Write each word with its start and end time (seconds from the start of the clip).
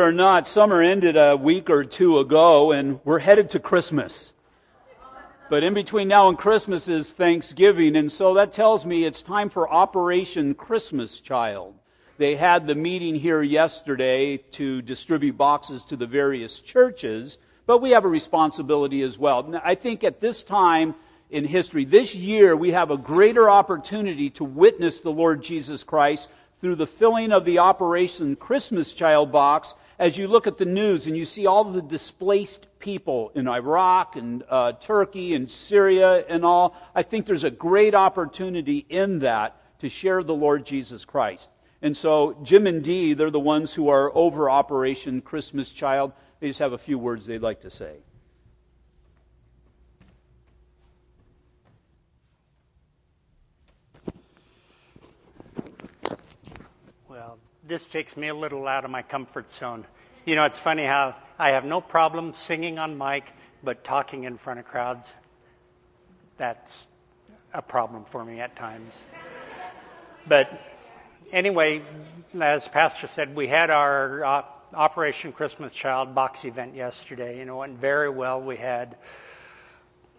it 0.00 0.04
or 0.04 0.12
not, 0.12 0.46
summer 0.46 0.80
ended 0.80 1.16
a 1.16 1.36
week 1.36 1.68
or 1.68 1.84
two 1.84 2.18
ago, 2.18 2.72
and 2.72 3.00
we're 3.04 3.18
headed 3.18 3.50
to 3.50 3.60
Christmas. 3.60 4.32
But 5.50 5.62
in 5.62 5.74
between 5.74 6.08
now 6.08 6.28
and 6.28 6.38
Christmas 6.38 6.88
is 6.88 7.12
Thanksgiving, 7.12 7.96
and 7.96 8.10
so 8.10 8.34
that 8.34 8.52
tells 8.52 8.86
me 8.86 9.04
it's 9.04 9.22
time 9.22 9.50
for 9.50 9.70
Operation 9.70 10.54
Christmas 10.54 11.20
Child. 11.20 11.74
They 12.16 12.34
had 12.34 12.66
the 12.66 12.74
meeting 12.74 13.14
here 13.14 13.42
yesterday 13.42 14.38
to 14.52 14.80
distribute 14.80 15.36
boxes 15.36 15.82
to 15.84 15.96
the 15.96 16.06
various 16.06 16.60
churches, 16.60 17.36
but 17.66 17.78
we 17.78 17.90
have 17.90 18.04
a 18.04 18.08
responsibility 18.08 19.02
as 19.02 19.18
well. 19.18 19.42
Now, 19.42 19.60
I 19.62 19.74
think 19.74 20.02
at 20.02 20.20
this 20.20 20.42
time 20.42 20.94
in 21.30 21.44
history, 21.44 21.84
this 21.84 22.14
year, 22.14 22.56
we 22.56 22.70
have 22.70 22.90
a 22.90 22.96
greater 22.96 23.50
opportunity 23.50 24.30
to 24.30 24.44
witness 24.44 25.00
the 25.00 25.12
Lord 25.12 25.42
Jesus 25.42 25.82
Christ 25.82 26.28
through 26.60 26.76
the 26.76 26.86
filling 26.86 27.32
of 27.32 27.44
the 27.44 27.58
Operation 27.58 28.36
Christmas 28.36 28.92
Child 28.92 29.32
box 29.32 29.74
as 30.00 30.16
you 30.16 30.26
look 30.26 30.46
at 30.46 30.56
the 30.56 30.64
news 30.64 31.06
and 31.06 31.14
you 31.14 31.26
see 31.26 31.44
all 31.44 31.62
the 31.62 31.82
displaced 31.82 32.66
people 32.78 33.30
in 33.34 33.46
Iraq 33.46 34.16
and 34.16 34.42
uh, 34.48 34.72
Turkey 34.72 35.34
and 35.34 35.48
Syria 35.48 36.24
and 36.26 36.42
all, 36.42 36.74
I 36.94 37.02
think 37.02 37.26
there's 37.26 37.44
a 37.44 37.50
great 37.50 37.94
opportunity 37.94 38.86
in 38.88 39.18
that 39.18 39.60
to 39.80 39.90
share 39.90 40.22
the 40.22 40.34
Lord 40.34 40.64
Jesus 40.64 41.04
Christ. 41.04 41.50
And 41.82 41.94
so 41.94 42.38
Jim 42.42 42.66
and 42.66 42.82
Dee, 42.82 43.12
they're 43.12 43.30
the 43.30 43.38
ones 43.38 43.74
who 43.74 43.90
are 43.90 44.10
over 44.16 44.48
Operation 44.48 45.20
Christmas 45.20 45.70
Child. 45.70 46.12
They 46.40 46.48
just 46.48 46.60
have 46.60 46.72
a 46.72 46.78
few 46.78 46.98
words 46.98 47.26
they'd 47.26 47.42
like 47.42 47.60
to 47.60 47.70
say. 47.70 47.96
This 57.70 57.86
takes 57.86 58.16
me 58.16 58.26
a 58.26 58.34
little 58.34 58.66
out 58.66 58.84
of 58.84 58.90
my 58.90 59.00
comfort 59.00 59.48
zone. 59.48 59.86
You 60.24 60.34
know, 60.34 60.44
it's 60.44 60.58
funny 60.58 60.84
how 60.84 61.14
I 61.38 61.50
have 61.50 61.64
no 61.64 61.80
problem 61.80 62.34
singing 62.34 62.80
on 62.80 62.98
mic, 62.98 63.32
but 63.62 63.84
talking 63.84 64.24
in 64.24 64.36
front 64.36 64.58
of 64.58 64.66
crowds, 64.66 65.14
that's 66.36 66.88
a 67.54 67.62
problem 67.62 68.04
for 68.04 68.24
me 68.24 68.40
at 68.40 68.56
times. 68.56 69.04
But 70.26 70.52
anyway, 71.30 71.82
as 72.40 72.66
Pastor 72.66 73.06
said, 73.06 73.36
we 73.36 73.46
had 73.46 73.70
our 73.70 74.24
uh, 74.24 74.42
Operation 74.74 75.32
Christmas 75.32 75.72
Child 75.72 76.12
box 76.12 76.44
event 76.44 76.74
yesterday. 76.74 77.38
You 77.38 77.44
know, 77.44 77.58
it 77.58 77.68
went 77.68 77.78
very 77.78 78.10
well. 78.10 78.40
We 78.40 78.56
had 78.56 78.96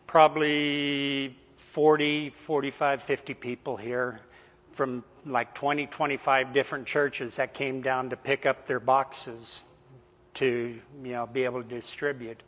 probably 0.08 1.36
40, 1.58 2.30
45, 2.30 3.04
50 3.04 3.34
people 3.34 3.76
here 3.76 4.22
from 4.72 5.04
like 5.26 5.54
20, 5.54 5.88
25 5.88 6.54
different 6.54 6.88
churches 6.88 7.36
that 7.36 7.54
came 7.54 7.82
down 7.82 8.10
to 8.10 8.18
pick 8.18 8.46
up 8.46 8.66
their 8.66 8.80
boxes 8.80 9.64
to 10.34 10.80
you 11.04 11.12
know 11.12 11.28
be 11.28 11.44
able 11.44 11.62
to 11.62 11.70
distribute. 11.70 12.42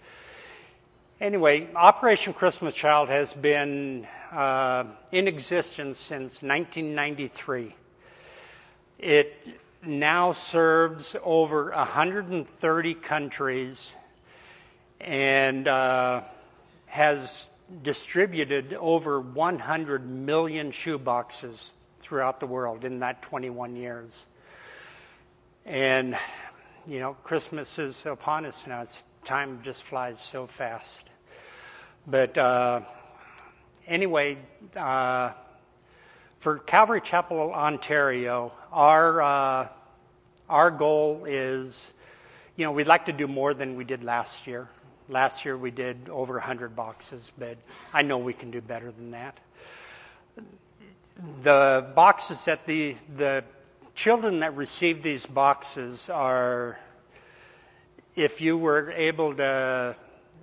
Anyway, 1.20 1.70
Operation 1.76 2.34
Christmas 2.34 2.74
Child 2.74 3.10
has 3.10 3.34
been 3.34 4.08
uh, 4.32 4.86
in 5.12 5.28
existence 5.28 5.98
since 5.98 6.42
1993. 6.42 7.76
It 9.00 9.36
now 9.86 10.32
serves 10.32 11.16
over 11.24 11.72
130 11.72 12.94
countries 12.96 13.96
and 15.00 15.68
uh, 15.68 16.22
has 16.88 17.50
distributed 17.84 18.74
over 18.74 19.20
100 19.20 20.10
million 20.10 20.72
shoeboxes 20.72 21.74
throughout 22.04 22.42
the 22.42 22.46
world 22.46 22.84
in 22.84 23.00
that 23.00 23.22
21 23.22 23.78
years. 23.78 24.28
And, 25.66 26.18
you 26.86 27.00
know, 27.00 27.14
Christmas 27.24 27.80
is 27.80 28.06
upon 28.06 28.46
us 28.46 28.68
now. 28.68 28.82
It's, 28.82 29.04
time 29.24 29.62
just 29.64 29.84
flies 29.84 30.22
so 30.22 30.46
fast. 30.46 31.10
But 32.06 32.38
uh, 32.38 32.82
anyway, 33.88 34.38
uh, 34.76 35.32
for 36.40 36.60
Calvary 36.60 37.00
Chapel, 37.00 37.54
Ontario, 37.54 38.54
our, 38.74 39.22
uh, 39.22 39.68
our 40.50 40.72
goal 40.72 41.24
is, 41.26 41.94
you 42.58 42.66
know, 42.66 42.74
we'd 42.74 42.88
like 42.88 43.06
to 43.06 43.14
do 43.14 43.30
more 43.30 43.54
than 43.54 43.78
we 43.78 43.86
did 43.86 44.04
last 44.04 44.46
year. 44.46 44.68
Last 45.08 45.46
year 45.46 45.56
we 45.56 45.72
did 45.72 46.10
over 46.10 46.34
100 46.34 46.76
boxes, 46.76 47.32
but 47.38 47.58
I 47.94 48.02
know 48.02 48.18
we 48.18 48.34
can 48.34 48.52
do 48.52 48.60
better 48.60 48.92
than 48.92 49.12
that 49.12 49.38
the 51.42 51.86
boxes 51.96 52.46
that 52.46 52.66
the, 52.66 52.96
the 53.16 53.44
children 53.96 54.40
that 54.40 54.56
receive 54.56 55.04
these 55.04 55.26
boxes 55.26 56.10
are, 56.10 56.80
if 58.16 58.42
you 58.42 58.58
were 58.58 58.92
able 58.92 59.34
to 59.36 59.96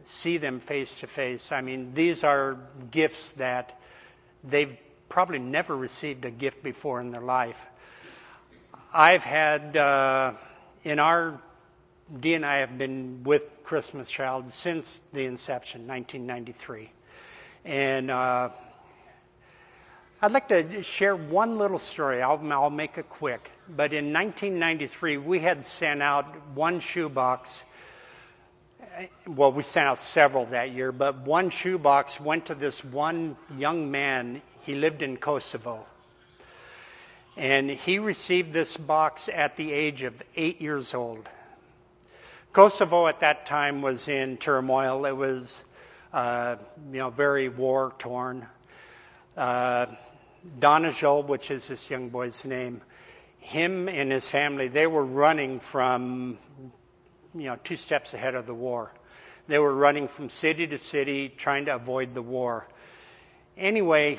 see 0.05 0.37
them 0.37 0.61
face 0.61 0.97
to 0.97 1.07
face, 1.07 1.53
I 1.53 1.61
mean, 1.61 1.93
these 1.95 2.25
are 2.25 2.57
gifts 2.91 3.33
that 3.33 3.81
they've 4.45 4.77
probably 5.09 5.39
never 5.39 5.77
received 5.77 6.25
a 6.25 6.31
gift 6.31 6.63
before 6.63 7.01
in 7.01 7.11
their 7.11 7.21
life. 7.21 7.67
I've 8.93 9.25
had, 9.25 9.77
uh, 9.77 10.33
in 10.85 10.99
our, 10.99 11.41
Dee 12.19 12.35
and 12.35 12.45
I 12.45 12.57
have 12.59 12.77
been 12.77 13.23
with 13.23 13.63
Christmas 13.63 14.11
Child 14.11 14.51
since 14.51 15.03
the 15.13 15.27
inception, 15.27 15.87
1993. 15.87 16.91
And 17.65 18.11
uh, 18.11 18.51
I'd 20.23 20.33
like 20.33 20.49
to 20.49 20.83
share 20.83 21.17
one 21.17 21.57
little 21.57 21.79
story. 21.79 22.21
I'll, 22.21 22.39
I'll, 22.53 22.69
make 22.69 22.99
it 22.99 23.09
quick. 23.09 23.53
But 23.67 23.95
in 23.95 24.13
1993, 24.13 25.17
we 25.17 25.39
had 25.39 25.65
sent 25.65 26.03
out 26.03 26.27
one 26.55 26.81
shoebox. 26.81 27.65
Well, 29.27 29.51
we 29.51 29.63
sent 29.63 29.87
out 29.87 29.99
several 29.99 30.45
that 30.47 30.73
year, 30.73 30.93
but 30.93 31.21
one 31.21 31.49
shoebox 31.49 32.21
went 32.21 32.45
to 32.47 32.55
this 32.55 32.85
one 32.85 33.35
young 33.57 33.91
man. 33.91 34.43
He 34.61 34.75
lived 34.75 35.01
in 35.01 35.17
Kosovo. 35.17 35.87
And 37.35 37.71
he 37.71 37.99
received 37.99 38.53
this 38.53 38.77
box 38.77 39.31
at 39.33 39.57
the 39.57 39.73
age 39.73 40.03
of 40.03 40.23
eight 40.37 40.61
years 40.61 40.93
old. 40.93 41.31
Kosovo 42.53 43.07
at 43.07 43.21
that 43.21 43.47
time 43.47 43.81
was 43.81 44.07
in 44.07 44.37
turmoil. 44.37 45.07
It 45.07 45.17
was, 45.17 45.65
uh, 46.13 46.57
you 46.93 46.99
know, 46.99 47.09
very 47.09 47.49
war 47.49 47.95
torn. 47.99 48.47
Uh, 49.35 49.87
Donajol, 50.59 51.27
which 51.27 51.51
is 51.51 51.69
this 51.69 51.91
young 51.91 52.09
boy's 52.09 52.45
name, 52.45 52.81
him 53.39 53.89
and 53.89 54.11
his 54.11 54.29
family, 54.29 54.69
they 54.69 54.87
were 54.87 55.05
running 55.05 55.61
from, 55.61 56.39
you 57.35 57.45
know, 57.45 57.57
two 57.63 57.77
steps 57.77 58.15
ahead 58.15 58.35
of 58.35 58.47
the 58.47 58.55
war. 58.55 58.93
They 59.49 59.59
were 59.59 59.75
running 59.75 60.09
from 60.09 60.29
city 60.29 60.67
to 60.67 60.79
city 60.79 61.29
trying 61.29 61.67
to 61.67 61.75
avoid 61.75 62.15
the 62.15 62.23
war. 62.23 62.69
Anyway, 63.57 64.19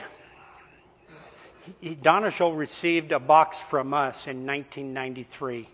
Donajol 1.84 2.58
received 2.58 3.12
a 3.12 3.20
box 3.20 3.62
from 3.62 3.94
us 3.94 4.28
in 4.28 4.46
1993. 4.46 5.68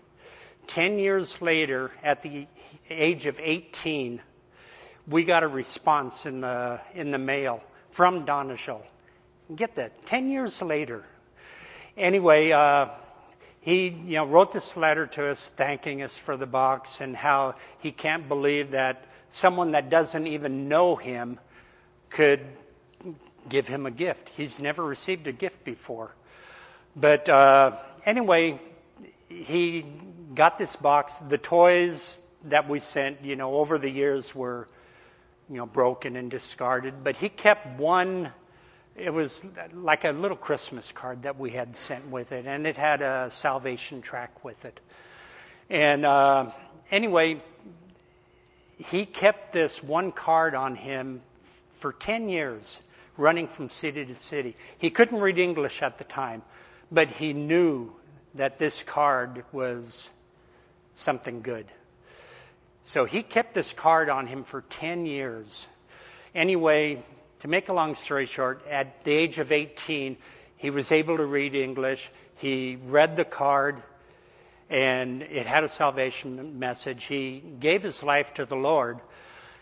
Ten 0.66 0.98
years 0.98 1.42
later, 1.42 1.90
at 2.02 2.22
the 2.22 2.46
age 2.90 3.26
of 3.26 3.40
18, 3.42 4.20
we 5.06 5.24
got 5.24 5.42
a 5.42 5.48
response 5.48 6.26
in 6.26 6.42
the, 6.42 6.80
in 6.94 7.10
the 7.10 7.18
mail 7.18 7.62
from 7.90 8.26
Donajol 8.26 8.82
Get 9.54 9.76
that, 9.76 10.04
10 10.04 10.30
years 10.30 10.60
later. 10.60 11.04
Anyway, 11.96 12.52
uh, 12.52 12.88
he 13.60 13.88
you 13.88 14.16
know, 14.16 14.26
wrote 14.26 14.52
this 14.52 14.76
letter 14.76 15.06
to 15.06 15.28
us 15.28 15.50
thanking 15.56 16.02
us 16.02 16.18
for 16.18 16.36
the 16.36 16.46
box 16.46 17.00
and 17.00 17.16
how 17.16 17.54
he 17.78 17.90
can't 17.90 18.28
believe 18.28 18.72
that 18.72 19.06
someone 19.30 19.72
that 19.72 19.88
doesn't 19.88 20.26
even 20.26 20.68
know 20.68 20.96
him 20.96 21.38
could 22.10 22.40
give 23.48 23.68
him 23.68 23.86
a 23.86 23.90
gift. 23.90 24.28
He's 24.30 24.60
never 24.60 24.84
received 24.84 25.26
a 25.26 25.32
gift 25.32 25.64
before. 25.64 26.14
But 26.94 27.28
uh, 27.28 27.76
anyway, 28.04 28.60
he 29.28 29.86
got 30.34 30.58
this 30.58 30.76
box. 30.76 31.18
The 31.18 31.38
toys 31.38 32.20
that 32.44 32.68
we 32.68 32.80
sent, 32.80 33.22
you 33.22 33.36
know, 33.36 33.54
over 33.54 33.78
the 33.78 33.90
years 33.90 34.34
were, 34.34 34.68
you 35.48 35.56
know, 35.56 35.66
broken 35.66 36.16
and 36.16 36.30
discarded. 36.30 37.02
But 37.02 37.16
he 37.16 37.28
kept 37.28 37.78
one 37.78 38.32
it 38.98 39.12
was 39.12 39.42
like 39.72 40.04
a 40.04 40.10
little 40.10 40.36
Christmas 40.36 40.92
card 40.92 41.22
that 41.22 41.38
we 41.38 41.50
had 41.50 41.74
sent 41.76 42.08
with 42.08 42.32
it, 42.32 42.46
and 42.46 42.66
it 42.66 42.76
had 42.76 43.00
a 43.00 43.30
salvation 43.30 44.02
track 44.02 44.44
with 44.44 44.64
it. 44.64 44.80
And 45.70 46.04
uh, 46.04 46.50
anyway, 46.90 47.40
he 48.78 49.06
kept 49.06 49.52
this 49.52 49.82
one 49.82 50.12
card 50.12 50.54
on 50.54 50.74
him 50.74 51.22
for 51.72 51.92
10 51.92 52.28
years, 52.28 52.82
running 53.16 53.46
from 53.46 53.70
city 53.70 54.04
to 54.04 54.14
city. 54.14 54.56
He 54.78 54.90
couldn't 54.90 55.20
read 55.20 55.38
English 55.38 55.82
at 55.82 55.98
the 55.98 56.04
time, 56.04 56.42
but 56.90 57.08
he 57.08 57.32
knew 57.32 57.92
that 58.34 58.58
this 58.58 58.82
card 58.82 59.44
was 59.52 60.10
something 60.94 61.42
good. 61.42 61.66
So 62.82 63.04
he 63.04 63.22
kept 63.22 63.54
this 63.54 63.72
card 63.72 64.08
on 64.08 64.26
him 64.26 64.44
for 64.44 64.62
10 64.62 65.06
years. 65.06 65.68
Anyway, 66.34 67.02
to 67.40 67.48
make 67.48 67.68
a 67.68 67.72
long 67.72 67.94
story 67.94 68.26
short, 68.26 68.66
at 68.68 69.04
the 69.04 69.12
age 69.12 69.38
of 69.38 69.52
18, 69.52 70.16
he 70.56 70.70
was 70.70 70.90
able 70.90 71.16
to 71.16 71.24
read 71.24 71.54
English. 71.54 72.10
He 72.36 72.78
read 72.86 73.16
the 73.16 73.24
card, 73.24 73.82
and 74.68 75.22
it 75.22 75.46
had 75.46 75.64
a 75.64 75.68
salvation 75.68 76.58
message. 76.58 77.04
He 77.04 77.42
gave 77.60 77.82
his 77.82 78.02
life 78.02 78.34
to 78.34 78.44
the 78.44 78.56
Lord, 78.56 78.98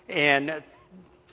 and 0.09 0.63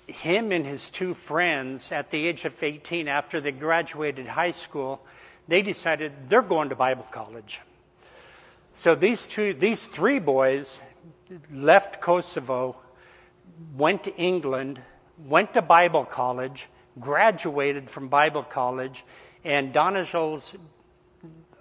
him 0.08 0.52
and 0.52 0.66
his 0.66 0.90
two 0.92 1.14
friends, 1.14 1.92
at 1.92 2.10
the 2.12 2.28
age 2.28 2.46
of 2.46 2.62
18, 2.62 3.08
after 3.08 3.40
they 3.40 3.52
graduated 3.52 4.28
high 4.28 4.52
school, 4.52 5.02
they 5.48 5.62
decided 5.62 6.12
they're 6.30 6.42
going 6.42 6.70
to 6.70 6.76
Bible 6.76 7.08
college. 7.12 7.62
So 8.74 8.96
these 8.96 9.26
two, 9.26 9.54
these 9.54 9.86
three 9.86 10.20
boys 10.20 10.82
left 11.52 12.02
Kosovo, 12.02 12.78
went 13.76 14.04
to 14.04 14.16
England, 14.16 14.82
went 15.18 15.54
to 15.54 15.62
Bible 15.62 16.06
college, 16.06 16.68
graduated 17.00 17.90
from 17.90 18.08
Bible 18.08 18.44
college, 18.44 19.04
and 19.44 19.74
Donajal's 19.74 20.56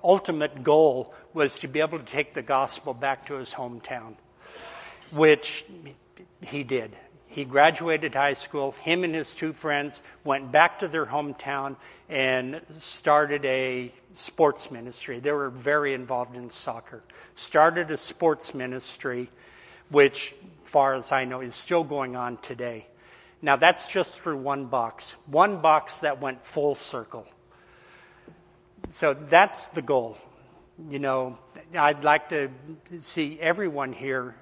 ultimate 0.02 0.62
goal 0.62 1.14
was 1.34 1.58
to 1.60 1.68
be 1.68 1.80
able 1.80 1.98
to 1.98 2.04
take 2.04 2.34
the 2.34 2.42
gospel 2.42 2.94
back 2.94 3.26
to 3.26 3.34
his 3.34 3.52
hometown, 3.54 4.14
which 5.10 5.64
he 6.42 6.62
did. 6.62 6.90
He 7.26 7.44
graduated 7.44 8.14
high 8.14 8.34
school. 8.34 8.72
Him 8.72 9.04
and 9.04 9.14
his 9.14 9.34
two 9.34 9.54
friends 9.54 10.02
went 10.22 10.52
back 10.52 10.80
to 10.80 10.88
their 10.88 11.06
hometown 11.06 11.76
and 12.10 12.60
started 12.78 13.42
a 13.46 13.90
sports 14.12 14.70
ministry. 14.70 15.18
They 15.18 15.32
were 15.32 15.48
very 15.48 15.94
involved 15.94 16.36
in 16.36 16.50
soccer. 16.50 17.02
Started 17.34 17.90
a 17.90 17.96
sports 17.96 18.54
ministry, 18.54 19.30
which, 19.88 20.34
far 20.64 20.92
as 20.94 21.10
I 21.10 21.24
know, 21.24 21.40
is 21.40 21.54
still 21.54 21.84
going 21.84 22.16
on 22.16 22.36
today. 22.38 22.86
Now, 23.44 23.56
that's 23.56 23.86
just 23.86 24.20
for 24.20 24.36
one 24.36 24.66
box, 24.66 25.16
one 25.26 25.60
box 25.60 25.98
that 26.00 26.20
went 26.20 26.46
full 26.46 26.76
circle. 26.76 27.26
So 28.88 29.14
that's 29.14 29.66
the 29.68 29.82
goal. 29.82 30.16
You 30.88 31.00
know, 31.00 31.38
I'd 31.74 32.04
like 32.04 32.28
to 32.28 32.50
see 33.00 33.38
everyone 33.40 33.92
here, 33.92 34.36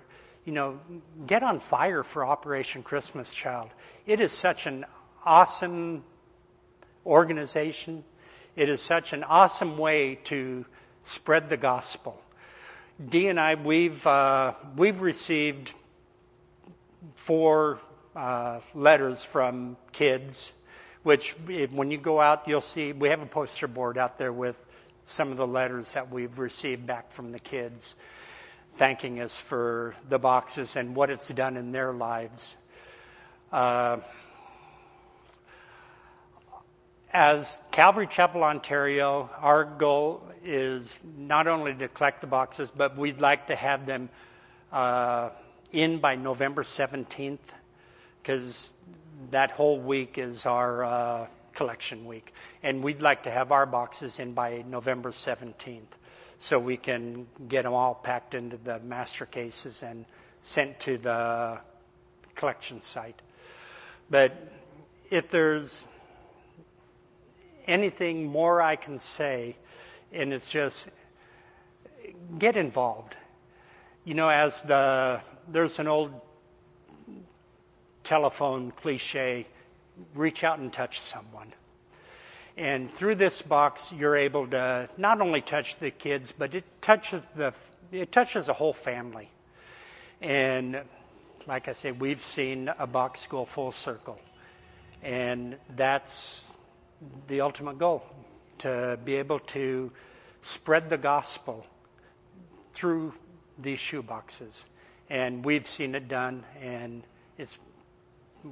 you 0.44 0.52
know, 0.52 0.80
get 1.26 1.42
on 1.42 1.60
fire 1.60 2.02
for 2.02 2.26
Operation 2.26 2.82
Christmas 2.82 3.32
Child. 3.32 3.70
It 4.06 4.20
is 4.20 4.32
such 4.32 4.66
an 4.66 4.84
awesome 5.24 6.04
organization. 7.06 8.04
It 8.54 8.68
is 8.68 8.82
such 8.82 9.14
an 9.14 9.24
awesome 9.24 9.78
way 9.78 10.16
to 10.24 10.66
spread 11.04 11.48
the 11.48 11.56
gospel. 11.56 12.20
Dee 13.08 13.28
and 13.28 13.40
I, 13.40 13.54
we've, 13.54 14.06
uh, 14.06 14.52
we've 14.76 15.00
received 15.00 15.72
four 17.14 17.80
uh, 18.14 18.60
letters 18.74 19.24
from 19.24 19.76
kids, 19.92 20.52
which 21.02 21.32
when 21.72 21.90
you 21.90 21.98
go 21.98 22.20
out, 22.20 22.46
you'll 22.46 22.60
see 22.60 22.92
we 22.92 23.08
have 23.08 23.22
a 23.22 23.26
poster 23.26 23.68
board 23.68 23.98
out 23.98 24.18
there 24.18 24.32
with 24.32 24.58
some 25.04 25.30
of 25.30 25.36
the 25.36 25.46
letters 25.46 25.94
that 25.94 26.10
we've 26.10 26.38
received 26.38 26.86
back 26.86 27.10
from 27.10 27.32
the 27.32 27.38
kids, 27.38 27.96
thanking 28.76 29.20
us 29.20 29.38
for 29.38 29.94
the 30.08 30.18
boxes 30.18 30.76
and 30.76 30.94
what 30.94 31.10
it's 31.10 31.28
done 31.28 31.56
in 31.56 31.72
their 31.72 31.92
lives. 31.92 32.56
Uh, 33.52 33.98
as 37.12 37.58
Calvary 37.72 38.06
Chapel 38.06 38.44
Ontario, 38.44 39.28
our 39.38 39.64
goal 39.64 40.22
is 40.44 40.96
not 41.18 41.48
only 41.48 41.74
to 41.74 41.88
collect 41.88 42.20
the 42.20 42.28
boxes, 42.28 42.70
but 42.70 42.96
we'd 42.96 43.20
like 43.20 43.48
to 43.48 43.56
have 43.56 43.84
them 43.84 44.08
uh, 44.70 45.30
in 45.72 45.98
by 45.98 46.14
November 46.14 46.62
17th, 46.62 47.38
because 48.22 48.72
that 49.30 49.50
whole 49.50 49.78
week 49.78 50.18
is 50.18 50.46
our 50.46 50.84
uh, 50.84 51.26
collection 51.54 52.04
week. 52.04 52.32
And 52.62 52.82
we'd 52.82 53.02
like 53.02 53.24
to 53.24 53.30
have 53.30 53.52
our 53.52 53.66
boxes 53.66 54.18
in 54.18 54.32
by 54.32 54.64
November 54.68 55.10
17th 55.10 55.82
so 56.38 56.58
we 56.58 56.76
can 56.76 57.26
get 57.48 57.64
them 57.64 57.74
all 57.74 57.94
packed 57.94 58.34
into 58.34 58.56
the 58.56 58.80
master 58.80 59.26
cases 59.26 59.82
and 59.82 60.06
sent 60.42 60.80
to 60.80 60.96
the 60.96 61.58
collection 62.34 62.80
site. 62.80 63.20
But 64.08 64.32
if 65.10 65.28
there's 65.28 65.84
anything 67.66 68.26
more 68.26 68.62
I 68.62 68.76
can 68.76 68.98
say, 68.98 69.56
and 70.12 70.32
it's 70.32 70.50
just 70.50 70.88
get 72.38 72.56
involved. 72.56 73.14
You 74.04 74.14
know, 74.14 74.30
as 74.30 74.62
the 74.62 75.20
there's 75.46 75.78
an 75.78 75.88
old 75.88 76.20
telephone 78.04 78.70
cliche 78.70 79.46
reach 80.14 80.44
out 80.44 80.58
and 80.58 80.72
touch 80.72 81.00
someone. 81.00 81.52
And 82.56 82.90
through 82.90 83.14
this 83.14 83.42
box, 83.42 83.92
you're 83.92 84.16
able 84.16 84.46
to 84.48 84.88
not 84.96 85.20
only 85.20 85.40
touch 85.40 85.76
the 85.76 85.90
kids, 85.90 86.32
but 86.32 86.54
it 86.54 86.64
touches 86.82 87.22
the 87.34 87.54
it 87.92 88.12
touches 88.12 88.46
the 88.46 88.52
whole 88.52 88.72
family. 88.72 89.28
And 90.20 90.80
like 91.46 91.68
I 91.68 91.72
said, 91.72 92.00
we've 92.00 92.22
seen 92.22 92.70
a 92.78 92.86
box 92.86 93.26
go 93.26 93.44
full 93.44 93.72
circle, 93.72 94.20
and 95.02 95.56
that's 95.76 96.56
the 97.26 97.40
ultimate 97.40 97.78
goal 97.78 98.04
to 98.58 98.98
be 99.04 99.16
able 99.16 99.38
to 99.38 99.90
spread 100.42 100.90
the 100.90 100.98
gospel 100.98 101.66
through 102.72 103.14
these 103.58 103.78
shoe 103.78 104.02
boxes. 104.02 104.66
And 105.08 105.44
we've 105.44 105.66
seen 105.66 105.94
it 105.94 106.08
done, 106.08 106.44
and 106.60 107.02
it's 107.38 107.58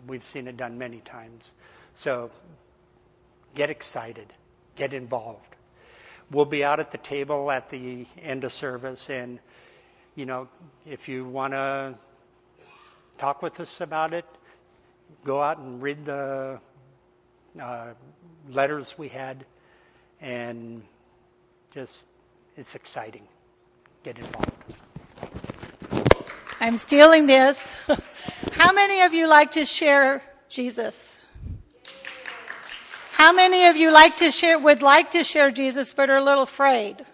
we've 0.07 0.25
seen 0.25 0.49
it 0.49 0.57
done 0.57 0.79
many 0.79 1.01
times. 1.01 1.53
So 1.95 2.31
get 3.55 3.71
excited, 3.71 4.27
get 4.77 4.93
involved. 4.93 5.57
We'll 6.31 6.45
be 6.45 6.63
out 6.63 6.79
at 6.79 6.91
the 6.91 6.99
table 6.99 7.51
at 7.51 7.69
the 7.69 8.07
end 8.21 8.45
of 8.45 8.53
service, 8.53 9.09
and 9.09 9.39
you 10.15 10.27
know, 10.27 10.49
if 10.87 11.09
you 11.09 11.25
want 11.25 11.55
to 11.55 11.95
talk 13.17 13.43
with 13.43 13.61
us 13.61 13.81
about 13.81 14.13
it, 14.13 14.27
go 15.25 15.43
out 15.43 15.59
and 15.59 15.81
read 15.81 16.05
the 16.05 16.61
uh, 17.61 17.87
letters 18.51 18.99
we 18.99 19.09
had, 19.09 19.45
and 20.21 20.83
just 21.73 22.07
it's 22.57 22.75
exciting. 22.75 23.27
Get 24.03 24.19
involved. 24.19 24.88
I'm 26.61 26.77
stealing 26.77 27.27
this. 27.27 27.77
How 28.53 28.73
many 28.73 29.03
of 29.03 29.15
you 29.15 29.29
like 29.29 29.53
to 29.53 29.65
share 29.65 30.23
Jesus? 30.49 31.25
How 33.13 33.33
many 33.33 33.67
of 33.67 33.77
you 33.77 33.93
like 33.93 34.17
to 34.17 34.33
share, 34.33 34.59
would 34.59 34.83
like 34.83 35.13
to 35.13 35.23
share 35.23 35.53
Jesus 35.53 35.95
but 35.95 36.11
are 36.11 36.17
a 36.17 36.23
little 36.23 36.43
afraid? 36.43 37.05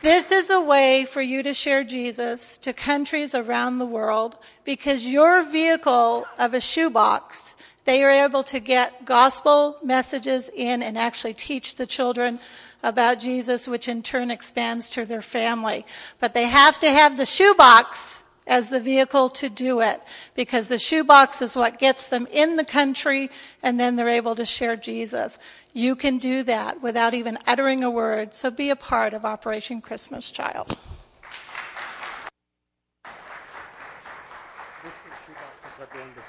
This 0.00 0.32
is 0.32 0.48
a 0.48 0.60
way 0.60 1.04
for 1.04 1.20
you 1.20 1.42
to 1.42 1.52
share 1.52 1.84
Jesus 1.84 2.56
to 2.58 2.72
countries 2.72 3.34
around 3.34 3.78
the 3.78 3.86
world 3.86 4.36
because 4.64 5.04
your 5.04 5.42
vehicle 5.42 6.26
of 6.38 6.54
a 6.54 6.60
shoebox 6.60 7.56
they 7.86 8.02
are 8.02 8.10
able 8.10 8.42
to 8.42 8.58
get 8.58 9.04
gospel 9.04 9.78
messages 9.82 10.48
in 10.48 10.82
and 10.82 10.98
actually 10.98 11.34
teach 11.34 11.76
the 11.76 11.86
children 11.86 12.40
about 12.82 13.20
Jesus, 13.20 13.66
which 13.68 13.88
in 13.88 14.02
turn 14.02 14.30
expands 14.30 14.88
to 14.90 15.04
their 15.04 15.22
family. 15.22 15.84
But 16.20 16.34
they 16.34 16.46
have 16.46 16.78
to 16.80 16.90
have 16.90 17.16
the 17.16 17.26
shoebox 17.26 18.22
as 18.46 18.70
the 18.70 18.80
vehicle 18.80 19.28
to 19.28 19.48
do 19.48 19.80
it 19.80 20.00
because 20.34 20.68
the 20.68 20.78
shoebox 20.78 21.42
is 21.42 21.56
what 21.56 21.78
gets 21.78 22.06
them 22.06 22.28
in 22.30 22.56
the 22.56 22.64
country 22.64 23.28
and 23.62 23.78
then 23.78 23.96
they're 23.96 24.08
able 24.08 24.36
to 24.36 24.44
share 24.44 24.76
Jesus. 24.76 25.38
You 25.72 25.96
can 25.96 26.18
do 26.18 26.42
that 26.44 26.80
without 26.80 27.12
even 27.12 27.38
uttering 27.46 27.82
a 27.82 27.90
word, 27.90 28.34
so 28.34 28.50
be 28.50 28.70
a 28.70 28.76
part 28.76 29.14
of 29.14 29.24
Operation 29.24 29.80
Christmas 29.80 30.30
Child. 30.30 30.76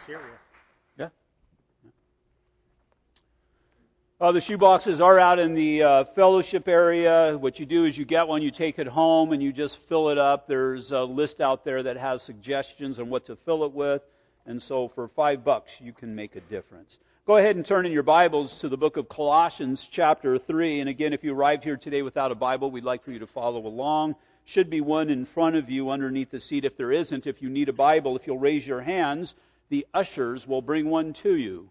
Syria. 0.08 0.47
Uh, 4.19 4.31
the 4.31 4.41
shoe 4.41 4.57
boxes 4.57 5.00
are 5.00 5.19
out 5.19 5.38
in 5.38 5.53
the 5.53 5.83
uh, 5.83 6.03
fellowship 6.03 6.67
area. 6.67 7.38
What 7.38 7.59
you 7.59 7.67
do 7.67 7.86
is 7.86 7.95
you 8.00 8.03
get 8.03 8.27
one, 8.27 8.41
you 8.41 8.50
take 8.50 8.79
it 8.79 8.88
home, 8.88 9.31
and 9.31 9.43
you 9.43 9.53
just 9.53 9.77
fill 9.77 10.09
it 10.09 10.17
up. 10.17 10.47
There's 10.47 10.91
a 10.91 11.03
list 11.03 11.39
out 11.39 11.63
there 11.63 11.83
that 11.83 11.97
has 11.97 12.24
suggestions 12.24 12.97
on 12.97 13.12
what 13.12 13.25
to 13.25 13.36
fill 13.36 13.63
it 13.63 13.71
with. 13.71 14.01
And 14.47 14.59
so 14.59 14.88
for 14.88 15.07
five 15.07 15.43
bucks, 15.43 15.75
you 15.79 15.93
can 15.93 16.15
make 16.15 16.36
a 16.36 16.39
difference. 16.39 16.97
Go 17.27 17.38
ahead 17.38 17.57
and 17.57 17.63
turn 17.63 17.86
in 17.86 17.91
your 17.91 18.01
Bibles 18.01 18.59
to 18.62 18.69
the 18.69 18.75
book 18.75 18.97
of 18.97 19.07
Colossians, 19.07 19.88
chapter 19.88 20.39
3. 20.39 20.79
And 20.79 20.89
again, 20.89 21.13
if 21.13 21.24
you 21.24 21.36
arrived 21.36 21.63
here 21.63 21.77
today 21.77 22.01
without 22.01 22.31
a 22.31 22.36
Bible, 22.36 22.71
we'd 22.71 22.83
like 22.83 23.03
for 23.03 23.12
you 23.12 23.19
to 23.19 23.27
follow 23.27 23.67
along. 23.67 24.15
Should 24.45 24.71
be 24.71 24.81
one 24.81 25.12
in 25.12 25.25
front 25.25 25.57
of 25.57 25.69
you 25.69 25.91
underneath 25.91 26.31
the 26.31 26.39
seat. 26.39 26.65
If 26.65 26.75
there 26.75 26.91
isn't, 26.91 27.27
if 27.27 27.39
you 27.43 27.50
need 27.51 27.69
a 27.69 27.74
Bible, 27.74 28.15
if 28.15 28.25
you'll 28.25 28.39
raise 28.39 28.65
your 28.65 28.81
hands, 28.81 29.36
the 29.69 29.86
ushers 29.93 30.47
will 30.47 30.63
bring 30.63 30.89
one 30.89 31.13
to 31.13 31.36
you. 31.36 31.69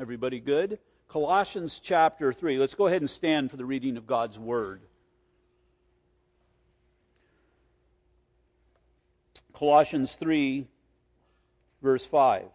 Everybody 0.00 0.40
good? 0.40 0.80
Colossians 1.08 1.80
chapter 1.82 2.32
3. 2.32 2.58
Let's 2.58 2.74
go 2.74 2.86
ahead 2.86 3.02
and 3.02 3.10
stand 3.10 3.50
for 3.50 3.56
the 3.56 3.64
reading 3.64 3.96
of 3.96 4.06
God's 4.06 4.38
Word. 4.38 4.82
Colossians 9.52 10.16
3, 10.16 10.66
verse 11.80 12.04
5. 12.04 12.46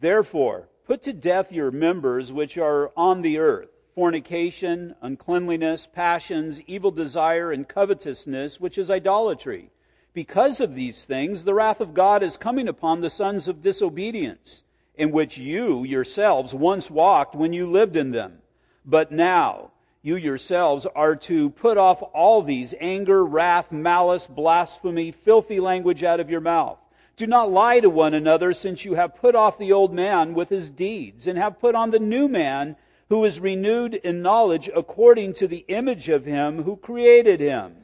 Therefore, 0.00 0.68
put 0.86 1.02
to 1.02 1.12
death 1.12 1.52
your 1.52 1.70
members 1.70 2.32
which 2.32 2.56
are 2.56 2.90
on 2.96 3.22
the 3.22 3.38
earth 3.38 3.68
fornication, 3.94 4.94
uncleanliness, 5.02 5.86
passions, 5.86 6.60
evil 6.66 6.90
desire, 6.90 7.52
and 7.52 7.68
covetousness, 7.68 8.58
which 8.58 8.78
is 8.78 8.90
idolatry. 8.90 9.70
Because 10.14 10.60
of 10.60 10.74
these 10.74 11.04
things, 11.04 11.44
the 11.44 11.54
wrath 11.54 11.80
of 11.80 11.94
God 11.94 12.22
is 12.22 12.36
coming 12.36 12.68
upon 12.68 13.00
the 13.00 13.10
sons 13.10 13.48
of 13.48 13.62
disobedience, 13.62 14.62
in 14.96 15.10
which 15.10 15.38
you 15.38 15.84
yourselves 15.84 16.54
once 16.54 16.90
walked 16.90 17.34
when 17.34 17.52
you 17.52 17.70
lived 17.70 17.96
in 17.96 18.10
them. 18.10 18.38
But 18.84 19.12
now, 19.12 19.70
you 20.02 20.16
yourselves 20.16 20.86
are 20.94 21.16
to 21.16 21.50
put 21.50 21.78
off 21.78 22.02
all 22.14 22.42
these 22.42 22.74
anger, 22.80 23.24
wrath, 23.24 23.70
malice, 23.70 24.26
blasphemy, 24.26 25.12
filthy 25.12 25.60
language 25.60 26.02
out 26.02 26.20
of 26.20 26.30
your 26.30 26.40
mouth. 26.40 26.78
Do 27.16 27.26
not 27.26 27.50
lie 27.50 27.80
to 27.80 27.90
one 27.90 28.14
another, 28.14 28.52
since 28.52 28.84
you 28.84 28.94
have 28.94 29.16
put 29.16 29.34
off 29.34 29.58
the 29.58 29.72
old 29.72 29.92
man 29.92 30.34
with 30.34 30.48
his 30.48 30.70
deeds, 30.70 31.26
and 31.26 31.38
have 31.38 31.60
put 31.60 31.74
on 31.74 31.90
the 31.90 31.98
new 31.98 32.26
man, 32.26 32.76
who 33.08 33.24
is 33.24 33.38
renewed 33.38 33.94
in 33.94 34.22
knowledge 34.22 34.68
according 34.74 35.34
to 35.34 35.46
the 35.46 35.64
image 35.68 36.08
of 36.08 36.24
him 36.24 36.64
who 36.64 36.76
created 36.76 37.40
him 37.40 37.82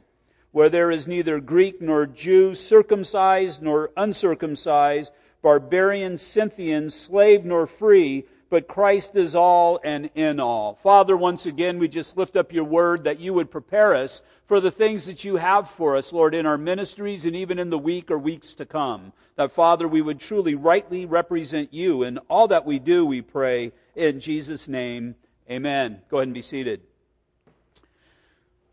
where 0.51 0.69
there 0.69 0.89
is 0.89 1.07
neither 1.07 1.39
Greek 1.39 1.81
nor 1.81 2.05
Jew, 2.05 2.55
circumcised 2.55 3.61
nor 3.61 3.91
uncircumcised, 3.95 5.11
barbarian, 5.41 6.17
Scythian, 6.17 6.89
slave 6.89 7.45
nor 7.45 7.65
free, 7.67 8.25
but 8.49 8.67
Christ 8.67 9.15
is 9.15 9.35
all 9.35 9.79
and 9.83 10.09
in 10.15 10.39
all. 10.39 10.79
Father, 10.81 11.15
once 11.15 11.45
again, 11.45 11.77
we 11.77 11.87
just 11.87 12.17
lift 12.17 12.35
up 12.35 12.51
your 12.51 12.63
word 12.63 13.03
that 13.03 13.19
you 13.19 13.33
would 13.33 13.51
prepare 13.51 13.95
us 13.95 14.21
for 14.47 14.59
the 14.59 14.71
things 14.71 15.05
that 15.05 15.23
you 15.23 15.35
have 15.35 15.69
for 15.69 15.95
us, 15.95 16.11
Lord, 16.11 16.33
in 16.33 16.47
our 16.47 16.57
ministries 16.57 17.25
and 17.25 17.35
even 17.35 17.59
in 17.59 17.69
the 17.69 17.77
week 17.77 18.09
or 18.09 18.17
weeks 18.17 18.53
to 18.53 18.65
come. 18.65 19.13
That, 19.35 19.51
Father, 19.51 19.87
we 19.87 20.01
would 20.01 20.19
truly 20.19 20.55
rightly 20.55 21.05
represent 21.05 21.71
you 21.71 22.03
in 22.03 22.17
all 22.27 22.47
that 22.47 22.65
we 22.65 22.79
do, 22.79 23.05
we 23.05 23.21
pray. 23.21 23.71
In 23.95 24.19
Jesus' 24.19 24.67
name, 24.67 25.15
amen. 25.49 26.01
Go 26.09 26.17
ahead 26.17 26.27
and 26.27 26.33
be 26.33 26.41
seated. 26.41 26.81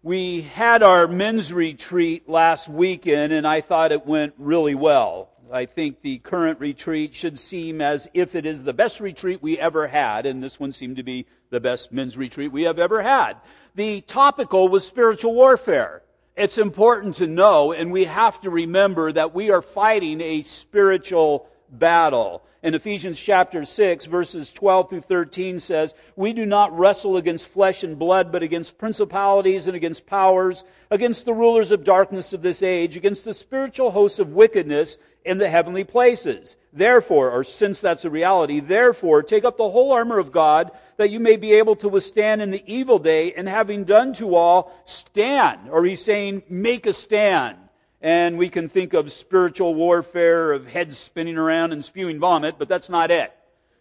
We 0.02 0.42
had 0.42 0.82
our 0.82 1.08
men's 1.08 1.52
retreat 1.52 2.28
last 2.28 2.68
weekend, 2.68 3.32
and 3.32 3.46
I 3.46 3.60
thought 3.60 3.92
it 3.92 4.06
went 4.06 4.34
really 4.38 4.74
well. 4.74 5.30
I 5.52 5.66
think 5.66 6.00
the 6.00 6.18
current 6.18 6.58
retreat 6.58 7.14
should 7.14 7.38
seem 7.38 7.80
as 7.80 8.08
if 8.12 8.34
it 8.34 8.46
is 8.46 8.64
the 8.64 8.72
best 8.72 8.98
retreat 8.98 9.40
we 9.42 9.58
ever 9.58 9.86
had, 9.86 10.26
and 10.26 10.42
this 10.42 10.58
one 10.58 10.72
seemed 10.72 10.96
to 10.96 11.04
be 11.04 11.26
the 11.50 11.60
best 11.60 11.92
men's 11.92 12.16
retreat 12.16 12.50
we 12.50 12.64
have 12.64 12.80
ever 12.80 13.00
had. 13.00 13.34
The 13.76 14.00
topical 14.02 14.68
was 14.68 14.84
spiritual 14.84 15.34
warfare. 15.34 16.02
It's 16.36 16.58
important 16.58 17.16
to 17.16 17.26
know, 17.26 17.72
and 17.72 17.92
we 17.92 18.04
have 18.04 18.40
to 18.40 18.50
remember 18.50 19.12
that 19.12 19.34
we 19.34 19.50
are 19.50 19.62
fighting 19.62 20.20
a 20.20 20.42
spiritual 20.42 21.48
battle 21.70 22.42
in 22.66 22.74
Ephesians 22.74 23.20
chapter 23.20 23.64
6, 23.64 24.06
verses 24.06 24.50
12 24.50 24.90
through 24.90 25.00
13 25.02 25.60
says, 25.60 25.94
We 26.16 26.32
do 26.32 26.44
not 26.44 26.76
wrestle 26.76 27.16
against 27.16 27.46
flesh 27.46 27.84
and 27.84 27.96
blood, 27.96 28.32
but 28.32 28.42
against 28.42 28.76
principalities 28.76 29.68
and 29.68 29.76
against 29.76 30.04
powers, 30.04 30.64
against 30.90 31.26
the 31.26 31.32
rulers 31.32 31.70
of 31.70 31.84
darkness 31.84 32.32
of 32.32 32.42
this 32.42 32.64
age, 32.64 32.96
against 32.96 33.24
the 33.24 33.34
spiritual 33.34 33.92
hosts 33.92 34.18
of 34.18 34.32
wickedness 34.32 34.98
in 35.26 35.38
the 35.38 35.50
heavenly 35.50 35.84
places. 35.84 36.56
Therefore, 36.72 37.30
or 37.30 37.44
since 37.44 37.80
that's 37.80 38.04
a 38.04 38.10
reality, 38.10 38.60
therefore, 38.60 39.22
take 39.22 39.44
up 39.44 39.56
the 39.56 39.70
whole 39.70 39.92
armor 39.92 40.18
of 40.18 40.32
God, 40.32 40.70
that 40.96 41.10
you 41.10 41.20
may 41.20 41.36
be 41.36 41.54
able 41.54 41.76
to 41.76 41.88
withstand 41.88 42.40
in 42.40 42.50
the 42.50 42.62
evil 42.66 42.98
day, 42.98 43.32
and 43.32 43.48
having 43.48 43.84
done 43.84 44.12
to 44.14 44.34
all, 44.34 44.72
stand. 44.84 45.68
Or 45.70 45.84
he's 45.84 46.04
saying, 46.04 46.42
make 46.48 46.86
a 46.86 46.92
stand 46.92 47.58
and 48.00 48.38
we 48.38 48.48
can 48.48 48.68
think 48.68 48.92
of 48.92 49.10
spiritual 49.10 49.74
warfare 49.74 50.52
of 50.52 50.66
heads 50.66 50.98
spinning 50.98 51.36
around 51.36 51.72
and 51.72 51.84
spewing 51.84 52.20
vomit, 52.20 52.56
but 52.58 52.68
that's 52.68 52.88
not 52.88 53.10
it. 53.10 53.32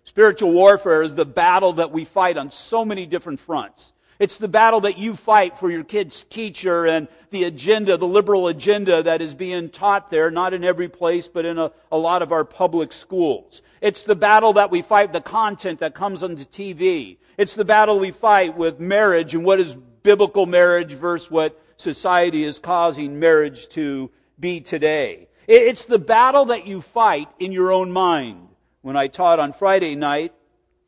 Spiritual 0.04 0.52
warfare 0.52 1.04
is 1.04 1.16
the 1.16 1.25
battle 1.25 1.74
that 1.74 1.92
we 1.92 2.06
fight 2.06 2.38
on 2.38 2.52
so 2.52 2.86
many 2.86 3.06
different 3.06 3.40
fronts. 3.40 3.92
It's 4.17 4.38
the 4.38 4.48
battle 4.48 4.81
that 4.81 4.98
you 4.98 5.15
fight 5.15 5.57
for 5.57 5.69
your 5.69 5.84
kid's 5.84 6.24
teacher 6.24 6.86
and 6.86 7.07
the 7.31 7.43
agenda, 7.43 7.98
the 7.98 8.07
liberal 8.07 8.48
agenda 8.48 9.03
that 9.03 9.22
is 9.22 9.36
being 9.36 9.69
taught 9.69 10.10
there, 10.10 10.31
not 10.31 10.53
in 10.53 10.63
every 10.63 10.88
place, 10.88 11.27
but 11.27 11.43
in 11.43 11.57
a, 11.57 11.72
a 11.91 11.98
lot 11.98 12.22
of 12.22 12.31
our 12.31 12.45
public 12.45 12.93
schools. 12.93 13.62
It's 13.81 14.03
the 14.03 14.15
battle 14.15 14.53
that 14.53 14.72
we 14.72 14.81
fight, 14.81 15.12
the 15.12 15.19
content 15.19 15.79
that 15.79 15.93
comes 15.93 16.24
onto 16.24 16.45
TV. 16.45 17.17
It's 17.38 17.55
the 17.55 17.65
battle 17.65 18.00
we 18.00 18.12
fight 18.12 18.55
with 18.55 18.79
marriage 18.79 19.36
and 19.36 19.43
what 19.43 19.60
is 19.60 19.75
biblical 20.03 20.45
marriage 20.45 20.93
versus 20.93 21.29
what 21.29 21.62
society 21.77 22.45
is 22.45 22.57
causing 22.60 23.19
marriage 23.19 23.67
to 23.69 24.10
be 24.39 24.62
today. 24.62 25.27
It's 25.48 25.86
the 25.86 26.00
battle 26.00 26.45
that 26.45 26.65
you 26.65 26.81
fight 26.81 27.27
in 27.39 27.51
your 27.51 27.72
own 27.72 27.91
mind. 27.91 28.48
When 28.81 28.95
I 28.95 29.07
taught 29.07 29.39
on 29.39 29.51
Friday 29.51 29.95
night, 29.95 30.31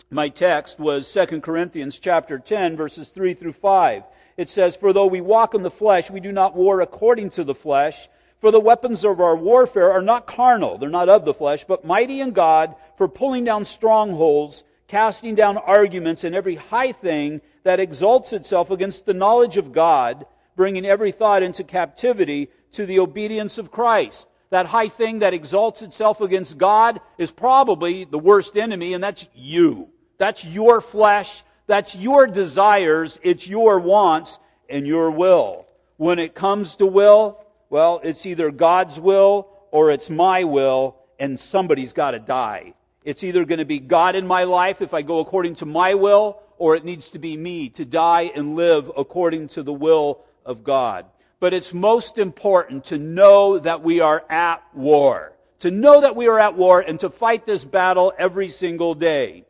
my 0.09 0.29
text 0.29 0.79
was 0.79 1.11
2 1.11 1.41
Corinthians 1.41 1.99
chapter 1.99 2.39
10 2.39 2.77
verses 2.77 3.09
3 3.09 3.33
through 3.33 3.53
5. 3.53 4.03
It 4.37 4.49
says, 4.49 4.75
For 4.75 4.93
though 4.93 5.07
we 5.07 5.19
walk 5.19 5.53
in 5.53 5.63
the 5.63 5.71
flesh, 5.71 6.09
we 6.09 6.19
do 6.19 6.31
not 6.31 6.55
war 6.55 6.79
according 6.79 7.31
to 7.31 7.43
the 7.43 7.55
flesh. 7.55 8.07
For 8.39 8.51
the 8.51 8.59
weapons 8.59 9.03
of 9.03 9.19
our 9.19 9.35
warfare 9.35 9.91
are 9.91 10.01
not 10.01 10.27
carnal, 10.27 10.77
they're 10.77 10.89
not 10.89 11.09
of 11.09 11.25
the 11.25 11.33
flesh, 11.33 11.65
but 11.67 11.83
mighty 11.83 12.21
in 12.21 12.31
God 12.31 12.75
for 12.95 13.07
pulling 13.07 13.43
down 13.43 13.65
strongholds, 13.65 14.63
casting 14.87 15.35
down 15.35 15.57
arguments 15.57 16.23
and 16.23 16.35
every 16.35 16.55
high 16.55 16.91
thing 16.91 17.41
that 17.63 17.79
exalts 17.79 18.31
itself 18.31 18.69
against 18.69 19.05
the 19.05 19.13
knowledge 19.13 19.57
of 19.57 19.73
God, 19.73 20.25
bringing 20.55 20.85
every 20.85 21.11
thought 21.11 21.43
into 21.43 21.63
captivity 21.63 22.49
to 22.73 22.85
the 22.85 22.99
obedience 22.99 23.57
of 23.57 23.71
Christ. 23.71 24.27
That 24.51 24.67
high 24.67 24.87
thing 24.87 25.19
that 25.19 25.33
exalts 25.33 25.81
itself 25.81 26.21
against 26.21 26.57
God 26.57 27.01
is 27.17 27.31
probably 27.31 28.05
the 28.05 28.19
worst 28.19 28.55
enemy, 28.55 28.93
and 28.93 29.03
that's 29.03 29.27
you. 29.33 29.89
That's 30.17 30.43
your 30.43 30.81
flesh. 30.81 31.43
That's 31.67 31.95
your 31.95 32.27
desires. 32.27 33.19
It's 33.21 33.47
your 33.47 33.79
wants 33.79 34.39
and 34.69 34.87
your 34.87 35.11
will. 35.11 35.67
When 35.97 36.19
it 36.19 36.35
comes 36.35 36.75
to 36.77 36.85
will, 36.85 37.39
well, 37.69 37.99
it's 38.03 38.25
either 38.25 38.51
God's 38.51 38.99
will 38.99 39.49
or 39.71 39.91
it's 39.91 40.09
my 40.09 40.43
will, 40.43 40.95
and 41.19 41.39
somebody's 41.39 41.93
got 41.93 42.11
to 42.11 42.19
die. 42.19 42.73
It's 43.03 43.23
either 43.23 43.45
going 43.45 43.59
to 43.59 43.65
be 43.65 43.79
God 43.79 44.15
in 44.15 44.27
my 44.27 44.43
life 44.43 44.81
if 44.81 44.93
I 44.93 45.01
go 45.01 45.19
according 45.19 45.55
to 45.55 45.65
my 45.65 45.93
will, 45.93 46.39
or 46.57 46.75
it 46.75 46.85
needs 46.85 47.09
to 47.09 47.19
be 47.19 47.37
me 47.37 47.69
to 47.69 47.85
die 47.85 48.31
and 48.33 48.55
live 48.55 48.91
according 48.95 49.49
to 49.49 49.63
the 49.63 49.73
will 49.73 50.23
of 50.45 50.63
God. 50.63 51.05
But 51.39 51.53
it's 51.53 51.73
most 51.73 52.17
important 52.17 52.85
to 52.85 52.97
know 52.97 53.59
that 53.59 53.83
we 53.83 53.99
are 53.99 54.23
at 54.29 54.63
war. 54.73 55.33
To 55.59 55.71
know 55.71 56.01
that 56.01 56.15
we 56.15 56.27
are 56.27 56.39
at 56.39 56.55
war 56.55 56.81
and 56.81 56.99
to 56.99 57.09
fight 57.09 57.45
this 57.45 57.63
battle 57.63 58.13
every 58.17 58.49
single 58.49 58.93
day. 58.93 59.45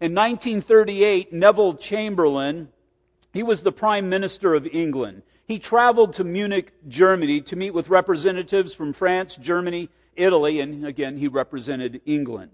In 0.00 0.14
1938, 0.14 1.30
Neville 1.30 1.74
Chamberlain, 1.74 2.68
he 3.34 3.42
was 3.42 3.62
the 3.62 3.70
Prime 3.70 4.08
Minister 4.08 4.54
of 4.54 4.66
England. 4.66 5.22
He 5.44 5.58
traveled 5.58 6.14
to 6.14 6.24
Munich, 6.24 6.72
Germany 6.88 7.42
to 7.42 7.56
meet 7.56 7.74
with 7.74 7.90
representatives 7.90 8.72
from 8.72 8.94
France, 8.94 9.36
Germany, 9.36 9.90
Italy, 10.16 10.60
and 10.60 10.86
again, 10.86 11.18
he 11.18 11.28
represented 11.28 12.00
England. 12.06 12.50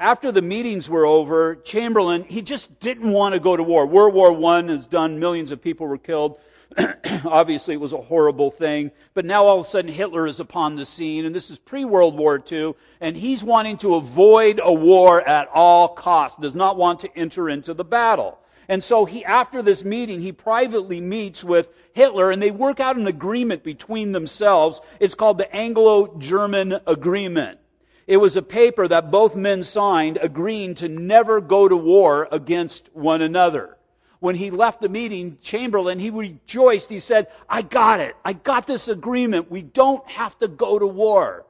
After 0.00 0.32
the 0.32 0.42
meetings 0.42 0.90
were 0.90 1.06
over, 1.06 1.54
Chamberlain, 1.56 2.24
he 2.24 2.42
just 2.42 2.80
didn't 2.80 3.12
want 3.12 3.34
to 3.34 3.40
go 3.40 3.56
to 3.56 3.62
war. 3.62 3.86
World 3.86 4.14
War 4.14 4.52
I 4.52 4.62
has 4.62 4.86
done, 4.88 5.20
millions 5.20 5.52
of 5.52 5.62
people 5.62 5.86
were 5.86 5.98
killed. 5.98 6.40
Obviously, 7.24 7.74
it 7.74 7.80
was 7.80 7.92
a 7.92 8.00
horrible 8.00 8.50
thing. 8.50 8.90
But 9.14 9.24
now 9.24 9.46
all 9.46 9.60
of 9.60 9.66
a 9.66 9.68
sudden, 9.68 9.92
Hitler 9.92 10.26
is 10.26 10.40
upon 10.40 10.76
the 10.76 10.84
scene, 10.84 11.24
and 11.24 11.34
this 11.34 11.50
is 11.50 11.58
pre 11.58 11.84
World 11.84 12.16
War 12.16 12.42
II, 12.50 12.74
and 13.00 13.16
he's 13.16 13.42
wanting 13.42 13.78
to 13.78 13.96
avoid 13.96 14.60
a 14.62 14.72
war 14.72 15.20
at 15.20 15.48
all 15.48 15.88
costs, 15.88 16.40
does 16.40 16.54
not 16.54 16.76
want 16.76 17.00
to 17.00 17.18
enter 17.18 17.48
into 17.48 17.74
the 17.74 17.84
battle. 17.84 18.38
And 18.68 18.84
so 18.84 19.04
he, 19.04 19.24
after 19.24 19.62
this 19.62 19.84
meeting, 19.84 20.20
he 20.20 20.30
privately 20.30 21.00
meets 21.00 21.42
with 21.42 21.70
Hitler, 21.92 22.30
and 22.30 22.40
they 22.40 22.52
work 22.52 22.78
out 22.78 22.96
an 22.96 23.08
agreement 23.08 23.64
between 23.64 24.12
themselves. 24.12 24.80
It's 25.00 25.16
called 25.16 25.38
the 25.38 25.54
Anglo-German 25.54 26.78
Agreement. 26.86 27.58
It 28.06 28.18
was 28.18 28.36
a 28.36 28.42
paper 28.42 28.86
that 28.86 29.10
both 29.10 29.34
men 29.34 29.64
signed 29.64 30.18
agreeing 30.22 30.76
to 30.76 30.88
never 30.88 31.40
go 31.40 31.68
to 31.68 31.76
war 31.76 32.28
against 32.30 32.88
one 32.92 33.22
another 33.22 33.76
when 34.20 34.36
he 34.36 34.50
left 34.50 34.80
the 34.80 34.88
meeting, 34.88 35.38
Chamberlain, 35.42 35.98
he 35.98 36.10
rejoiced. 36.10 36.90
He 36.90 37.00
said, 37.00 37.28
I 37.48 37.62
got 37.62 38.00
it. 38.00 38.16
I 38.24 38.34
got 38.34 38.66
this 38.66 38.88
agreement. 38.88 39.50
We 39.50 39.62
don't 39.62 40.06
have 40.08 40.38
to 40.38 40.48
go 40.48 40.78
to 40.78 40.86
war. 40.86 41.46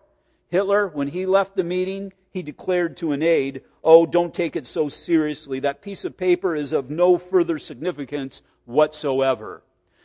Hitler, 0.49 0.89
when 0.89 1.09
he 1.09 1.27
left 1.27 1.57
the 1.57 1.65
meeting, 1.65 2.13
he 2.31 2.43
declared 2.43 2.97
to 2.99 3.13
an 3.13 3.23
aide, 3.23 3.63
Oh, 3.83 4.07
don't 4.07 4.33
take 4.33 4.57
it 4.57 4.67
so 4.67 4.89
seriously. 4.89 5.61
That 5.61 5.83
piece 5.83 6.05
of 6.05 6.17
paper 6.17 6.55
is 6.55 6.73
of 6.73 6.91
no 6.91 7.19
further 7.19 7.59
significance 7.59 8.43
whatsoever. 8.67 9.63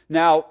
Now, 0.10 0.48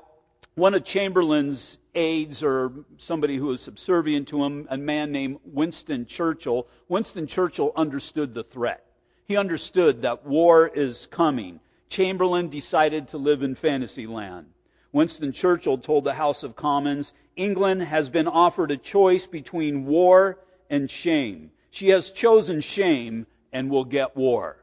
one 0.54 0.74
of 0.74 0.84
Chamberlain's 0.84 1.78
aides, 1.96 2.42
or 2.42 2.72
somebody 2.98 3.36
who 3.36 3.46
was 3.46 3.60
subservient 3.60 4.28
to 4.28 4.44
him, 4.44 4.66
a 4.70 4.76
man 4.76 5.10
named 5.10 5.38
Winston 5.44 6.06
Churchill, 6.06 6.68
Winston 6.88 7.26
Churchill 7.26 7.72
understood 7.74 8.34
the 8.34 8.44
threat. 8.44 8.84
He 9.26 9.36
understood 9.36 10.02
that 10.02 10.24
war 10.26 10.68
is 10.68 11.06
coming. 11.06 11.60
Chamberlain 11.94 12.48
decided 12.48 13.06
to 13.06 13.18
live 13.18 13.44
in 13.44 13.54
fantasy 13.54 14.04
land. 14.04 14.46
Winston 14.90 15.30
Churchill 15.30 15.78
told 15.78 16.02
the 16.02 16.14
House 16.14 16.42
of 16.42 16.56
Commons 16.56 17.12
England 17.36 17.82
has 17.82 18.08
been 18.08 18.26
offered 18.26 18.72
a 18.72 18.76
choice 18.76 19.28
between 19.28 19.86
war 19.86 20.40
and 20.68 20.90
shame. 20.90 21.52
She 21.70 21.90
has 21.90 22.10
chosen 22.10 22.60
shame 22.60 23.28
and 23.52 23.70
will 23.70 23.84
get 23.84 24.16
war. 24.16 24.56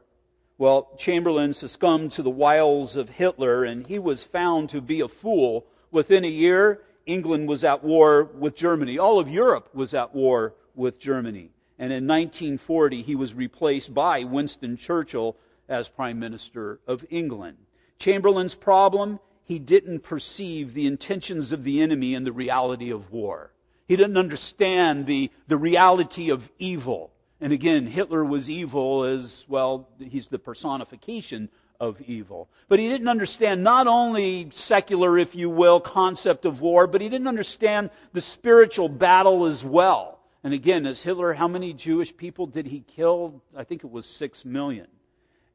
Well, 0.58 0.90
Chamberlain 0.98 1.54
succumbed 1.54 2.12
to 2.12 2.22
the 2.22 2.28
wiles 2.28 2.96
of 2.96 3.08
Hitler, 3.08 3.64
and 3.64 3.86
he 3.86 3.98
was 3.98 4.22
found 4.22 4.68
to 4.68 4.82
be 4.82 5.00
a 5.00 5.08
fool. 5.08 5.64
Within 5.90 6.26
a 6.26 6.28
year, 6.28 6.82
England 7.06 7.48
was 7.48 7.64
at 7.64 7.82
war 7.82 8.24
with 8.24 8.54
Germany. 8.54 8.98
All 8.98 9.18
of 9.18 9.30
Europe 9.30 9.70
was 9.74 9.94
at 9.94 10.14
war 10.14 10.52
with 10.74 11.00
Germany. 11.00 11.48
And 11.78 11.94
in 11.94 12.06
1940, 12.06 13.00
he 13.00 13.14
was 13.14 13.32
replaced 13.32 13.94
by 13.94 14.22
Winston 14.24 14.76
Churchill 14.76 15.34
as 15.68 15.88
Prime 15.88 16.18
Minister 16.18 16.80
of 16.86 17.04
England. 17.10 17.56
Chamberlain's 17.98 18.54
problem, 18.54 19.20
he 19.44 19.58
didn't 19.58 20.00
perceive 20.00 20.74
the 20.74 20.86
intentions 20.86 21.52
of 21.52 21.64
the 21.64 21.82
enemy 21.82 22.14
and 22.14 22.26
the 22.26 22.32
reality 22.32 22.90
of 22.90 23.12
war. 23.12 23.52
He 23.86 23.96
didn't 23.96 24.16
understand 24.16 25.06
the, 25.06 25.30
the 25.48 25.56
reality 25.56 26.30
of 26.30 26.50
evil. 26.58 27.12
And 27.40 27.52
again, 27.52 27.86
Hitler 27.86 28.24
was 28.24 28.48
evil 28.48 29.04
as 29.04 29.44
well, 29.48 29.88
he's 29.98 30.28
the 30.28 30.38
personification 30.38 31.48
of 31.80 32.00
evil. 32.02 32.48
But 32.68 32.78
he 32.78 32.88
didn't 32.88 33.08
understand 33.08 33.64
not 33.64 33.88
only 33.88 34.48
secular, 34.54 35.18
if 35.18 35.34
you 35.34 35.50
will, 35.50 35.80
concept 35.80 36.44
of 36.44 36.60
war, 36.60 36.86
but 36.86 37.00
he 37.00 37.08
didn't 37.08 37.26
understand 37.26 37.90
the 38.12 38.20
spiritual 38.20 38.88
battle 38.88 39.46
as 39.46 39.64
well. 39.64 40.20
And 40.44 40.54
again, 40.54 40.86
as 40.86 41.02
Hitler, 41.02 41.34
how 41.34 41.48
many 41.48 41.72
Jewish 41.72 42.16
people 42.16 42.46
did 42.46 42.66
he 42.66 42.80
kill? 42.80 43.42
I 43.56 43.64
think 43.64 43.82
it 43.82 43.90
was 43.90 44.06
six 44.06 44.44
million. 44.44 44.86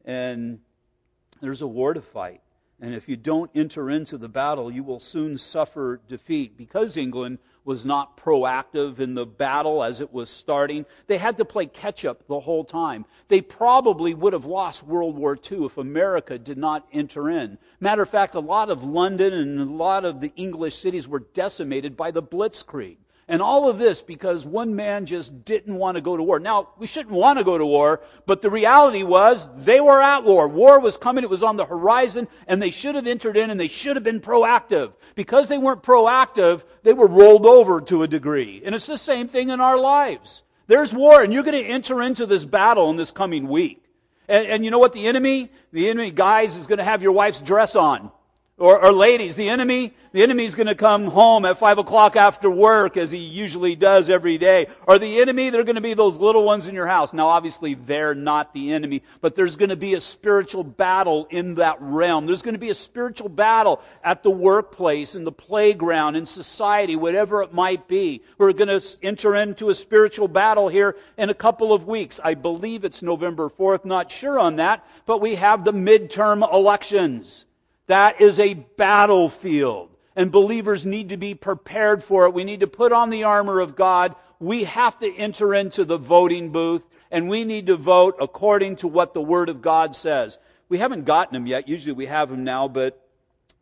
And 0.08 0.60
there's 1.42 1.62
a 1.62 1.68
war 1.68 1.94
to 1.94 2.02
fight. 2.02 2.42
And 2.80 2.94
if 2.94 3.10
you 3.10 3.18
don't 3.18 3.52
enter 3.56 3.90
into 3.90 4.18
the 4.18 4.30
battle, 4.30 4.72
you 4.72 4.84
will 4.84 5.00
soon 5.00 5.38
suffer 5.38 6.00
defeat. 6.08 6.58
Because 6.58 6.96
England 6.96 7.40
was 7.66 7.84
not 7.84 8.16
proactive 8.16 9.00
in 9.00 9.16
the 9.16 9.26
battle 9.26 9.84
as 9.84 10.00
it 10.00 10.14
was 10.14 10.30
starting, 10.30 10.86
they 11.08 11.18
had 11.18 11.38
to 11.38 11.44
play 11.46 11.66
catch 11.66 12.06
up 12.06 12.26
the 12.28 12.40
whole 12.40 12.64
time. 12.64 13.04
They 13.28 13.42
probably 13.42 14.14
would 14.14 14.34
have 14.34 14.46
lost 14.46 14.84
World 14.84 15.18
War 15.18 15.38
II 15.52 15.66
if 15.66 15.78
America 15.78 16.38
did 16.38 16.58
not 16.58 16.88
enter 16.94 17.30
in. 17.30 17.58
Matter 17.80 18.04
of 18.04 18.10
fact, 18.10 18.36
a 18.36 18.40
lot 18.40 18.70
of 18.70 18.84
London 18.84 19.34
and 19.34 19.60
a 19.60 19.66
lot 19.66 20.06
of 20.06 20.22
the 20.22 20.32
English 20.36 20.78
cities 20.78 21.08
were 21.08 21.26
decimated 21.34 21.98
by 21.98 22.12
the 22.12 22.24
Blitzkrieg. 22.24 22.98
And 23.30 23.42
all 23.42 23.68
of 23.68 23.78
this 23.78 24.02
because 24.02 24.46
one 24.46 24.76
man 24.76 25.06
just 25.06 25.44
didn't 25.44 25.76
want 25.76 25.96
to 25.96 26.02
go 26.02 26.16
to 26.16 26.24
war. 26.24 26.40
Now, 26.40 26.70
we 26.78 26.88
shouldn't 26.88 27.14
want 27.14 27.38
to 27.38 27.44
go 27.44 27.58
to 27.58 27.66
war, 27.66 28.02
but 28.26 28.42
the 28.42 28.50
reality 28.50 29.04
was 29.04 29.50
they 29.58 29.82
were 29.82 30.02
at 30.02 30.24
war. 30.24 30.48
War 30.48 30.80
was 30.80 30.96
coming, 30.96 31.26
it 31.26 31.30
was 31.30 31.44
on 31.44 31.58
the 31.58 31.66
horizon, 31.66 32.30
and 32.48 32.62
they 32.62 32.72
should 32.72 32.96
have 32.96 33.06
entered 33.06 33.36
in 33.36 33.50
and 33.50 33.60
they 33.60 33.68
should 33.68 33.98
have 33.98 34.04
been 34.04 34.22
proactive. 34.22 34.94
Because 35.16 35.50
they 35.50 35.58
weren't 35.58 35.84
proactive, 35.84 36.64
they 36.84 36.94
were 36.94 37.08
rolled 37.08 37.46
over 37.46 37.82
to 37.82 38.04
a 38.04 38.08
degree. 38.08 38.62
And 38.64 38.74
it's 38.74 38.86
the 38.86 38.98
same 38.98 39.28
thing 39.28 39.50
in 39.50 39.60
our 39.60 39.78
lives. 39.78 40.44
There's 40.68 40.94
war, 40.94 41.22
and 41.22 41.34
you're 41.34 41.44
going 41.44 41.62
to 41.62 41.70
enter 41.70 42.02
into 42.02 42.26
this 42.26 42.46
battle 42.46 42.90
in 42.92 42.96
this 42.96 43.12
coming 43.12 43.50
week. 43.50 43.84
And, 44.30 44.48
and 44.48 44.66
you 44.66 44.72
know 44.72 44.80
what 44.80 44.94
the 44.94 45.06
enemy? 45.06 45.50
The 45.74 45.90
enemy, 45.90 46.12
guys, 46.12 46.56
is 46.56 46.68
going 46.68 46.80
to 46.80 46.84
have 46.84 47.02
your 47.02 47.14
wife's 47.14 47.40
dress 47.42 47.76
on. 47.76 48.12
Or, 48.60 48.84
or, 48.84 48.92
ladies, 48.92 49.36
the 49.36 49.50
enemy, 49.50 49.94
the 50.14 50.24
enemy's 50.24 50.56
going 50.56 50.66
to 50.66 50.74
come 50.74 51.06
home 51.06 51.46
at 51.46 51.60
five 51.60 51.78
o'clock 51.78 52.16
after 52.16 52.50
work 52.50 52.98
as 52.98 53.12
he 53.12 53.20
usually 53.20 53.76
does 53.76 54.10
every 54.10 54.40
day. 54.40 54.66
Or 54.88 54.98
the 54.98 55.22
enemy, 55.22 55.52
they're 55.52 55.64
going 55.64 55.76
to 55.76 55.82
be 55.82 55.94
those 55.94 56.18
little 56.18 56.44
ones 56.44 56.66
in 56.66 56.74
your 56.74 56.88
house. 56.88 57.14
Now, 57.14 57.28
obviously, 57.28 57.76
they're 57.76 58.16
not 58.16 58.56
the 58.56 58.74
enemy, 58.74 59.04
but 59.22 59.36
there's 59.36 59.58
going 59.58 59.70
to 59.70 59.76
be 59.76 59.94
a 59.94 60.02
spiritual 60.02 60.64
battle 60.64 61.28
in 61.30 61.54
that 61.56 61.78
realm. 61.80 62.26
There's 62.26 62.42
going 62.42 62.56
to 62.56 62.60
be 62.60 62.72
a 62.72 62.74
spiritual 62.74 63.30
battle 63.30 63.80
at 64.04 64.24
the 64.24 64.32
workplace, 64.32 65.14
in 65.14 65.24
the 65.24 65.32
playground, 65.32 66.16
in 66.16 66.26
society, 66.26 66.96
whatever 66.96 67.44
it 67.44 67.54
might 67.54 67.88
be. 67.88 68.24
We're 68.40 68.54
going 68.54 68.80
to 68.80 68.98
enter 69.04 69.36
into 69.36 69.70
a 69.70 69.76
spiritual 69.76 70.30
battle 70.30 70.68
here 70.68 70.96
in 71.16 71.30
a 71.30 71.36
couple 71.36 71.74
of 71.74 71.86
weeks. 71.86 72.20
I 72.24 72.34
believe 72.34 72.86
it's 72.86 73.04
November 73.04 73.52
4th, 73.52 73.86
not 73.86 74.12
sure 74.12 74.40
on 74.40 74.56
that, 74.56 74.84
but 75.06 75.22
we 75.22 75.36
have 75.36 75.64
the 75.64 75.74
midterm 75.74 76.52
elections. 76.52 77.46
That 77.88 78.22
is 78.22 78.39
a 78.39 78.53
battlefield. 78.53 79.89
And 80.15 80.32
believers 80.32 80.86
need 80.86 81.10
to 81.10 81.17
be 81.17 81.36
prepared 81.36 82.03
for 82.03 82.25
it. 82.25 82.34
We 82.34 82.44
need 82.44 82.62
to 82.62 82.67
put 82.67 82.91
on 82.91 83.10
the 83.10 83.24
armor 83.24 83.60
of 83.60 83.75
God. 83.75 84.15
We 84.39 84.63
have 84.65 84.98
to 85.00 85.15
enter 85.15 85.53
into 85.53 85.86
the 85.86 85.98
voting 85.98 86.51
booth 86.51 86.84
and 87.12 87.30
we 87.30 87.43
need 87.43 87.67
to 87.67 87.76
vote 87.76 88.15
according 88.19 88.78
to 88.78 88.88
what 88.88 89.13
the 89.13 89.21
Word 89.21 89.50
of 89.50 89.62
God 89.62 89.95
says. 89.95 90.38
We 90.69 90.78
haven't 90.78 91.06
gotten 91.06 91.34
them 91.34 91.47
yet. 91.47 91.67
Usually 91.67 91.93
we 91.93 92.08
have 92.08 92.30
them 92.30 92.43
now, 92.43 92.67
but 92.67 93.02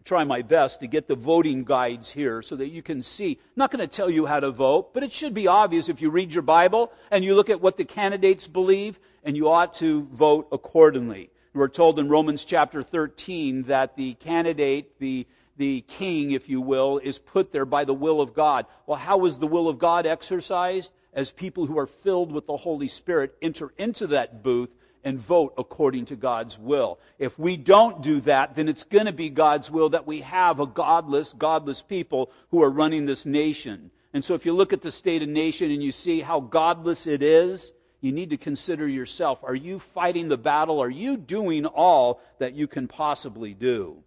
try 0.04 0.24
my 0.24 0.42
best 0.42 0.80
to 0.80 0.88
get 0.88 1.08
the 1.08 1.16
voting 1.16 1.64
guides 1.64 2.10
here 2.10 2.42
so 2.42 2.56
that 2.56 2.70
you 2.70 2.82
can 2.82 3.02
see. 3.02 3.32
I'm 3.32 3.54
not 3.56 3.72
going 3.72 3.82
to 3.82 3.88
tell 3.88 4.10
you 4.10 4.26
how 4.26 4.40
to 4.40 4.52
vote, 4.52 4.94
but 4.94 5.04
it 5.04 5.12
should 5.12 5.34
be 5.34 5.48
obvious 5.48 5.90
if 5.90 6.02
you 6.02 6.10
read 6.10 6.34
your 6.34 6.44
Bible 6.44 6.92
and 7.12 7.24
you 7.24 7.36
look 7.36 7.50
at 7.50 7.62
what 7.62 7.78
the 7.78 7.86
candidates 7.86 8.48
believe, 8.48 9.00
and 9.24 9.36
you 9.36 9.50
ought 9.50 9.74
to 9.76 10.04
vote 10.12 10.48
accordingly. 10.52 11.32
We're 11.56 11.70
told 11.70 12.00
in 12.00 12.10
Romans 12.10 12.44
chapter 12.44 12.84
13 12.84 13.64
that 13.64 13.96
the 13.96 14.16
candidate, 14.16 15.00
the, 15.00 15.26
the 15.56 15.86
king, 15.88 16.32
if 16.32 16.50
you 16.50 16.60
will, 16.60 16.98
is 16.98 17.18
put 17.18 17.54
there 17.54 17.64
by 17.64 17.86
the 17.86 17.94
will 17.94 18.20
of 18.20 18.34
God. 18.34 18.66
Well, 18.86 18.98
how 18.98 19.24
is 19.24 19.38
the 19.38 19.48
will 19.48 19.70
of 19.70 19.80
God 19.80 20.06
exercised? 20.06 20.92
As 21.14 21.32
people 21.32 21.66
who 21.66 21.80
are 21.80 21.88
filled 21.88 22.34
with 22.34 22.46
the 22.46 22.58
Holy 22.58 22.90
Spirit 22.90 23.38
enter 23.42 23.72
into 23.78 24.08
that 24.08 24.44
booth 24.44 24.70
and 25.06 25.18
vote 25.18 25.54
according 25.58 26.08
to 26.08 26.18
God's 26.18 26.60
will. 26.60 27.00
If 27.20 27.40
we 27.40 27.56
don't 27.56 28.04
do 28.04 28.20
that, 28.22 28.56
then 28.56 28.68
it's 28.68 28.84
going 28.84 29.06
to 29.06 29.14
be 29.14 29.30
God's 29.30 29.72
will 29.72 29.88
that 29.92 30.06
we 30.06 30.22
have 30.22 30.60
a 30.60 30.68
godless, 30.68 31.32
godless 31.32 31.82
people 31.82 32.32
who 32.52 32.62
are 32.64 32.70
running 32.70 33.06
this 33.06 33.26
nation. 33.26 33.92
And 34.14 34.26
so 34.26 34.34
if 34.34 34.46
you 34.46 34.52
look 34.52 34.74
at 34.74 34.82
the 34.82 34.92
state 34.92 35.24
of 35.24 35.30
nation 35.30 35.72
and 35.72 35.82
you 35.82 35.94
see 35.94 36.20
how 36.20 36.42
godless 36.42 37.08
it 37.08 37.24
is, 37.24 37.72
you 38.02 38.12
need 38.12 38.30
to 38.30 38.38
consider 38.38 38.88
yourself. 38.88 39.40
Are 39.44 39.56
you 39.56 39.80
fighting 39.80 40.28
the 40.28 40.38
battle? 40.38 40.82
Are 40.82 40.90
you 40.90 41.18
doing 41.18 41.66
all 41.66 42.22
that 42.40 42.54
you 42.54 42.68
can 42.68 42.88
possibly 42.88 43.54
do? 43.54 43.98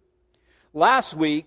Last 0.73 1.13
week, 1.15 1.45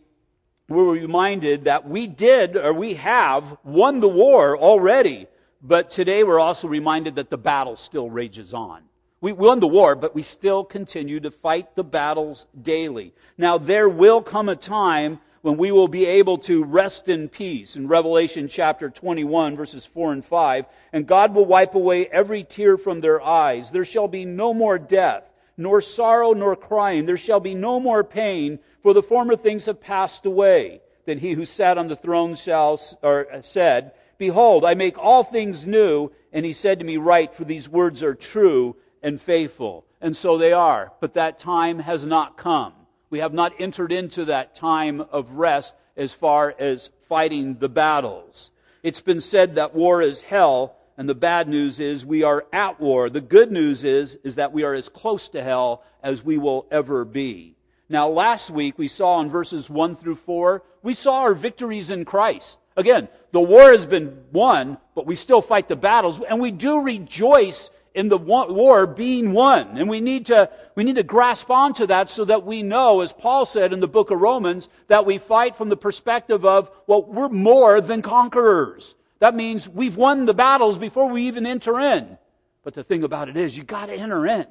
we 0.68 0.76
were 0.76 0.92
reminded 0.92 1.64
that 1.64 1.88
we 1.88 2.06
did 2.06 2.56
or 2.56 2.72
we 2.72 2.94
have 2.94 3.56
won 3.64 4.00
the 4.00 4.08
war 4.08 4.56
already. 4.56 5.26
But 5.62 5.90
today 5.90 6.24
we're 6.24 6.40
also 6.40 6.66
reminded 6.66 7.16
that 7.16 7.30
the 7.30 7.38
battle 7.38 7.76
still 7.76 8.10
rages 8.10 8.52
on. 8.52 8.82
We 9.20 9.32
won 9.32 9.60
the 9.60 9.68
war, 9.68 9.94
but 9.94 10.14
we 10.14 10.24
still 10.24 10.64
continue 10.64 11.20
to 11.20 11.30
fight 11.30 11.76
the 11.76 11.84
battles 11.84 12.46
daily. 12.60 13.14
Now 13.38 13.58
there 13.58 13.88
will 13.88 14.20
come 14.20 14.48
a 14.48 14.56
time 14.56 15.20
when 15.42 15.56
we 15.56 15.72
will 15.72 15.88
be 15.88 16.06
able 16.06 16.38
to 16.38 16.64
rest 16.64 17.08
in 17.08 17.28
peace 17.28 17.74
in 17.76 17.88
Revelation 17.88 18.48
chapter 18.48 18.88
21 18.88 19.56
verses 19.56 19.84
4 19.84 20.12
and 20.12 20.24
5. 20.24 20.66
And 20.92 21.06
God 21.06 21.34
will 21.34 21.44
wipe 21.44 21.74
away 21.74 22.06
every 22.06 22.44
tear 22.44 22.76
from 22.76 23.00
their 23.00 23.20
eyes. 23.20 23.70
There 23.70 23.84
shall 23.84 24.08
be 24.08 24.24
no 24.24 24.54
more 24.54 24.78
death, 24.78 25.24
nor 25.56 25.80
sorrow, 25.80 26.32
nor 26.32 26.54
crying. 26.54 27.06
There 27.06 27.16
shall 27.16 27.40
be 27.40 27.54
no 27.54 27.80
more 27.80 28.04
pain, 28.04 28.60
for 28.82 28.94
the 28.94 29.02
former 29.02 29.36
things 29.36 29.66
have 29.66 29.80
passed 29.80 30.26
away. 30.26 30.80
Then 31.04 31.18
he 31.18 31.32
who 31.32 31.44
sat 31.44 31.76
on 31.76 31.88
the 31.88 31.96
throne 31.96 32.36
shall, 32.36 32.80
or 33.02 33.26
uh, 33.32 33.42
said, 33.42 33.92
Behold, 34.18 34.64
I 34.64 34.74
make 34.74 34.96
all 34.96 35.24
things 35.24 35.66
new. 35.66 36.12
And 36.32 36.46
he 36.46 36.52
said 36.52 36.78
to 36.78 36.84
me, 36.84 36.96
Write, 36.96 37.34
for 37.34 37.44
these 37.44 37.68
words 37.68 38.04
are 38.04 38.14
true 38.14 38.76
and 39.02 39.20
faithful. 39.20 39.84
And 40.00 40.16
so 40.16 40.38
they 40.38 40.52
are. 40.52 40.92
But 41.00 41.14
that 41.14 41.40
time 41.40 41.80
has 41.80 42.04
not 42.04 42.36
come. 42.36 42.72
We 43.12 43.18
have 43.18 43.34
not 43.34 43.52
entered 43.60 43.92
into 43.92 44.24
that 44.24 44.54
time 44.54 45.02
of 45.02 45.32
rest 45.32 45.74
as 45.98 46.14
far 46.14 46.54
as 46.58 46.88
fighting 47.10 47.58
the 47.58 47.68
battles. 47.68 48.50
It's 48.82 49.02
been 49.02 49.20
said 49.20 49.56
that 49.56 49.74
war 49.74 50.00
is 50.00 50.22
hell, 50.22 50.76
and 50.96 51.06
the 51.06 51.14
bad 51.14 51.46
news 51.46 51.78
is 51.78 52.06
we 52.06 52.22
are 52.22 52.46
at 52.54 52.80
war. 52.80 53.10
The 53.10 53.20
good 53.20 53.52
news 53.52 53.84
is, 53.84 54.18
is 54.24 54.36
that 54.36 54.54
we 54.54 54.62
are 54.62 54.72
as 54.72 54.88
close 54.88 55.28
to 55.28 55.42
hell 55.42 55.82
as 56.02 56.24
we 56.24 56.38
will 56.38 56.64
ever 56.70 57.04
be. 57.04 57.54
Now, 57.90 58.08
last 58.08 58.48
week 58.48 58.78
we 58.78 58.88
saw 58.88 59.20
in 59.20 59.28
verses 59.28 59.68
1 59.68 59.96
through 59.96 60.16
4, 60.16 60.62
we 60.82 60.94
saw 60.94 61.18
our 61.18 61.34
victories 61.34 61.90
in 61.90 62.06
Christ. 62.06 62.56
Again, 62.78 63.08
the 63.30 63.42
war 63.42 63.72
has 63.72 63.84
been 63.84 64.24
won, 64.32 64.78
but 64.94 65.04
we 65.04 65.16
still 65.16 65.42
fight 65.42 65.68
the 65.68 65.76
battles, 65.76 66.18
and 66.26 66.40
we 66.40 66.50
do 66.50 66.80
rejoice 66.80 67.68
in 67.94 68.08
the 68.08 68.18
war 68.18 68.86
being 68.86 69.32
won. 69.32 69.76
And 69.76 69.88
we 69.88 70.00
need 70.00 70.26
to, 70.26 70.50
we 70.74 70.84
need 70.84 70.96
to 70.96 71.02
grasp 71.02 71.50
onto 71.50 71.86
that 71.86 72.10
so 72.10 72.24
that 72.24 72.44
we 72.44 72.62
know, 72.62 73.00
as 73.00 73.12
Paul 73.12 73.44
said 73.46 73.72
in 73.72 73.80
the 73.80 73.88
book 73.88 74.10
of 74.10 74.20
Romans, 74.20 74.68
that 74.88 75.06
we 75.06 75.18
fight 75.18 75.56
from 75.56 75.68
the 75.68 75.76
perspective 75.76 76.44
of, 76.44 76.70
well, 76.86 77.04
we're 77.04 77.28
more 77.28 77.80
than 77.80 78.02
conquerors. 78.02 78.94
That 79.18 79.34
means 79.34 79.68
we've 79.68 79.96
won 79.96 80.24
the 80.24 80.34
battles 80.34 80.78
before 80.78 81.08
we 81.08 81.22
even 81.28 81.46
enter 81.46 81.78
in. 81.78 82.18
But 82.64 82.74
the 82.74 82.84
thing 82.84 83.04
about 83.04 83.28
it 83.28 83.36
is, 83.36 83.56
you 83.56 83.64
gotta 83.64 83.92
enter 83.92 84.26
in. 84.26 84.46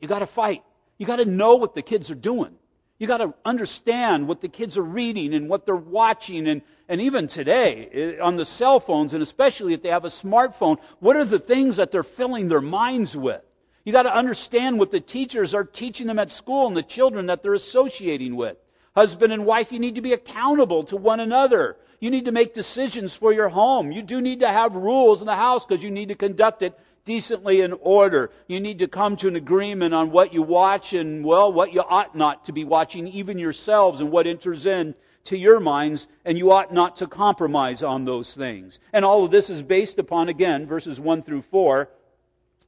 You 0.00 0.08
gotta 0.08 0.26
fight. 0.26 0.62
You 0.98 1.06
gotta 1.06 1.24
know 1.24 1.56
what 1.56 1.74
the 1.74 1.82
kids 1.82 2.10
are 2.10 2.16
doing. 2.16 2.54
You 2.98 3.06
gotta 3.06 3.32
understand 3.44 4.28
what 4.28 4.40
the 4.40 4.48
kids 4.48 4.76
are 4.76 4.82
reading 4.82 5.32
and 5.32 5.48
what 5.48 5.64
they're 5.64 5.76
watching 5.76 6.48
and, 6.48 6.62
and 6.90 7.00
even 7.00 7.28
today, 7.28 8.18
on 8.20 8.34
the 8.34 8.44
cell 8.44 8.80
phones, 8.80 9.14
and 9.14 9.22
especially 9.22 9.74
if 9.74 9.80
they 9.80 9.90
have 9.90 10.04
a 10.04 10.08
smartphone, 10.08 10.76
what 10.98 11.16
are 11.16 11.24
the 11.24 11.38
things 11.38 11.76
that 11.76 11.92
they're 11.92 12.02
filling 12.02 12.48
their 12.48 12.60
minds 12.60 13.16
with? 13.16 13.42
You 13.84 13.92
got 13.92 14.02
to 14.02 14.14
understand 14.14 14.76
what 14.76 14.90
the 14.90 14.98
teachers 14.98 15.54
are 15.54 15.62
teaching 15.62 16.08
them 16.08 16.18
at 16.18 16.32
school 16.32 16.66
and 16.66 16.76
the 16.76 16.82
children 16.82 17.26
that 17.26 17.44
they're 17.44 17.54
associating 17.54 18.34
with. 18.34 18.56
Husband 18.96 19.32
and 19.32 19.46
wife, 19.46 19.70
you 19.70 19.78
need 19.78 19.94
to 19.94 20.00
be 20.00 20.14
accountable 20.14 20.82
to 20.82 20.96
one 20.96 21.20
another. 21.20 21.76
You 22.00 22.10
need 22.10 22.24
to 22.24 22.32
make 22.32 22.54
decisions 22.54 23.14
for 23.14 23.32
your 23.32 23.50
home. 23.50 23.92
You 23.92 24.02
do 24.02 24.20
need 24.20 24.40
to 24.40 24.48
have 24.48 24.74
rules 24.74 25.20
in 25.20 25.28
the 25.28 25.36
house 25.36 25.64
because 25.64 25.84
you 25.84 25.92
need 25.92 26.08
to 26.08 26.16
conduct 26.16 26.62
it 26.62 26.76
decently 27.04 27.60
in 27.60 27.72
order. 27.74 28.32
You 28.48 28.58
need 28.58 28.80
to 28.80 28.88
come 28.88 29.16
to 29.18 29.28
an 29.28 29.36
agreement 29.36 29.94
on 29.94 30.10
what 30.10 30.34
you 30.34 30.42
watch 30.42 30.92
and, 30.92 31.24
well, 31.24 31.52
what 31.52 31.72
you 31.72 31.82
ought 31.82 32.16
not 32.16 32.46
to 32.46 32.52
be 32.52 32.64
watching, 32.64 33.06
even 33.06 33.38
yourselves, 33.38 34.00
and 34.00 34.10
what 34.10 34.26
enters 34.26 34.66
in 34.66 34.96
to 35.30 35.38
your 35.38 35.60
minds, 35.60 36.06
and 36.24 36.36
you 36.36 36.52
ought 36.52 36.72
not 36.72 36.98
to 36.98 37.06
compromise 37.06 37.82
on 37.82 38.04
those 38.04 38.34
things. 38.34 38.78
And 38.92 39.04
all 39.04 39.24
of 39.24 39.30
this 39.30 39.48
is 39.48 39.62
based 39.62 39.98
upon, 39.98 40.28
again, 40.28 40.66
verses 40.66 41.00
1 41.00 41.22
through 41.22 41.42
4. 41.42 41.88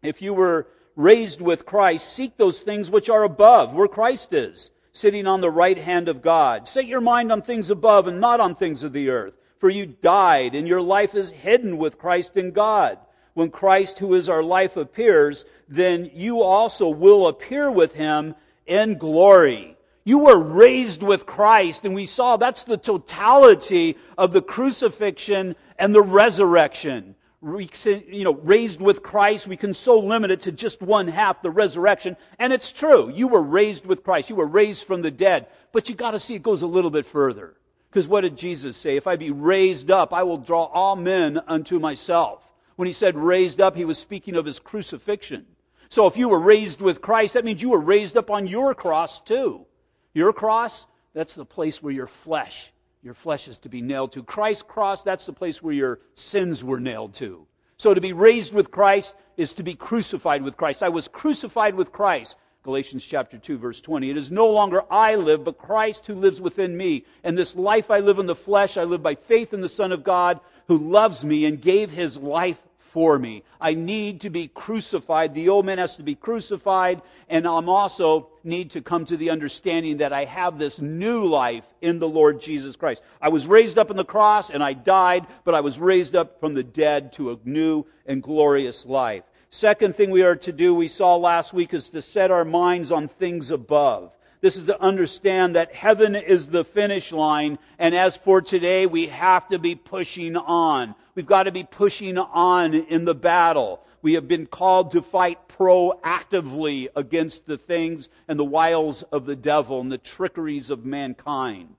If 0.03 0.23
you 0.23 0.33
were 0.33 0.69
raised 0.97 1.41
with 1.41 1.67
Christ, 1.67 2.13
seek 2.13 2.37
those 2.37 2.61
things 2.61 2.91
which 2.91 3.11
are 3.11 3.25
above, 3.25 3.75
where 3.75 3.89
Christ 3.89 4.33
is, 4.33 4.71
sitting 4.93 5.27
on 5.27 5.41
the 5.41 5.51
right 5.51 5.77
hand 5.77 6.09
of 6.09 6.23
God. 6.23 6.69
Set 6.69 6.87
your 6.87 7.01
mind 7.01 7.33
on 7.33 7.43
things 7.43 7.71
above 7.71 8.07
and 8.07 8.21
not 8.21 8.41
on 8.41 8.55
things 8.55 8.83
of 8.85 8.93
the 8.93 9.11
earth. 9.11 9.35
For 9.59 9.69
you 9.69 9.87
died, 9.87 10.55
and 10.55 10.67
your 10.67 10.83
life 10.83 11.15
is 11.15 11.31
hidden 11.31 11.79
with 11.79 11.99
Christ 11.99 12.37
in 12.37 12.53
God. 12.53 12.99
When 13.35 13.51
Christ, 13.51 13.99
who 13.99 14.15
is 14.15 14.29
our 14.29 14.43
life, 14.43 14.77
appears, 14.77 15.45
then 15.69 16.11
you 16.15 16.43
also 16.43 16.89
will 16.89 17.27
appear 17.27 17.71
with 17.71 17.95
him 17.95 18.35
in 18.67 18.99
glory. 18.99 19.72
You 20.05 20.19
were 20.19 20.39
raised 20.39 21.03
with 21.03 21.27
Christ, 21.27 21.85
and 21.85 21.95
we 21.95 22.07
saw 22.07 22.37
that's 22.37 22.65
the 22.65 22.77
totality 22.77 23.97
of 24.19 24.33
the 24.33 24.43
crucifixion 24.43 25.55
and 25.79 25.95
the 25.95 26.03
resurrection. 26.03 27.15
You 27.41 28.25
know, 28.25 28.35
raised 28.35 28.81
with 28.81 29.03
Christ, 29.03 29.49
we 29.49 29.57
can 29.57 29.75
so 29.75 29.99
limit 29.99 30.31
it 30.31 30.43
to 30.43 30.53
just 30.53 30.81
one 30.81 31.09
half, 31.09 31.43
the 31.43 31.51
resurrection. 31.51 32.17
And 32.39 32.53
it's 32.53 32.71
true. 32.73 33.11
You 33.11 33.29
were 33.29 33.43
raised 33.43 33.85
with 33.85 34.05
Christ. 34.05 34.31
You 34.31 34.37
were 34.37 34.47
raised 34.47 34.87
from 34.87 35.03
the 35.03 35.11
dead. 35.11 35.47
But 35.73 35.89
you 35.89 35.95
gotta 35.95 36.21
see 36.21 36.35
it 36.35 36.43
goes 36.43 36.63
a 36.63 36.67
little 36.67 36.91
bit 36.91 37.07
further. 37.07 37.55
Because 37.91 38.09
what 38.09 38.23
did 38.23 38.37
Jesus 38.37 38.77
say? 38.77 38.97
If 38.97 39.07
I 39.07 39.17
be 39.17 39.31
raised 39.31 39.91
up, 39.91 40.13
I 40.13 40.23
will 40.23 40.39
draw 40.39 40.65
all 40.65 40.97
men 40.97 41.41
unto 41.47 41.79
myself. 41.79 42.43
When 42.77 42.87
he 42.87 42.93
said 42.93 43.17
raised 43.17 43.61
up, 43.61 43.77
he 43.77 43.85
was 43.85 43.99
speaking 43.99 44.35
of 44.35 44.47
his 44.47 44.59
crucifixion. 44.59 45.47
So 45.91 46.07
if 46.07 46.17
you 46.17 46.29
were 46.29 46.41
raised 46.41 46.81
with 46.81 47.03
Christ, 47.03 47.35
that 47.35 47.45
means 47.45 47.61
you 47.61 47.71
were 47.71 47.81
raised 47.81 48.17
up 48.17 48.31
on 48.31 48.47
your 48.47 48.75
cross 48.75 49.21
too. 49.21 49.67
Your 50.15 50.33
cross, 50.33 50.87
that's 51.15 51.35
the 51.35 51.45
place 51.45 51.83
where 51.83 51.93
your 51.93 52.07
flesh, 52.07 52.73
your 53.03 53.15
flesh 53.15 53.49
is 53.49 53.59
to 53.59 53.69
be 53.69 53.81
nailed 53.81 54.13
to. 54.13 54.23
Christ's 54.23 54.63
cross, 54.63 55.03
that's 55.03 55.27
the 55.27 55.33
place 55.33 55.63
where 55.63 55.75
your 55.75 56.01
sins 56.15 56.63
were 56.63 56.81
nailed 56.81 57.15
to. 57.15 57.47
So 57.79 57.95
to 57.95 58.01
be 58.01 58.13
raised 58.13 58.53
with 58.53 58.71
Christ 58.71 59.15
is 59.37 59.53
to 59.55 59.63
be 59.63 59.75
crucified 59.75 60.43
with 60.43 60.57
Christ. 60.57 60.83
I 60.83 60.89
was 60.89 61.09
crucified 61.09 61.75
with 61.75 61.93
Christ. 61.93 62.37
Galatians 62.63 63.05
chapter 63.05 63.39
2 63.39 63.59
verse 63.59 63.81
20. 63.81 64.09
It 64.11 64.17
is 64.17 64.31
no 64.31 64.49
longer 64.49 64.85
I 64.89 65.17
live, 65.17 65.43
but 65.43 65.59
Christ 65.59 66.07
who 66.07 66.15
lives 66.15 66.41
within 66.41 66.77
me. 66.77 67.05
And 67.25 67.37
this 67.37 67.57
life 67.57 67.91
I 67.91 67.99
live 67.99 68.21
in 68.21 68.27
the 68.27 68.37
flesh, 68.37 68.77
I 68.77 68.85
live 68.85 69.03
by 69.03 69.17
faith 69.17 69.53
in 69.53 69.61
the 69.61 69.69
Son 69.69 69.91
of 69.91 70.05
God 70.05 70.39
who 70.69 70.79
loves 70.79 71.25
me 71.25 71.45
and 71.47 71.61
gave 71.61 71.91
his 71.91 72.17
life 72.17 72.63
for 72.93 73.19
me. 73.19 73.43
I 73.59 73.73
need 73.73 74.21
to 74.21 74.31
be 74.31 74.49
crucified. 74.49 75.35
The 75.35 75.49
old 75.49 75.65
man 75.65 75.79
has 75.79 75.97
to 75.97 76.03
be 76.03 76.15
crucified, 76.15 77.01
and 77.29 77.47
I'm 77.47 77.69
also 77.69 78.29
need 78.45 78.71
to 78.73 78.83
come 78.83 79.07
to 79.07 79.17
the 79.17 79.31
understanding 79.31 79.99
that 79.99 80.13
I 80.13 80.27
have 80.27 80.59
this 80.59 80.79
new 80.79 81.27
life 81.27 81.65
in 81.81 81.99
the 81.99 82.09
Lord 82.09 82.41
Jesus 82.41 82.77
Christ. 82.77 83.03
I 83.21 83.31
was 83.31 83.47
raised 83.47 83.79
up 83.79 83.91
in 83.91 83.97
the 83.97 84.05
cross 84.05 84.51
and 84.51 84.63
I 84.63 84.75
died, 84.75 85.27
but 85.45 85.55
I 85.55 85.61
was 85.61 85.79
raised 85.79 86.15
up 86.15 86.39
from 86.39 86.55
the 86.55 86.63
dead 86.63 87.13
to 87.15 87.33
a 87.33 87.39
new 87.45 87.87
and 88.05 88.23
glorious 88.23 88.85
life. 88.85 89.25
Second 89.49 89.97
thing 89.97 90.11
we 90.11 90.23
are 90.23 90.37
to 90.37 90.53
do, 90.53 90.75
we 90.75 90.89
saw 90.89 91.17
last 91.17 91.53
week, 91.53 91.73
is 91.73 91.91
to 91.91 92.03
set 92.03 92.31
our 92.31 92.45
minds 92.45 92.91
on 92.91 93.09
things 93.09 93.51
above. 93.51 94.13
This 94.43 94.57
is 94.57 94.65
to 94.65 94.83
understand 94.83 95.55
that 95.55 95.73
heaven 95.73 96.17
is 96.17 96.49
the 96.49 96.65
finish 96.65 97.13
line. 97.13 97.59
And 97.79 97.95
as 97.95 98.17
for 98.17 98.43
today, 98.43 98.87
we 98.87 99.07
have 99.07 99.49
to 99.49 99.59
be 99.59 99.77
pushing 99.77 100.37
on. 100.37 100.97
We've 101.15 101.25
got 101.25 101.45
to 101.45 101.53
be 101.53 101.63
pushing 101.63 102.19
on 102.19 102.75
in 102.75 103.05
the 103.05 103.15
battle. 103.15 103.81
We 104.03 104.15
have 104.15 104.27
been 104.27 104.47
called 104.47 104.91
to 104.93 105.01
fight 105.01 105.49
proactively 105.49 106.89
against 106.97 107.47
the 107.47 107.57
things 107.57 108.09
and 108.27 108.37
the 108.37 108.45
wiles 108.45 109.03
of 109.05 109.27
the 109.27 109.37
devil 109.37 109.81
and 109.81 109.93
the 109.93 109.99
trickeries 109.99 110.71
of 110.71 110.85
mankind. 110.85 111.77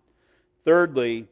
Thirdly, 0.63 1.27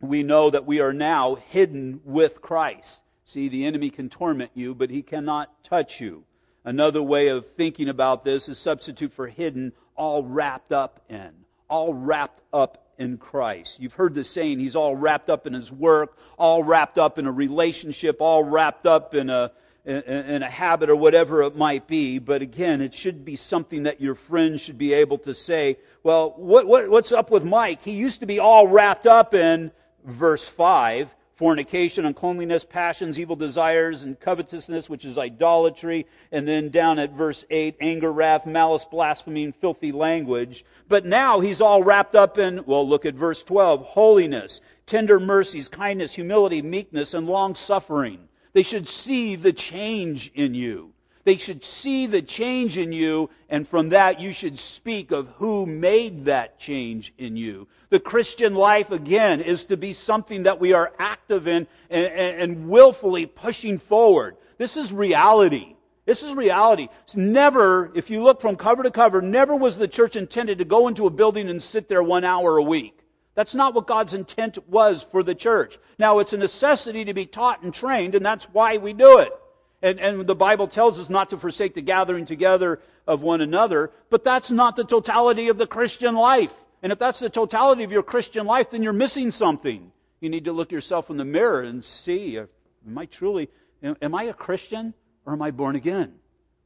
we 0.00 0.22
know 0.22 0.50
that 0.50 0.66
we 0.66 0.80
are 0.80 0.92
now 0.92 1.36
hidden 1.36 2.02
with 2.04 2.42
Christ. 2.42 3.00
See, 3.24 3.48
the 3.48 3.64
enemy 3.64 3.88
can 3.88 4.10
torment 4.10 4.50
you, 4.54 4.74
but 4.74 4.90
he 4.90 5.00
cannot 5.00 5.64
touch 5.64 5.98
you. 5.98 6.24
Another 6.62 7.02
way 7.02 7.28
of 7.28 7.46
thinking 7.52 7.88
about 7.88 8.24
this 8.24 8.50
is 8.50 8.58
substitute 8.58 9.14
for 9.14 9.28
hidden 9.28 9.72
all 9.98 10.22
wrapped 10.22 10.72
up 10.72 11.00
in, 11.10 11.30
all 11.68 11.92
wrapped 11.92 12.40
up 12.52 12.86
in 12.96 13.18
Christ. 13.18 13.78
You've 13.80 13.92
heard 13.92 14.14
the 14.14 14.24
saying, 14.24 14.60
he's 14.60 14.76
all 14.76 14.96
wrapped 14.96 15.28
up 15.28 15.46
in 15.46 15.52
his 15.52 15.70
work, 15.70 16.16
all 16.38 16.62
wrapped 16.62 16.96
up 16.96 17.18
in 17.18 17.26
a 17.26 17.32
relationship, 17.32 18.16
all 18.20 18.42
wrapped 18.42 18.86
up 18.86 19.14
in 19.14 19.28
a, 19.28 19.50
in, 19.84 20.42
a 20.42 20.50
habit 20.50 20.88
or 20.88 20.96
whatever 20.96 21.42
it 21.42 21.56
might 21.56 21.86
be. 21.86 22.18
But 22.18 22.42
again, 22.42 22.80
it 22.80 22.94
should 22.94 23.24
be 23.24 23.36
something 23.36 23.82
that 23.82 24.00
your 24.00 24.14
friends 24.14 24.60
should 24.60 24.78
be 24.78 24.94
able 24.94 25.18
to 25.18 25.34
say, 25.34 25.78
well, 26.02 26.32
what, 26.36 26.66
what, 26.66 26.88
what's 26.88 27.12
up 27.12 27.30
with 27.30 27.44
Mike? 27.44 27.82
He 27.82 27.92
used 27.92 28.20
to 28.20 28.26
be 28.26 28.38
all 28.38 28.66
wrapped 28.66 29.06
up 29.06 29.34
in 29.34 29.72
verse 30.04 30.46
5 30.46 31.08
fornication, 31.38 32.04
uncleanliness, 32.04 32.64
passions, 32.64 33.16
evil 33.16 33.36
desires, 33.36 34.02
and 34.02 34.18
covetousness, 34.18 34.90
which 34.90 35.04
is 35.04 35.16
idolatry. 35.16 36.04
And 36.32 36.46
then 36.46 36.68
down 36.68 36.98
at 36.98 37.12
verse 37.12 37.44
8, 37.48 37.76
anger, 37.80 38.12
wrath, 38.12 38.44
malice, 38.44 38.84
blasphemy, 38.84 39.44
and 39.44 39.54
filthy 39.54 39.92
language. 39.92 40.64
But 40.88 41.06
now 41.06 41.38
he's 41.38 41.60
all 41.60 41.84
wrapped 41.84 42.16
up 42.16 42.38
in, 42.38 42.64
well, 42.66 42.86
look 42.86 43.06
at 43.06 43.14
verse 43.14 43.44
12, 43.44 43.84
holiness, 43.84 44.60
tender 44.84 45.20
mercies, 45.20 45.68
kindness, 45.68 46.12
humility, 46.12 46.60
meekness, 46.60 47.14
and 47.14 47.28
long 47.28 47.54
suffering. 47.54 48.28
They 48.52 48.64
should 48.64 48.88
see 48.88 49.36
the 49.36 49.52
change 49.52 50.32
in 50.34 50.54
you. 50.54 50.92
They 51.28 51.36
should 51.36 51.62
see 51.62 52.06
the 52.06 52.22
change 52.22 52.78
in 52.78 52.90
you, 52.90 53.28
and 53.50 53.68
from 53.68 53.90
that 53.90 54.18
you 54.18 54.32
should 54.32 54.58
speak 54.58 55.10
of 55.10 55.28
who 55.36 55.66
made 55.66 56.24
that 56.24 56.58
change 56.58 57.12
in 57.18 57.36
you. 57.36 57.68
The 57.90 58.00
Christian 58.00 58.54
life, 58.54 58.90
again, 58.90 59.42
is 59.42 59.64
to 59.64 59.76
be 59.76 59.92
something 59.92 60.44
that 60.44 60.58
we 60.58 60.72
are 60.72 60.90
active 60.98 61.46
in 61.46 61.66
and, 61.90 62.06
and, 62.06 62.40
and 62.40 62.68
willfully 62.70 63.26
pushing 63.26 63.76
forward. 63.76 64.38
This 64.56 64.78
is 64.78 64.90
reality. 64.90 65.76
This 66.06 66.22
is 66.22 66.32
reality. 66.32 66.88
It's 67.04 67.14
never, 67.14 67.92
if 67.94 68.08
you 68.08 68.22
look 68.22 68.40
from 68.40 68.56
cover 68.56 68.82
to 68.82 68.90
cover, 68.90 69.20
never 69.20 69.54
was 69.54 69.76
the 69.76 69.86
church 69.86 70.16
intended 70.16 70.56
to 70.56 70.64
go 70.64 70.88
into 70.88 71.06
a 71.06 71.10
building 71.10 71.50
and 71.50 71.62
sit 71.62 71.90
there 71.90 72.02
one 72.02 72.24
hour 72.24 72.56
a 72.56 72.62
week. 72.62 73.00
That's 73.34 73.54
not 73.54 73.74
what 73.74 73.86
God's 73.86 74.14
intent 74.14 74.66
was 74.66 75.02
for 75.02 75.22
the 75.22 75.34
church. 75.34 75.78
Now, 75.98 76.20
it's 76.20 76.32
a 76.32 76.38
necessity 76.38 77.04
to 77.04 77.12
be 77.12 77.26
taught 77.26 77.62
and 77.62 77.74
trained, 77.74 78.14
and 78.14 78.24
that's 78.24 78.46
why 78.46 78.78
we 78.78 78.94
do 78.94 79.18
it. 79.18 79.32
And, 79.80 80.00
and 80.00 80.26
the 80.26 80.34
Bible 80.34 80.66
tells 80.66 80.98
us 80.98 81.08
not 81.08 81.30
to 81.30 81.38
forsake 81.38 81.74
the 81.74 81.82
gathering 81.82 82.24
together 82.24 82.80
of 83.06 83.22
one 83.22 83.40
another, 83.40 83.90
but 84.10 84.24
that's 84.24 84.50
not 84.50 84.76
the 84.76 84.84
totality 84.84 85.48
of 85.48 85.58
the 85.58 85.66
Christian 85.66 86.14
life. 86.14 86.52
And 86.82 86.92
if 86.92 86.98
that's 86.98 87.20
the 87.20 87.30
totality 87.30 87.84
of 87.84 87.92
your 87.92 88.02
Christian 88.02 88.46
life, 88.46 88.70
then 88.70 88.82
you're 88.82 88.92
missing 88.92 89.30
something. 89.30 89.92
You 90.20 90.30
need 90.30 90.46
to 90.46 90.52
look 90.52 90.72
yourself 90.72 91.10
in 91.10 91.16
the 91.16 91.24
mirror 91.24 91.62
and 91.62 91.84
see, 91.84 92.38
am 92.38 92.98
I 92.98 93.06
truly, 93.06 93.48
am 93.82 94.14
I 94.14 94.24
a 94.24 94.34
Christian 94.34 94.94
or 95.24 95.32
am 95.32 95.42
I 95.42 95.52
born 95.52 95.76
again? 95.76 96.14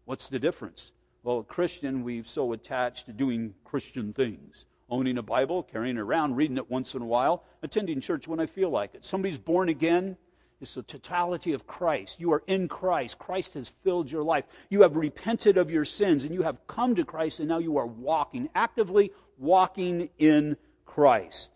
What's 0.04 0.28
the 0.28 0.38
difference? 0.38 0.92
Well, 1.22 1.40
a 1.40 1.44
Christian, 1.44 2.02
we've 2.02 2.26
so 2.26 2.52
attached 2.52 3.06
to 3.06 3.12
doing 3.12 3.54
Christian 3.64 4.12
things. 4.12 4.64
Owning 4.90 5.18
a 5.18 5.22
Bible, 5.22 5.62
carrying 5.62 5.96
it 5.96 6.00
around, 6.00 6.36
reading 6.36 6.56
it 6.56 6.70
once 6.70 6.94
in 6.94 7.02
a 7.02 7.06
while, 7.06 7.44
attending 7.62 8.00
church 8.00 8.26
when 8.26 8.40
I 8.40 8.46
feel 8.46 8.70
like 8.70 8.94
it. 8.94 9.04
Somebody's 9.04 9.38
born 9.38 9.68
again, 9.68 10.16
it's 10.62 10.74
the 10.74 10.82
totality 10.82 11.52
of 11.52 11.66
Christ. 11.66 12.20
You 12.20 12.32
are 12.32 12.44
in 12.46 12.68
Christ. 12.68 13.18
Christ 13.18 13.54
has 13.54 13.72
filled 13.82 14.10
your 14.10 14.22
life. 14.22 14.44
You 14.70 14.82
have 14.82 14.94
repented 14.94 15.58
of 15.58 15.72
your 15.72 15.84
sins 15.84 16.24
and 16.24 16.32
you 16.32 16.42
have 16.42 16.64
come 16.68 16.94
to 16.94 17.04
Christ 17.04 17.40
and 17.40 17.48
now 17.48 17.58
you 17.58 17.76
are 17.78 17.86
walking, 17.86 18.48
actively 18.54 19.10
walking 19.38 20.08
in 20.18 20.56
Christ. 20.86 21.50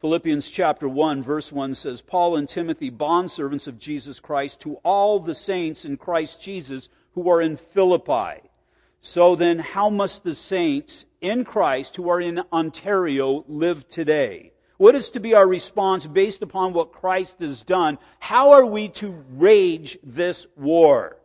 Philippians 0.00 0.48
chapter 0.48 0.88
1, 0.88 1.24
verse 1.24 1.50
1 1.50 1.74
says, 1.74 2.00
Paul 2.00 2.36
and 2.36 2.48
Timothy, 2.48 2.92
bondservants 2.92 3.66
of 3.66 3.80
Jesus 3.80 4.20
Christ, 4.20 4.60
to 4.60 4.74
all 4.84 5.18
the 5.18 5.34
saints 5.34 5.84
in 5.84 5.96
Christ 5.96 6.40
Jesus 6.40 6.88
who 7.14 7.28
are 7.28 7.42
in 7.42 7.56
Philippi. 7.56 8.48
So 9.00 9.34
then, 9.34 9.58
how 9.58 9.90
must 9.90 10.22
the 10.22 10.36
saints 10.36 11.06
in 11.20 11.44
Christ 11.44 11.96
who 11.96 12.08
are 12.08 12.20
in 12.20 12.42
Ontario 12.52 13.44
live 13.48 13.88
today? 13.88 14.52
What 14.78 14.94
is 14.94 15.10
to 15.10 15.20
be 15.20 15.34
our 15.34 15.46
response 15.46 16.06
based 16.06 16.40
upon 16.40 16.72
what 16.72 16.92
Christ 16.92 17.40
has 17.40 17.62
done? 17.62 17.98
How 18.20 18.52
are 18.52 18.64
we 18.64 18.88
to 18.90 19.24
wage 19.32 19.98
this 20.04 20.46
war? 20.56 21.16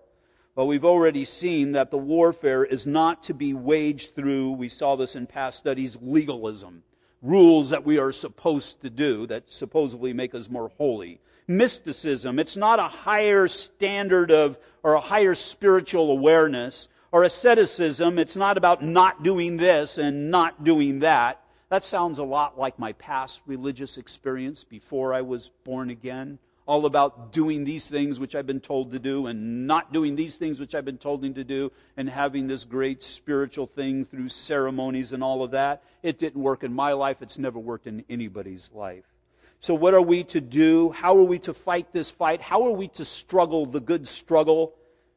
Well, 0.56 0.66
we've 0.66 0.84
already 0.84 1.24
seen 1.24 1.74
that 1.74 1.92
the 1.92 1.98
warfare 1.98 2.66
is 2.66 2.88
not 2.88 3.22
to 3.24 3.36
be 3.36 3.54
waged 3.54 4.16
through, 4.16 4.52
we 4.52 4.70
saw 4.70 4.96
this 4.96 5.16
in 5.16 5.28
past 5.28 5.60
studies, 5.60 5.96
legalism. 6.02 6.82
Rules 7.22 7.70
that 7.70 7.86
we 7.86 8.00
are 8.00 8.12
supposed 8.12 8.82
to 8.82 8.89
do 8.89 9.28
that 9.28 9.44
supposedly 9.52 10.13
make 10.13 10.34
us 10.34 10.50
more 10.50 10.72
holy. 10.80 11.20
Mysticism, 11.48 12.39
it's 12.39 12.58
not 12.58 12.80
a 12.80 12.84
higher 12.84 13.48
standard 13.48 14.32
of, 14.32 14.58
or 14.82 14.94
a 14.94 15.00
higher 15.00 15.36
spiritual 15.36 16.10
awareness. 16.10 16.88
Or 17.12 17.24
asceticism, 17.24 18.18
it's 18.18 18.36
not 18.36 18.58
about 18.58 18.84
not 18.84 19.22
doing 19.22 19.58
this 19.58 20.00
and 20.00 20.32
not 20.32 20.63
doing 20.63 21.00
that. 21.00 21.43
That 21.74 21.84
sounds 21.84 22.20
a 22.20 22.24
lot 22.24 22.60
like 22.60 22.78
my 22.78 22.94
past 22.94 23.42
religious 23.48 23.98
experience 23.98 24.64
before 24.64 25.12
I 25.12 25.22
was 25.22 25.50
born 25.64 25.90
again. 25.90 26.38
all 26.68 26.86
about 26.86 27.34
doing 27.34 27.64
these 27.64 27.88
things 27.88 28.20
which 28.20 28.36
I've 28.36 28.46
been 28.46 28.60
told 28.60 28.92
to 28.92 29.00
do 29.00 29.26
and 29.26 29.66
not 29.66 29.92
doing 29.92 30.16
these 30.16 30.36
things 30.36 30.60
which 30.60 30.76
I've 30.76 30.86
been 30.86 31.00
told 31.00 31.24
to 31.24 31.44
do 31.44 31.72
and 31.98 32.08
having 32.08 32.46
this 32.46 32.64
great 32.64 33.02
spiritual 33.02 33.66
thing 33.66 34.06
through 34.06 34.30
ceremonies 34.30 35.14
and 35.14 35.24
all 35.24 35.44
of 35.44 35.50
that. 35.50 35.82
It 36.04 36.20
didn't 36.20 36.44
work 36.44 36.64
in 36.64 36.72
my 36.72 36.94
life. 36.94 37.24
It's 37.24 37.40
never 37.40 37.58
worked 37.58 37.88
in 37.88 38.06
anybody's 38.08 38.70
life. 38.72 39.06
So, 39.60 39.74
what 39.74 39.96
are 39.96 40.02
we 40.02 40.26
to 40.26 40.42
do? 40.42 40.92
How 40.92 41.18
are 41.18 41.24
we 41.24 41.40
to 41.40 41.56
fight 41.56 41.92
this 41.92 42.12
fight? 42.12 42.40
How 42.40 42.68
are 42.68 42.78
we 42.84 42.90
to 42.90 43.04
struggle 43.04 43.66
the 43.66 43.80
good 43.80 44.08
struggle? 44.08 44.76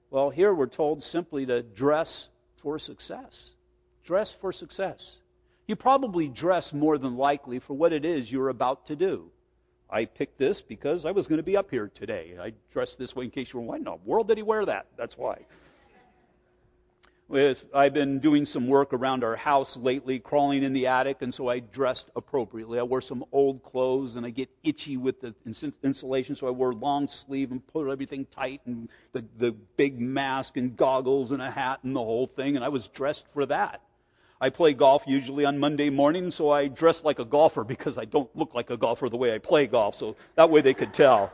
Well, 0.09 0.31
here 0.31 0.55
we're 0.55 0.69
told 0.69 1.05
simply 1.05 1.45
to 1.45 1.63
dress 1.63 2.29
for 2.63 2.79
success. 2.79 3.51
Dress 4.05 4.33
for 4.33 4.53
success. 4.53 5.19
You 5.67 5.75
probably 5.75 6.29
dress 6.29 6.73
more 6.73 6.97
than 6.97 7.17
likely 7.17 7.59
for 7.59 7.75
what 7.75 7.93
it 7.93 8.05
is 8.05 8.31
you're 8.31 8.51
about 8.51 8.87
to 8.87 8.97
do. 8.97 9.31
I 9.91 10.05
picked 10.05 10.39
this 10.39 10.61
because 10.61 11.05
I 11.05 11.11
was 11.13 11.27
going 11.27 11.39
to 11.39 11.45
be 11.45 11.57
up 11.57 11.71
here 11.71 11.91
today. 11.95 12.37
I 12.41 12.53
dressed 12.73 12.99
this 12.99 13.15
way 13.15 13.25
in 13.25 13.31
case 13.31 13.53
you 13.53 13.61
were 13.61 13.67
wondering, 13.67 13.85
why 13.85 13.95
in 13.95 13.99
no, 13.99 14.01
world 14.05 14.29
did 14.29 14.37
he 14.37 14.43
wear 14.43 14.65
that? 14.65 14.87
That's 14.97 15.17
why. 15.17 15.39
With, 17.29 17.65
I've 17.75 17.93
been 17.93 18.21
doing 18.21 18.47
some 18.47 18.69
work 18.69 18.93
around 18.93 19.25
our 19.25 19.35
house 19.35 19.77
lately, 19.77 20.21
crawling 20.21 20.63
in 20.63 20.73
the 20.73 20.87
attic, 20.87 21.23
and 21.23 21.35
so 21.35 21.49
I 21.49 21.59
dressed 21.59 22.09
appropriately. 22.15 22.79
I 22.79 22.85
wore 22.85 23.01
some 23.01 23.25
old 23.33 23.65
clothes, 23.65 24.15
and 24.15 24.25
I 24.25 24.31
get 24.31 24.49
itchy 24.63 24.97
with 24.97 25.21
the 25.21 25.35
insulation, 25.83 26.37
so 26.37 26.47
I 26.47 26.51
wore 26.51 26.73
long 26.73 27.09
sleeve 27.09 27.51
and 27.51 27.67
put 27.67 27.91
everything 27.91 28.27
tight, 28.27 28.61
and 28.67 28.89
the, 29.13 29.25
the 29.39 29.51
big 29.51 30.01
mask 30.01 30.57
and 30.57 30.77
goggles 30.77 31.33
and 31.33 31.43
a 31.43 31.51
hat 31.51 31.81
and 31.83 31.97
the 31.97 32.01
whole 32.01 32.29
thing, 32.29 32.55
and 32.55 32.65
I 32.65 32.69
was 32.69 32.87
dressed 32.87 33.25
for 33.33 33.45
that. 33.47 33.81
I 34.41 34.51
play 34.51 34.75
golf 34.75 35.05
usually 35.07 35.45
on 35.45 35.59
Monday 35.59 35.89
morning, 35.89 36.31
so 36.31 36.51
I 36.51 36.69
dress 36.69 37.05
like 37.05 37.19
a 37.19 37.25
golfer 37.25 37.65
because 37.65 37.97
I 37.97 38.05
don't 38.05 38.35
look 38.37 38.55
like 38.55 38.71
a 38.71 38.77
golfer 38.77 39.09
the 39.09 39.17
way 39.17 39.35
I 39.35 39.39
play 39.39 39.67
golf, 39.67 39.95
so 39.95 40.17
that 40.35 40.51
way 40.51 40.61
they 40.61 40.75
could 40.75 40.93
tell. 40.93 41.33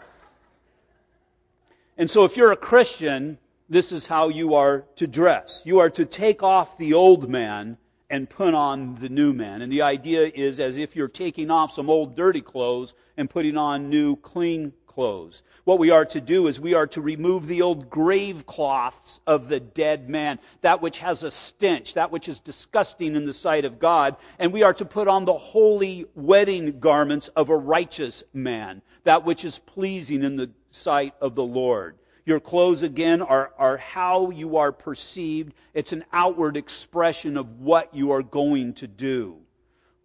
And 1.99 2.11
so 2.11 2.25
if 2.25 2.37
you're 2.37 2.53
a 2.53 2.57
Christian, 2.57 3.38
this 3.69 3.91
is 3.91 4.07
how 4.07 4.29
you 4.29 4.55
are 4.55 4.85
to 4.97 5.07
dress. 5.07 5.62
You 5.65 5.81
are 5.81 5.91
to 5.91 6.05
take 6.05 6.43
off 6.43 6.79
the 6.79 6.95
old 6.95 7.29
man 7.29 7.77
and 8.09 8.29
put 8.29 8.55
on 8.55 8.95
the 8.97 9.09
new 9.09 9.33
man. 9.33 9.62
And 9.62 9.73
the 9.73 9.83
idea 9.83 10.31
is 10.35 10.61
as 10.61 10.77
if 10.77 10.95
you're 10.95 11.09
taking 11.09 11.51
off 11.51 11.73
some 11.73 11.88
old 11.91 12.15
dirty 12.15 12.43
clothes 12.43 12.95
and 13.17 13.29
putting 13.29 13.57
on 13.57 13.88
new 13.88 14.17
clean 14.17 14.73
clothes. 14.95 15.43
What 15.65 15.79
we 15.79 15.91
are 15.91 16.05
to 16.07 16.21
do 16.21 16.47
is 16.49 16.61
we 16.61 16.75
are 16.75 16.87
to 16.89 17.01
remove 17.01 17.47
the 17.47 17.63
old 17.63 17.89
grave 17.89 18.47
cloths 18.47 19.21
of 19.27 19.49
the 19.49 19.61
dead 19.61 20.09
man, 20.09 20.39
that 20.61 20.83
which 20.83 20.99
has 20.99 21.23
a 21.23 21.31
stench, 21.31 21.95
that 21.95 22.11
which 22.11 22.29
is 22.29 22.41
disgusting 22.41 23.17
in 23.17 23.25
the 23.25 23.33
sight 23.33 23.65
of 23.65 23.79
God, 23.79 24.17
and 24.39 24.53
we 24.53 24.63
are 24.63 24.75
to 24.75 24.85
put 24.85 25.09
on 25.09 25.25
the 25.25 25.33
holy 25.33 26.07
wedding 26.15 26.81
garments 26.81 27.29
of 27.29 27.49
a 27.49 27.57
righteous 27.57 28.25
man, 28.33 28.83
that 29.05 29.25
which 29.25 29.45
is 29.45 29.59
pleasing 29.59 30.23
in 30.23 30.37
the 30.37 30.51
sight 30.71 31.15
of 31.21 31.35
the 31.35 31.45
Lord. 31.45 31.97
Your 32.25 32.41
clothes, 32.41 32.83
again, 32.83 33.21
are, 33.21 33.53
are 33.59 33.77
how 33.77 34.31
you 34.31 34.57
are 34.59 34.71
perceived. 34.71 35.55
It's 35.75 35.93
an 35.93 36.05
outward 36.13 36.57
expression 36.57 37.37
of 37.37 37.61
what 37.61 37.93
you 37.95 38.13
are 38.13 38.23
going 38.23 38.75
to 38.75 38.87
do. 38.87 39.39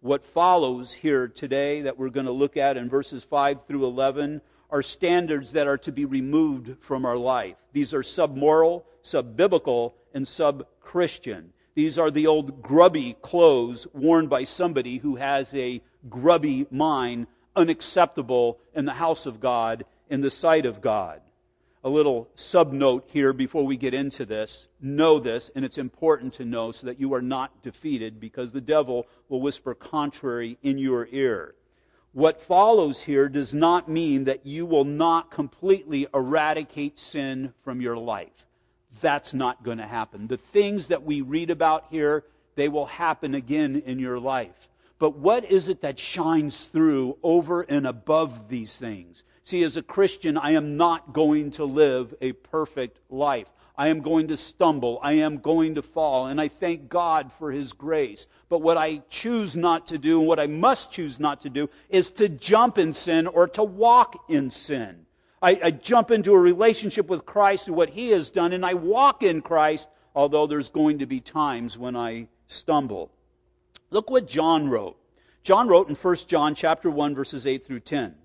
What 0.00 0.24
follows 0.24 0.92
here 0.92 1.28
today 1.28 1.82
that 1.82 1.98
we're 1.98 2.10
going 2.10 2.26
to 2.26 2.32
look 2.32 2.56
at 2.56 2.76
in 2.76 2.88
verses 2.88 3.24
5 3.24 3.66
through 3.66 3.84
11 3.86 4.40
are 4.70 4.82
standards 4.82 5.52
that 5.52 5.66
are 5.66 5.78
to 5.78 5.92
be 5.92 6.04
removed 6.04 6.76
from 6.80 7.04
our 7.04 7.16
life. 7.16 7.56
These 7.72 7.94
are 7.94 8.02
submoral, 8.02 8.84
subbiblical, 9.02 9.92
and 10.12 10.26
sub-Christian. 10.26 11.52
These 11.74 11.98
are 11.98 12.10
the 12.10 12.26
old 12.26 12.60
grubby 12.60 13.16
clothes 13.22 13.86
worn 13.92 14.26
by 14.26 14.44
somebody 14.44 14.98
who 14.98 15.16
has 15.16 15.54
a 15.54 15.80
grubby 16.08 16.66
mind, 16.70 17.28
unacceptable 17.54 18.58
in 18.74 18.84
the 18.84 18.92
house 18.92 19.26
of 19.26 19.40
God, 19.40 19.84
in 20.10 20.20
the 20.20 20.30
sight 20.30 20.66
of 20.66 20.80
God. 20.80 21.20
A 21.84 21.88
little 21.88 22.28
subnote 22.36 23.04
here 23.06 23.32
before 23.32 23.64
we 23.64 23.76
get 23.76 23.94
into 23.94 24.26
this. 24.26 24.68
Know 24.80 25.20
this, 25.20 25.50
and 25.54 25.64
it's 25.64 25.78
important 25.78 26.32
to 26.34 26.44
know 26.44 26.72
so 26.72 26.88
that 26.88 26.98
you 26.98 27.14
are 27.14 27.22
not 27.22 27.62
defeated 27.62 28.18
because 28.18 28.50
the 28.50 28.60
devil 28.60 29.06
will 29.28 29.40
whisper 29.40 29.74
contrary 29.74 30.58
in 30.62 30.78
your 30.78 31.06
ear. 31.12 31.54
What 32.18 32.42
follows 32.42 33.02
here 33.02 33.28
does 33.28 33.54
not 33.54 33.88
mean 33.88 34.24
that 34.24 34.44
you 34.44 34.66
will 34.66 34.82
not 34.82 35.30
completely 35.30 36.08
eradicate 36.12 36.98
sin 36.98 37.54
from 37.62 37.80
your 37.80 37.96
life. 37.96 38.44
That's 39.00 39.32
not 39.32 39.62
going 39.62 39.78
to 39.78 39.86
happen. 39.86 40.26
The 40.26 40.36
things 40.36 40.88
that 40.88 41.04
we 41.04 41.20
read 41.20 41.48
about 41.48 41.84
here, 41.92 42.24
they 42.56 42.66
will 42.66 42.86
happen 42.86 43.36
again 43.36 43.84
in 43.86 44.00
your 44.00 44.18
life. 44.18 44.68
But 44.98 45.16
what 45.16 45.48
is 45.48 45.68
it 45.68 45.82
that 45.82 45.96
shines 45.96 46.64
through 46.64 47.18
over 47.22 47.62
and 47.62 47.86
above 47.86 48.48
these 48.48 48.74
things? 48.74 49.22
See, 49.44 49.62
as 49.62 49.76
a 49.76 49.82
Christian, 49.82 50.36
I 50.36 50.50
am 50.50 50.76
not 50.76 51.12
going 51.12 51.52
to 51.52 51.64
live 51.64 52.16
a 52.20 52.32
perfect 52.32 52.98
life. 53.08 53.48
I 53.78 53.88
am 53.88 54.00
going 54.00 54.26
to 54.28 54.36
stumble. 54.36 54.98
I 55.02 55.12
am 55.12 55.38
going 55.38 55.76
to 55.76 55.82
fall. 55.82 56.26
And 56.26 56.40
I 56.40 56.48
thank 56.48 56.88
God 56.88 57.30
for 57.38 57.52
His 57.52 57.72
grace. 57.72 58.26
But 58.48 58.60
what 58.60 58.76
I 58.76 59.02
choose 59.08 59.56
not 59.56 59.86
to 59.86 59.98
do, 59.98 60.18
and 60.18 60.26
what 60.26 60.40
I 60.40 60.48
must 60.48 60.90
choose 60.90 61.20
not 61.20 61.40
to 61.42 61.48
do, 61.48 61.70
is 61.88 62.10
to 62.12 62.28
jump 62.28 62.76
in 62.76 62.92
sin 62.92 63.28
or 63.28 63.46
to 63.46 63.62
walk 63.62 64.24
in 64.28 64.50
sin. 64.50 65.06
I, 65.40 65.60
I 65.62 65.70
jump 65.70 66.10
into 66.10 66.32
a 66.32 66.38
relationship 66.38 67.06
with 67.06 67.24
Christ 67.24 67.68
and 67.68 67.76
what 67.76 67.90
He 67.90 68.08
has 68.10 68.30
done, 68.30 68.52
and 68.52 68.66
I 68.66 68.74
walk 68.74 69.22
in 69.22 69.40
Christ, 69.40 69.88
although 70.12 70.48
there's 70.48 70.70
going 70.70 70.98
to 70.98 71.06
be 71.06 71.20
times 71.20 71.78
when 71.78 71.94
I 71.94 72.26
stumble. 72.48 73.12
Look 73.90 74.10
what 74.10 74.26
John 74.26 74.68
wrote. 74.68 74.96
John 75.44 75.68
wrote 75.68 75.88
in 75.88 75.94
1 75.94 76.16
John 76.26 76.56
chapter 76.56 76.90
1 76.90 77.14
verses 77.14 77.46
8 77.46 77.64
through 77.64 77.80
10. 77.80 78.16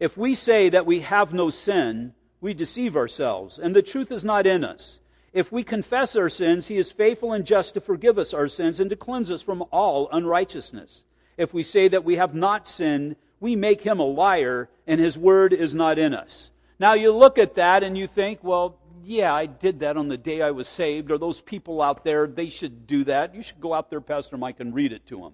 If 0.00 0.16
we 0.16 0.34
say 0.34 0.70
that 0.70 0.86
we 0.86 1.00
have 1.00 1.34
no 1.34 1.50
sin, 1.50 2.14
we 2.44 2.52
deceive 2.52 2.94
ourselves, 2.94 3.58
and 3.58 3.74
the 3.74 3.80
truth 3.80 4.12
is 4.12 4.22
not 4.22 4.46
in 4.46 4.64
us. 4.64 5.00
If 5.32 5.50
we 5.50 5.64
confess 5.64 6.14
our 6.14 6.28
sins, 6.28 6.66
he 6.66 6.76
is 6.76 6.92
faithful 6.92 7.32
and 7.32 7.46
just 7.46 7.72
to 7.72 7.80
forgive 7.80 8.18
us 8.18 8.34
our 8.34 8.48
sins 8.48 8.80
and 8.80 8.90
to 8.90 8.96
cleanse 8.96 9.30
us 9.30 9.40
from 9.40 9.64
all 9.72 10.10
unrighteousness. 10.12 11.04
If 11.38 11.54
we 11.54 11.62
say 11.62 11.88
that 11.88 12.04
we 12.04 12.16
have 12.16 12.34
not 12.34 12.68
sinned, 12.68 13.16
we 13.40 13.56
make 13.56 13.80
him 13.80 13.98
a 13.98 14.04
liar, 14.04 14.68
and 14.86 15.00
his 15.00 15.16
word 15.16 15.54
is 15.54 15.74
not 15.74 15.98
in 15.98 16.12
us. 16.12 16.50
Now 16.78 16.92
you 16.92 17.12
look 17.12 17.38
at 17.38 17.54
that 17.54 17.82
and 17.82 17.96
you 17.96 18.06
think, 18.06 18.40
well, 18.44 18.76
yeah, 19.02 19.32
I 19.32 19.46
did 19.46 19.80
that 19.80 19.96
on 19.96 20.08
the 20.08 20.18
day 20.18 20.42
I 20.42 20.50
was 20.50 20.68
saved, 20.68 21.10
or 21.10 21.16
those 21.16 21.40
people 21.40 21.80
out 21.80 22.04
there, 22.04 22.26
they 22.26 22.50
should 22.50 22.86
do 22.86 23.04
that. 23.04 23.34
You 23.34 23.40
should 23.40 23.60
go 23.62 23.72
out 23.72 23.88
there, 23.88 24.02
Pastor 24.02 24.36
Mike, 24.36 24.60
and 24.60 24.74
read 24.74 24.92
it 24.92 25.06
to 25.06 25.18
them. 25.18 25.32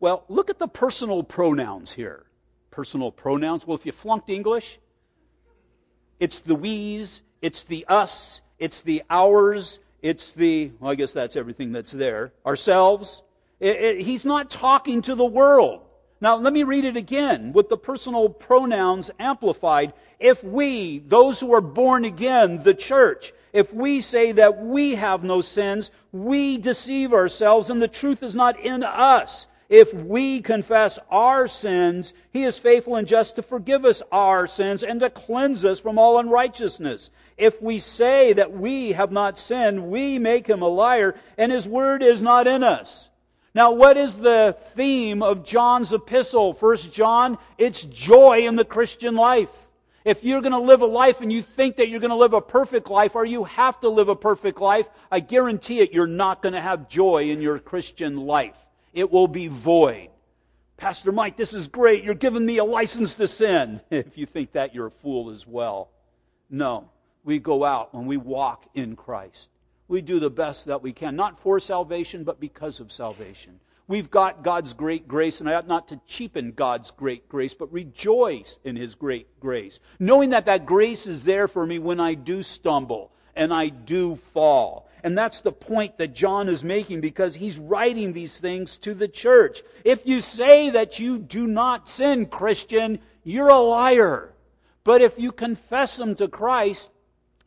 Well, 0.00 0.24
look 0.28 0.50
at 0.50 0.58
the 0.58 0.66
personal 0.66 1.22
pronouns 1.22 1.92
here. 1.92 2.26
Personal 2.72 3.12
pronouns. 3.12 3.64
Well, 3.64 3.76
if 3.76 3.86
you 3.86 3.92
flunked 3.92 4.28
English, 4.28 4.80
it's 6.18 6.40
the 6.40 6.54
we's, 6.54 7.22
it's 7.42 7.64
the 7.64 7.84
us, 7.88 8.40
it's 8.58 8.80
the 8.80 9.02
ours, 9.10 9.80
it's 10.02 10.32
the, 10.32 10.72
well, 10.80 10.92
I 10.92 10.94
guess 10.94 11.12
that's 11.12 11.36
everything 11.36 11.72
that's 11.72 11.92
there. 11.92 12.32
Ourselves. 12.44 13.22
It, 13.60 13.76
it, 13.76 14.00
he's 14.02 14.24
not 14.24 14.50
talking 14.50 15.02
to 15.02 15.14
the 15.14 15.24
world. 15.24 15.82
Now, 16.20 16.36
let 16.36 16.52
me 16.52 16.62
read 16.62 16.84
it 16.84 16.96
again 16.96 17.52
with 17.52 17.68
the 17.68 17.76
personal 17.76 18.28
pronouns 18.28 19.10
amplified. 19.18 19.92
If 20.18 20.42
we, 20.42 21.00
those 21.00 21.40
who 21.40 21.52
are 21.52 21.60
born 21.60 22.04
again, 22.04 22.62
the 22.62 22.72
church, 22.72 23.32
if 23.52 23.72
we 23.72 24.00
say 24.00 24.32
that 24.32 24.62
we 24.62 24.94
have 24.94 25.24
no 25.24 25.40
sins, 25.42 25.90
we 26.12 26.56
deceive 26.56 27.12
ourselves 27.12 27.68
and 27.68 27.82
the 27.82 27.88
truth 27.88 28.22
is 28.22 28.34
not 28.34 28.58
in 28.60 28.82
us. 28.82 29.46
If 29.68 29.92
we 29.92 30.40
confess 30.40 30.98
our 31.10 31.48
sins, 31.48 32.14
He 32.32 32.44
is 32.44 32.58
faithful 32.58 32.96
and 32.96 33.08
just 33.08 33.36
to 33.36 33.42
forgive 33.42 33.84
us 33.84 34.02
our 34.12 34.46
sins 34.46 34.82
and 34.82 35.00
to 35.00 35.10
cleanse 35.10 35.64
us 35.64 35.80
from 35.80 35.98
all 35.98 36.18
unrighteousness. 36.18 37.10
If 37.36 37.60
we 37.60 37.80
say 37.80 38.32
that 38.34 38.52
we 38.52 38.92
have 38.92 39.10
not 39.10 39.38
sinned, 39.38 39.88
we 39.88 40.18
make 40.18 40.46
Him 40.46 40.62
a 40.62 40.68
liar 40.68 41.16
and 41.36 41.50
His 41.50 41.66
word 41.66 42.02
is 42.02 42.22
not 42.22 42.46
in 42.46 42.62
us. 42.62 43.08
Now, 43.54 43.72
what 43.72 43.96
is 43.96 44.16
the 44.16 44.56
theme 44.74 45.22
of 45.22 45.44
John's 45.44 45.92
epistle? 45.92 46.52
First 46.52 46.92
John, 46.92 47.38
it's 47.58 47.82
joy 47.82 48.46
in 48.46 48.54
the 48.54 48.64
Christian 48.64 49.16
life. 49.16 49.50
If 50.04 50.22
you're 50.22 50.42
going 50.42 50.52
to 50.52 50.58
live 50.58 50.82
a 50.82 50.86
life 50.86 51.20
and 51.20 51.32
you 51.32 51.42
think 51.42 51.76
that 51.76 51.88
you're 51.88 51.98
going 51.98 52.10
to 52.10 52.16
live 52.16 52.34
a 52.34 52.40
perfect 52.40 52.88
life 52.88 53.16
or 53.16 53.24
you 53.24 53.42
have 53.44 53.80
to 53.80 53.88
live 53.88 54.08
a 54.08 54.14
perfect 54.14 54.60
life, 54.60 54.88
I 55.10 55.18
guarantee 55.18 55.80
it, 55.80 55.92
you're 55.92 56.06
not 56.06 56.42
going 56.42 56.52
to 56.52 56.60
have 56.60 56.88
joy 56.88 57.30
in 57.30 57.40
your 57.40 57.58
Christian 57.58 58.18
life 58.18 58.56
it 58.96 59.12
will 59.12 59.28
be 59.28 59.46
void. 59.46 60.08
Pastor 60.78 61.12
Mike, 61.12 61.36
this 61.36 61.52
is 61.52 61.68
great. 61.68 62.02
You're 62.02 62.14
giving 62.14 62.44
me 62.44 62.56
a 62.56 62.64
license 62.64 63.14
to 63.14 63.28
sin. 63.28 63.80
If 63.90 64.18
you 64.18 64.26
think 64.26 64.52
that, 64.52 64.74
you're 64.74 64.86
a 64.86 64.90
fool 64.90 65.30
as 65.30 65.46
well. 65.46 65.90
No, 66.50 66.88
we 67.22 67.38
go 67.38 67.62
out 67.62 67.92
and 67.92 68.06
we 68.06 68.16
walk 68.16 68.64
in 68.74 68.96
Christ. 68.96 69.48
We 69.86 70.00
do 70.00 70.18
the 70.18 70.30
best 70.30 70.64
that 70.66 70.82
we 70.82 70.92
can, 70.92 71.14
not 71.14 71.38
for 71.38 71.60
salvation, 71.60 72.24
but 72.24 72.40
because 72.40 72.80
of 72.80 72.90
salvation. 72.90 73.60
We've 73.86 74.10
got 74.10 74.42
God's 74.42 74.72
great 74.72 75.06
grace, 75.06 75.40
and 75.40 75.48
I 75.48 75.54
ought 75.54 75.68
not 75.68 75.88
to 75.88 76.00
cheapen 76.08 76.52
God's 76.52 76.90
great 76.90 77.28
grace, 77.28 77.54
but 77.54 77.72
rejoice 77.72 78.58
in 78.64 78.76
His 78.76 78.94
great 78.94 79.38
grace. 79.38 79.78
Knowing 80.00 80.30
that 80.30 80.46
that 80.46 80.66
grace 80.66 81.06
is 81.06 81.22
there 81.22 81.46
for 81.46 81.64
me 81.66 81.78
when 81.78 82.00
I 82.00 82.14
do 82.14 82.42
stumble 82.42 83.12
and 83.36 83.52
I 83.52 83.68
do 83.68 84.16
fall. 84.16 84.85
And 85.02 85.16
that's 85.16 85.40
the 85.40 85.52
point 85.52 85.98
that 85.98 86.14
John 86.14 86.48
is 86.48 86.64
making 86.64 87.00
because 87.00 87.34
he's 87.34 87.58
writing 87.58 88.12
these 88.12 88.38
things 88.38 88.76
to 88.78 88.94
the 88.94 89.08
church. 89.08 89.62
If 89.84 90.06
you 90.06 90.20
say 90.20 90.70
that 90.70 90.98
you 90.98 91.18
do 91.18 91.46
not 91.46 91.88
sin, 91.88 92.26
Christian, 92.26 92.98
you're 93.22 93.48
a 93.48 93.58
liar. 93.58 94.32
But 94.86 95.02
if 95.02 95.18
you 95.18 95.32
confess 95.32 95.96
them 95.96 96.14
to 96.14 96.28
Christ, 96.28 96.90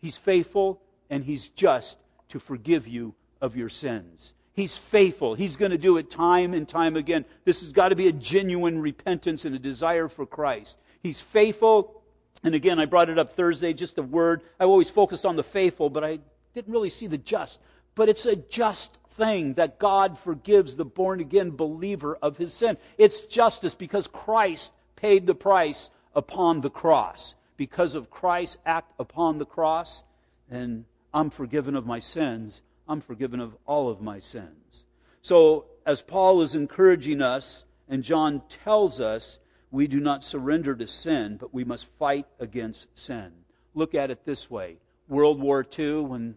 He's 0.01 0.17
faithful 0.17 0.81
and 1.09 1.23
He's 1.23 1.47
just 1.47 1.95
to 2.29 2.39
forgive 2.39 2.85
you 2.85 3.15
of 3.41 3.55
your 3.55 3.69
sins. 3.69 4.33
He's 4.51 4.75
faithful. 4.75 5.35
He's 5.35 5.55
going 5.55 5.71
to 5.71 5.77
do 5.77 5.95
it 5.95 6.11
time 6.11 6.53
and 6.53 6.67
time 6.67 6.97
again. 6.97 7.23
This 7.45 7.61
has 7.61 7.71
got 7.71 7.89
to 7.89 7.95
be 7.95 8.09
a 8.09 8.11
genuine 8.11 8.81
repentance 8.81 9.45
and 9.45 9.55
a 9.55 9.59
desire 9.59 10.09
for 10.09 10.25
Christ. 10.25 10.75
He's 11.01 11.21
faithful. 11.21 12.01
And 12.43 12.53
again, 12.53 12.77
I 12.77 12.85
brought 12.85 13.09
it 13.09 13.17
up 13.17 13.31
Thursday, 13.31 13.71
just 13.71 13.97
a 13.97 14.03
word. 14.03 14.41
I 14.59 14.65
always 14.65 14.89
focus 14.89 15.23
on 15.23 15.37
the 15.37 15.43
faithful, 15.43 15.89
but 15.89 16.03
I 16.03 16.19
didn't 16.53 16.73
really 16.73 16.89
see 16.89 17.07
the 17.07 17.17
just. 17.17 17.59
But 17.95 18.09
it's 18.09 18.25
a 18.25 18.35
just 18.35 18.97
thing 19.17 19.53
that 19.55 19.79
God 19.79 20.17
forgives 20.17 20.75
the 20.75 20.85
born 20.85 21.19
again 21.19 21.51
believer 21.51 22.17
of 22.21 22.37
his 22.37 22.53
sin. 22.53 22.77
It's 22.97 23.21
justice 23.21 23.75
because 23.75 24.07
Christ 24.07 24.71
paid 24.95 25.27
the 25.27 25.35
price 25.35 25.89
upon 26.15 26.61
the 26.61 26.69
cross. 26.69 27.35
Because 27.57 27.93
of 27.93 28.09
Christ's 28.09 28.57
act 28.65 28.93
upon 28.99 29.37
the 29.37 29.45
cross, 29.45 30.03
and 30.49 30.85
I'm 31.13 31.29
forgiven 31.29 31.75
of 31.75 31.85
my 31.85 31.99
sins. 31.99 32.61
I'm 32.87 33.01
forgiven 33.01 33.39
of 33.41 33.55
all 33.65 33.89
of 33.89 34.01
my 34.01 34.19
sins. 34.19 34.83
So, 35.21 35.65
as 35.85 36.01
Paul 36.01 36.41
is 36.41 36.55
encouraging 36.55 37.21
us, 37.21 37.65
and 37.89 38.03
John 38.03 38.41
tells 38.63 38.99
us, 39.01 39.39
we 39.71 39.87
do 39.87 39.99
not 39.99 40.23
surrender 40.23 40.75
to 40.75 40.87
sin, 40.87 41.37
but 41.37 41.53
we 41.53 41.63
must 41.63 41.87
fight 41.99 42.25
against 42.39 42.87
sin. 42.95 43.31
Look 43.75 43.93
at 43.93 44.09
it 44.09 44.25
this 44.25 44.49
way 44.49 44.77
World 45.09 45.41
War 45.41 45.65
II, 45.77 46.01
when 46.01 46.35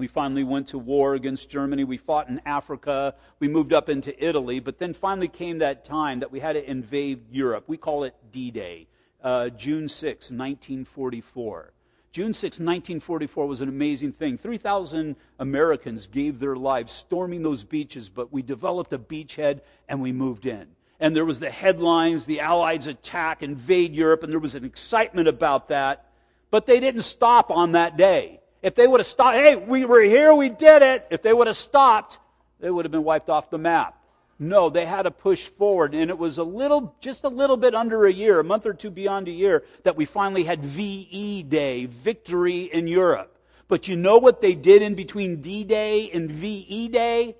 we 0.00 0.08
finally 0.08 0.44
went 0.44 0.68
to 0.68 0.78
war 0.78 1.14
against 1.14 1.50
Germany. 1.50 1.84
We 1.84 1.98
fought 1.98 2.30
in 2.30 2.40
Africa. 2.46 3.14
We 3.38 3.48
moved 3.48 3.74
up 3.74 3.90
into 3.90 4.12
Italy. 4.24 4.58
But 4.58 4.78
then 4.78 4.94
finally 4.94 5.28
came 5.28 5.58
that 5.58 5.84
time 5.84 6.20
that 6.20 6.32
we 6.32 6.40
had 6.40 6.54
to 6.54 6.68
invade 6.68 7.30
Europe. 7.30 7.64
We 7.66 7.76
call 7.76 8.04
it 8.04 8.14
D 8.32 8.50
Day, 8.50 8.88
uh, 9.22 9.50
June 9.50 9.88
6, 9.88 10.30
1944. 10.30 11.72
June 12.12 12.32
6, 12.32 12.42
1944 12.54 13.46
was 13.46 13.60
an 13.60 13.68
amazing 13.68 14.12
thing. 14.12 14.38
3,000 14.38 15.14
Americans 15.38 16.06
gave 16.06 16.40
their 16.40 16.56
lives 16.56 16.92
storming 16.92 17.42
those 17.42 17.62
beaches, 17.62 18.08
but 18.08 18.32
we 18.32 18.40
developed 18.40 18.94
a 18.94 18.98
beachhead 18.98 19.60
and 19.86 20.00
we 20.00 20.12
moved 20.12 20.46
in. 20.46 20.66
And 20.98 21.14
there 21.14 21.26
was 21.26 21.40
the 21.40 21.50
headlines, 21.50 22.24
the 22.24 22.40
Allies 22.40 22.86
attack, 22.86 23.42
invade 23.42 23.94
Europe, 23.94 24.22
and 24.22 24.32
there 24.32 24.40
was 24.40 24.54
an 24.54 24.64
excitement 24.64 25.28
about 25.28 25.68
that. 25.68 26.09
But 26.50 26.66
they 26.66 26.80
didn't 26.80 27.02
stop 27.02 27.50
on 27.50 27.72
that 27.72 27.96
day. 27.96 28.40
If 28.62 28.74
they 28.74 28.86
would 28.86 29.00
have 29.00 29.06
stopped, 29.06 29.36
hey, 29.36 29.56
we 29.56 29.84
were 29.84 30.00
here, 30.02 30.34
we 30.34 30.48
did 30.48 30.82
it. 30.82 31.06
If 31.10 31.22
they 31.22 31.32
would 31.32 31.46
have 31.46 31.56
stopped, 31.56 32.18
they 32.58 32.70
would 32.70 32.84
have 32.84 32.92
been 32.92 33.04
wiped 33.04 33.30
off 33.30 33.50
the 33.50 33.58
map. 33.58 33.96
No, 34.38 34.70
they 34.70 34.86
had 34.86 35.02
to 35.02 35.10
push 35.10 35.48
forward. 35.48 35.94
And 35.94 36.10
it 36.10 36.18
was 36.18 36.38
a 36.38 36.44
little, 36.44 36.94
just 37.00 37.24
a 37.24 37.28
little 37.28 37.56
bit 37.56 37.74
under 37.74 38.06
a 38.06 38.12
year, 38.12 38.40
a 38.40 38.44
month 38.44 38.66
or 38.66 38.72
two 38.72 38.90
beyond 38.90 39.28
a 39.28 39.32
year, 39.32 39.64
that 39.84 39.96
we 39.96 40.04
finally 40.04 40.44
had 40.44 40.64
VE 40.64 41.42
Day, 41.44 41.86
victory 41.86 42.62
in 42.62 42.86
Europe. 42.86 43.36
But 43.68 43.86
you 43.86 43.96
know 43.96 44.18
what 44.18 44.40
they 44.40 44.54
did 44.54 44.82
in 44.82 44.94
between 44.94 45.42
D 45.42 45.64
Day 45.64 46.10
and 46.10 46.30
VE 46.30 46.88
Day? 46.88 47.36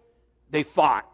They 0.51 0.62
fought. 0.62 1.11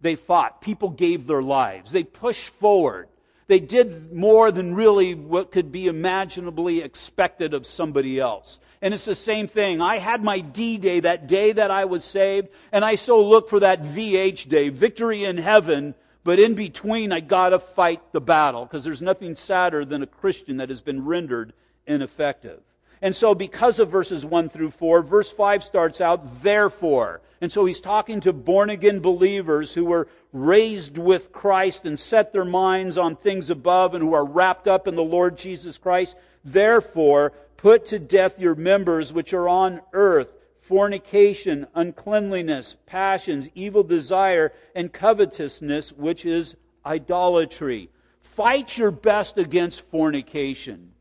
They 0.00 0.14
fought. 0.14 0.60
People 0.60 0.90
gave 0.90 1.26
their 1.26 1.42
lives. 1.42 1.90
They 1.90 2.04
pushed 2.04 2.50
forward. 2.50 3.08
They 3.46 3.60
did 3.60 4.12
more 4.12 4.50
than 4.50 4.74
really 4.74 5.14
what 5.14 5.52
could 5.52 5.70
be 5.70 5.86
imaginably 5.86 6.80
expected 6.80 7.52
of 7.52 7.66
somebody 7.66 8.18
else. 8.18 8.58
And 8.80 8.94
it's 8.94 9.04
the 9.04 9.14
same 9.14 9.48
thing. 9.48 9.80
I 9.80 9.98
had 9.98 10.22
my 10.22 10.40
D 10.40 10.78
day, 10.78 11.00
that 11.00 11.26
day 11.26 11.52
that 11.52 11.70
I 11.70 11.84
was 11.84 12.04
saved, 12.04 12.48
and 12.72 12.84
I 12.84 12.94
so 12.96 13.22
look 13.22 13.48
for 13.48 13.60
that 13.60 13.82
VH 13.82 14.48
day, 14.48 14.68
victory 14.68 15.24
in 15.24 15.38
heaven. 15.38 15.94
But 16.22 16.38
in 16.38 16.54
between, 16.54 17.12
I 17.12 17.20
gotta 17.20 17.58
fight 17.58 18.00
the 18.12 18.20
battle 18.20 18.64
because 18.64 18.84
there's 18.84 19.02
nothing 19.02 19.34
sadder 19.34 19.84
than 19.84 20.02
a 20.02 20.06
Christian 20.06 20.56
that 20.56 20.70
has 20.70 20.80
been 20.80 21.04
rendered 21.04 21.52
ineffective. 21.86 22.60
And 23.04 23.14
so, 23.14 23.36
because 23.36 23.78
of 23.78 23.90
verses 23.90 24.24
1 24.24 24.48
through 24.48 24.72
4, 24.72 25.02
verse 25.02 25.30
5 25.30 25.62
starts 25.62 26.00
out, 26.00 26.42
therefore. 26.42 27.20
And 27.40 27.52
so, 27.52 27.64
he's 27.64 27.78
talking 27.78 28.20
to 28.22 28.32
born 28.32 28.70
again 28.70 28.98
believers 28.98 29.72
who 29.72 29.84
were 29.84 30.08
raised 30.32 30.98
with 30.98 31.30
Christ 31.30 31.84
and 31.84 32.00
set 32.00 32.32
their 32.32 32.44
minds 32.44 32.98
on 32.98 33.14
things 33.14 33.50
above 33.50 33.94
and 33.94 34.02
who 34.02 34.14
are 34.14 34.24
wrapped 34.24 34.66
up 34.66 34.88
in 34.88 34.96
the 34.96 35.02
Lord 35.02 35.38
Jesus 35.38 35.78
Christ. 35.78 36.16
Therefore, 36.44 37.32
Put 37.64 37.86
to 37.86 37.98
death 37.98 38.38
your 38.38 38.54
members 38.54 39.10
which 39.10 39.32
are 39.32 39.48
on 39.48 39.80
earth 39.94 40.28
fornication, 40.60 41.66
uncleanliness, 41.74 42.76
passions, 42.84 43.48
evil 43.54 43.82
desire, 43.82 44.52
and 44.74 44.92
covetousness, 44.92 45.90
which 45.92 46.26
is 46.26 46.56
idolatry. 46.84 47.88
Fight 48.22 48.76
your 48.76 48.90
best 48.90 49.38
against 49.38 49.80
fornication. 49.90 50.93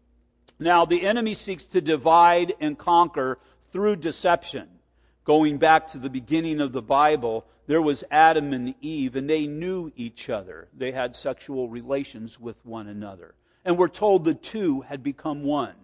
Now, 0.59 0.85
the 0.85 1.05
enemy 1.05 1.33
seeks 1.33 1.65
to 1.67 1.81
divide 1.81 2.53
and 2.59 2.77
conquer 2.77 3.39
through 3.71 3.97
deception. 3.97 4.67
Going 5.25 5.57
back 5.57 5.87
to 5.89 5.97
the 5.97 6.09
beginning 6.09 6.61
of 6.61 6.71
the 6.71 6.81
Bible, 6.81 7.45
there 7.65 7.81
was 7.81 8.03
Adam 8.11 8.53
and 8.53 8.75
Eve, 8.81 9.15
and 9.15 9.29
they 9.29 9.47
knew 9.47 9.91
each 9.95 10.29
other. 10.29 10.67
They 10.77 10.91
had 10.91 11.15
sexual 11.15 11.69
relations 11.69 12.39
with 12.39 12.57
one 12.65 12.87
another. 12.87 13.35
And 13.65 13.77
we're 13.77 13.87
told 13.87 14.23
the 14.23 14.33
two 14.33 14.81
had 14.81 15.01
become 15.01 15.43
one. 15.43 15.75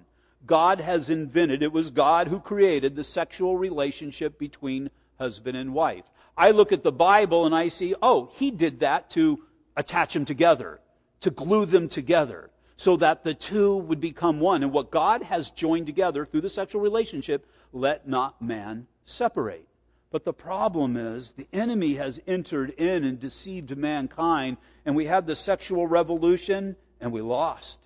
God 0.45 0.79
has 0.79 1.09
invented, 1.09 1.63
it 1.63 1.71
was 1.71 1.91
God 1.91 2.27
who 2.27 2.39
created 2.39 2.95
the 2.95 3.03
sexual 3.03 3.57
relationship 3.57 4.37
between 4.37 4.89
husband 5.17 5.57
and 5.57 5.73
wife. 5.73 6.05
I 6.37 6.51
look 6.51 6.71
at 6.71 6.83
the 6.83 6.91
Bible 6.91 7.45
and 7.45 7.53
I 7.53 7.67
see, 7.67 7.95
oh, 8.01 8.31
he 8.35 8.51
did 8.51 8.79
that 8.79 9.09
to 9.11 9.43
attach 9.75 10.13
them 10.13 10.25
together, 10.25 10.79
to 11.21 11.29
glue 11.29 11.65
them 11.65 11.89
together, 11.89 12.48
so 12.79 12.95
that 12.95 13.25
the 13.25 13.33
two 13.33 13.75
would 13.75 13.99
become 13.99 14.39
one. 14.39 14.63
And 14.63 14.71
what 14.71 14.89
God 14.89 15.21
has 15.23 15.49
joined 15.49 15.85
together 15.85 16.25
through 16.25 16.39
the 16.39 16.49
sexual 16.49 16.79
relationship, 16.79 17.45
let 17.73 18.07
not 18.07 18.41
man 18.41 18.87
separate. 19.03 19.67
But 20.11 20.23
the 20.23 20.31
problem 20.31 20.95
is 20.95 21.33
the 21.33 21.49
enemy 21.51 21.95
has 21.95 22.21
entered 22.25 22.69
in 22.69 23.03
and 23.03 23.19
deceived 23.19 23.75
mankind, 23.75 24.55
and 24.85 24.95
we 24.95 25.05
had 25.05 25.27
the 25.27 25.35
sexual 25.35 25.87
revolution, 25.87 26.77
and 27.01 27.11
we 27.11 27.19
lost 27.19 27.79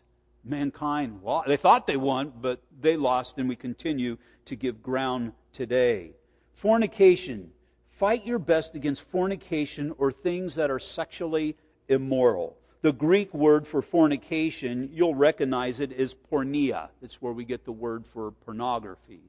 mankind 0.46 1.22
lost. 1.24 1.48
They 1.48 1.58
thought 1.58 1.88
they 1.88 1.98
won, 1.98 2.32
but 2.40 2.62
they 2.80 2.96
lost, 2.96 3.40
and 3.40 3.50
we 3.50 3.56
continue 3.56 4.20
to 4.46 4.56
give 4.56 4.84
ground 4.84 5.32
today. 5.54 6.12
Fornication. 6.54 7.50
Fight 7.90 8.28
your 8.28 8.38
best 8.38 8.76
against 8.76 9.02
fornication 9.10 9.96
or 9.98 10.12
things 10.12 10.54
that 10.54 10.70
are 10.70 10.78
sexually 10.78 11.56
immoral. 11.88 12.58
The 12.84 12.92
Greek 12.92 13.34
word 13.34 13.66
for 13.66 13.82
fornication, 13.82 14.90
you'll 14.92 15.16
recognize 15.16 15.80
it, 15.80 15.94
is 15.94 16.14
porneia. 16.14 16.90
It's 17.02 17.22
where 17.22 17.32
we 17.32 17.46
get 17.46 17.64
the 17.64 17.72
word 17.72 18.06
for 18.06 18.32
pornography. 18.32 19.22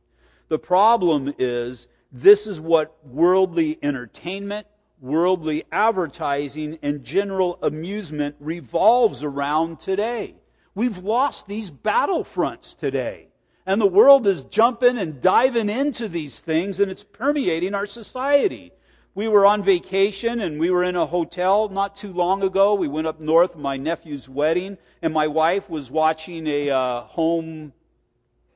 The 0.48 0.58
problem 0.58 1.32
is 1.38 1.86
this 2.10 2.48
is 2.48 2.60
what 2.60 2.96
worldly 3.06 3.78
entertainment, 3.80 4.66
worldly 5.00 5.62
advertising, 5.70 6.80
and 6.82 7.04
general 7.04 7.60
amusement 7.62 8.34
revolves 8.40 9.22
around 9.22 9.78
today. 9.78 10.34
We've 10.74 10.98
lost 10.98 11.46
these 11.46 11.70
battlefronts 11.70 12.76
today. 12.76 13.28
And 13.66 13.80
the 13.80 13.86
world 13.86 14.26
is 14.26 14.42
jumping 14.42 14.98
and 14.98 15.20
diving 15.20 15.68
into 15.68 16.08
these 16.08 16.40
things, 16.40 16.80
and 16.80 16.90
it's 16.90 17.04
permeating 17.04 17.76
our 17.76 17.86
society. 17.86 18.72
We 19.16 19.28
were 19.28 19.46
on 19.46 19.62
vacation 19.62 20.40
and 20.40 20.58
we 20.58 20.70
were 20.70 20.82
in 20.82 20.96
a 20.96 21.06
hotel 21.06 21.68
not 21.68 21.94
too 21.94 22.12
long 22.12 22.42
ago. 22.42 22.74
We 22.74 22.88
went 22.88 23.06
up 23.06 23.20
north 23.20 23.54
my 23.54 23.76
nephew's 23.76 24.28
wedding, 24.28 24.76
and 25.02 25.14
my 25.14 25.28
wife 25.28 25.70
was 25.70 25.88
watching 25.88 26.48
a 26.48 26.70
uh, 26.70 27.00
home, 27.02 27.72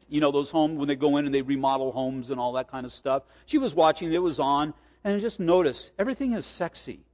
you 0.09 0.21
know, 0.21 0.33
those 0.33 0.51
homes 0.51 0.77
when 0.77 0.89
they 0.89 0.97
go 0.97 1.17
in 1.17 1.27
and 1.27 1.35
they 1.35 1.43
remodel 1.43 1.93
homes 1.93 2.31
and 2.31 2.41
all 2.41 2.53
that 2.55 2.69
kind 2.69 2.85
of 2.85 2.93
stuff. 2.93 3.23
She 3.47 3.59
was 3.59 3.73
watching, 3.73 4.13
it 4.13 4.19
was 4.19 4.41
on, 4.41 4.75
and 5.05 5.15
I 5.15 5.21
just 5.21 5.39
noticed 5.39 5.93
everything 5.97 6.33
is 6.33 6.45
sexy. 6.45 7.05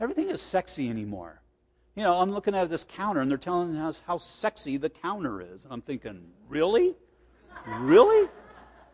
Everything 0.00 0.30
is 0.30 0.42
sexy 0.42 0.90
anymore. 0.90 1.40
You 1.94 2.02
know, 2.02 2.14
I'm 2.18 2.32
looking 2.32 2.56
at 2.56 2.68
this 2.68 2.84
counter 2.84 3.20
and 3.20 3.30
they're 3.30 3.38
telling 3.38 3.76
us 3.76 4.02
how 4.04 4.18
sexy 4.18 4.76
the 4.76 4.90
counter 4.90 5.40
is. 5.40 5.62
And 5.62 5.72
I'm 5.72 5.82
thinking, 5.82 6.20
really? 6.48 6.96
Really? 7.78 8.28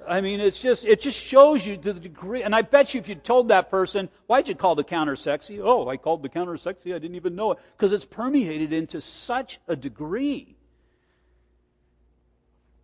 I 0.07 0.21
mean, 0.21 0.41
it's 0.41 0.59
just, 0.59 0.85
it 0.85 1.01
just 1.01 1.19
shows 1.19 1.67
you 1.67 1.77
to 1.77 1.93
the 1.93 2.01
degree. 2.01 2.43
And 2.43 2.55
I 2.55 2.63
bet 2.63 2.95
you 2.95 3.01
if 3.01 3.09
you 3.09 3.15
told 3.15 3.49
that 3.49 3.71
person, 3.71 4.09
why'd 4.27 4.49
you 4.49 4.55
call 4.55 4.75
the 4.75 4.85
counter 4.85 5.17
sexy? 5.17 5.61
Oh, 5.61 5.89
I 5.89 5.97
called 5.97 6.23
the 6.23 6.29
counter 6.29 6.57
sexy. 6.57 6.95
I 6.95 6.99
didn't 6.99 7.17
even 7.17 7.35
know 7.35 7.53
it. 7.53 7.59
Because 7.77 7.93
it's 7.93 8.05
permeated 8.05 8.73
into 8.73 9.01
such 9.01 9.59
a 9.67 9.77
degree. 9.77 10.55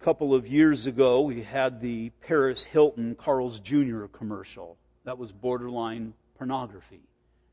A 0.01 0.05
couple 0.05 0.35
of 0.35 0.47
years 0.47 0.87
ago, 0.87 1.21
we 1.23 1.43
had 1.43 1.81
the 1.81 2.11
Paris 2.21 2.65
Hilton 2.65 3.15
Carl's 3.15 3.61
Jr. 3.61 4.07
commercial. 4.07 4.77
That 5.05 5.17
was 5.17 5.33
borderline 5.33 6.15
pornography. 6.37 7.01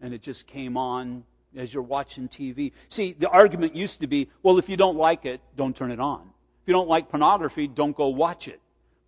And 0.01 0.13
it 0.13 0.21
just 0.21 0.47
came 0.47 0.75
on 0.75 1.23
as 1.55 1.73
you're 1.73 1.83
watching 1.83 2.27
TV. 2.27 2.71
See, 2.89 3.13
the 3.13 3.29
argument 3.29 3.75
used 3.75 3.99
to 4.01 4.07
be, 4.07 4.29
well, 4.41 4.57
if 4.57 4.69
you 4.69 4.77
don't 4.77 4.97
like 4.97 5.25
it, 5.25 5.39
don't 5.55 5.75
turn 5.75 5.91
it 5.91 5.99
on. 5.99 6.21
If 6.63 6.67
you 6.67 6.73
don't 6.73 6.89
like 6.89 7.09
pornography, 7.09 7.67
don't 7.67 7.95
go 7.95 8.07
watch 8.07 8.47
it. 8.47 8.59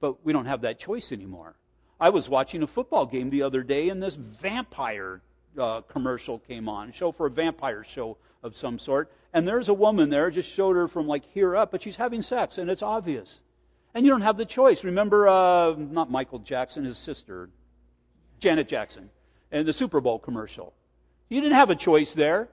But 0.03 0.25
we 0.25 0.33
don't 0.33 0.47
have 0.47 0.63
that 0.63 0.79
choice 0.79 1.13
anymore. 1.13 1.55
I 1.97 2.09
was 2.09 2.27
watching 2.27 2.61
a 2.61 2.67
football 2.67 3.05
game 3.05 3.29
the 3.29 3.43
other 3.43 3.63
day, 3.63 3.87
and 3.87 4.03
this 4.03 4.15
vampire 4.15 5.21
uh, 5.57 5.79
commercial 5.79 6.39
came 6.39 6.67
on, 6.67 6.91
show 6.91 7.13
for 7.13 7.27
a 7.27 7.29
vampire 7.29 7.85
show 7.85 8.17
of 8.43 8.57
some 8.57 8.79
sort, 8.79 9.13
and 9.31 9.47
there's 9.47 9.69
a 9.69 9.73
woman 9.73 10.09
there, 10.09 10.29
just 10.29 10.49
showed 10.49 10.75
her 10.75 10.89
from 10.89 11.07
like 11.07 11.23
here 11.33 11.55
up, 11.55 11.71
but 11.71 11.81
she's 11.81 11.95
having 11.95 12.21
sex, 12.21 12.57
and 12.57 12.69
it's 12.69 12.81
obvious. 12.81 13.39
And 13.93 14.05
you 14.05 14.11
don't 14.11 14.23
have 14.23 14.35
the 14.35 14.43
choice. 14.43 14.83
Remember, 14.83 15.25
uh, 15.25 15.73
not 15.77 16.11
Michael 16.11 16.39
Jackson, 16.39 16.83
his 16.83 16.97
sister, 16.97 17.49
Janet 18.39 18.67
Jackson, 18.67 19.09
and 19.53 19.65
the 19.65 19.71
Super 19.71 20.01
Bowl 20.01 20.19
commercial. 20.19 20.73
You 21.29 21.39
didn't 21.39 21.55
have 21.55 21.69
a 21.69 21.75
choice 21.75 22.11
there. 22.11 22.49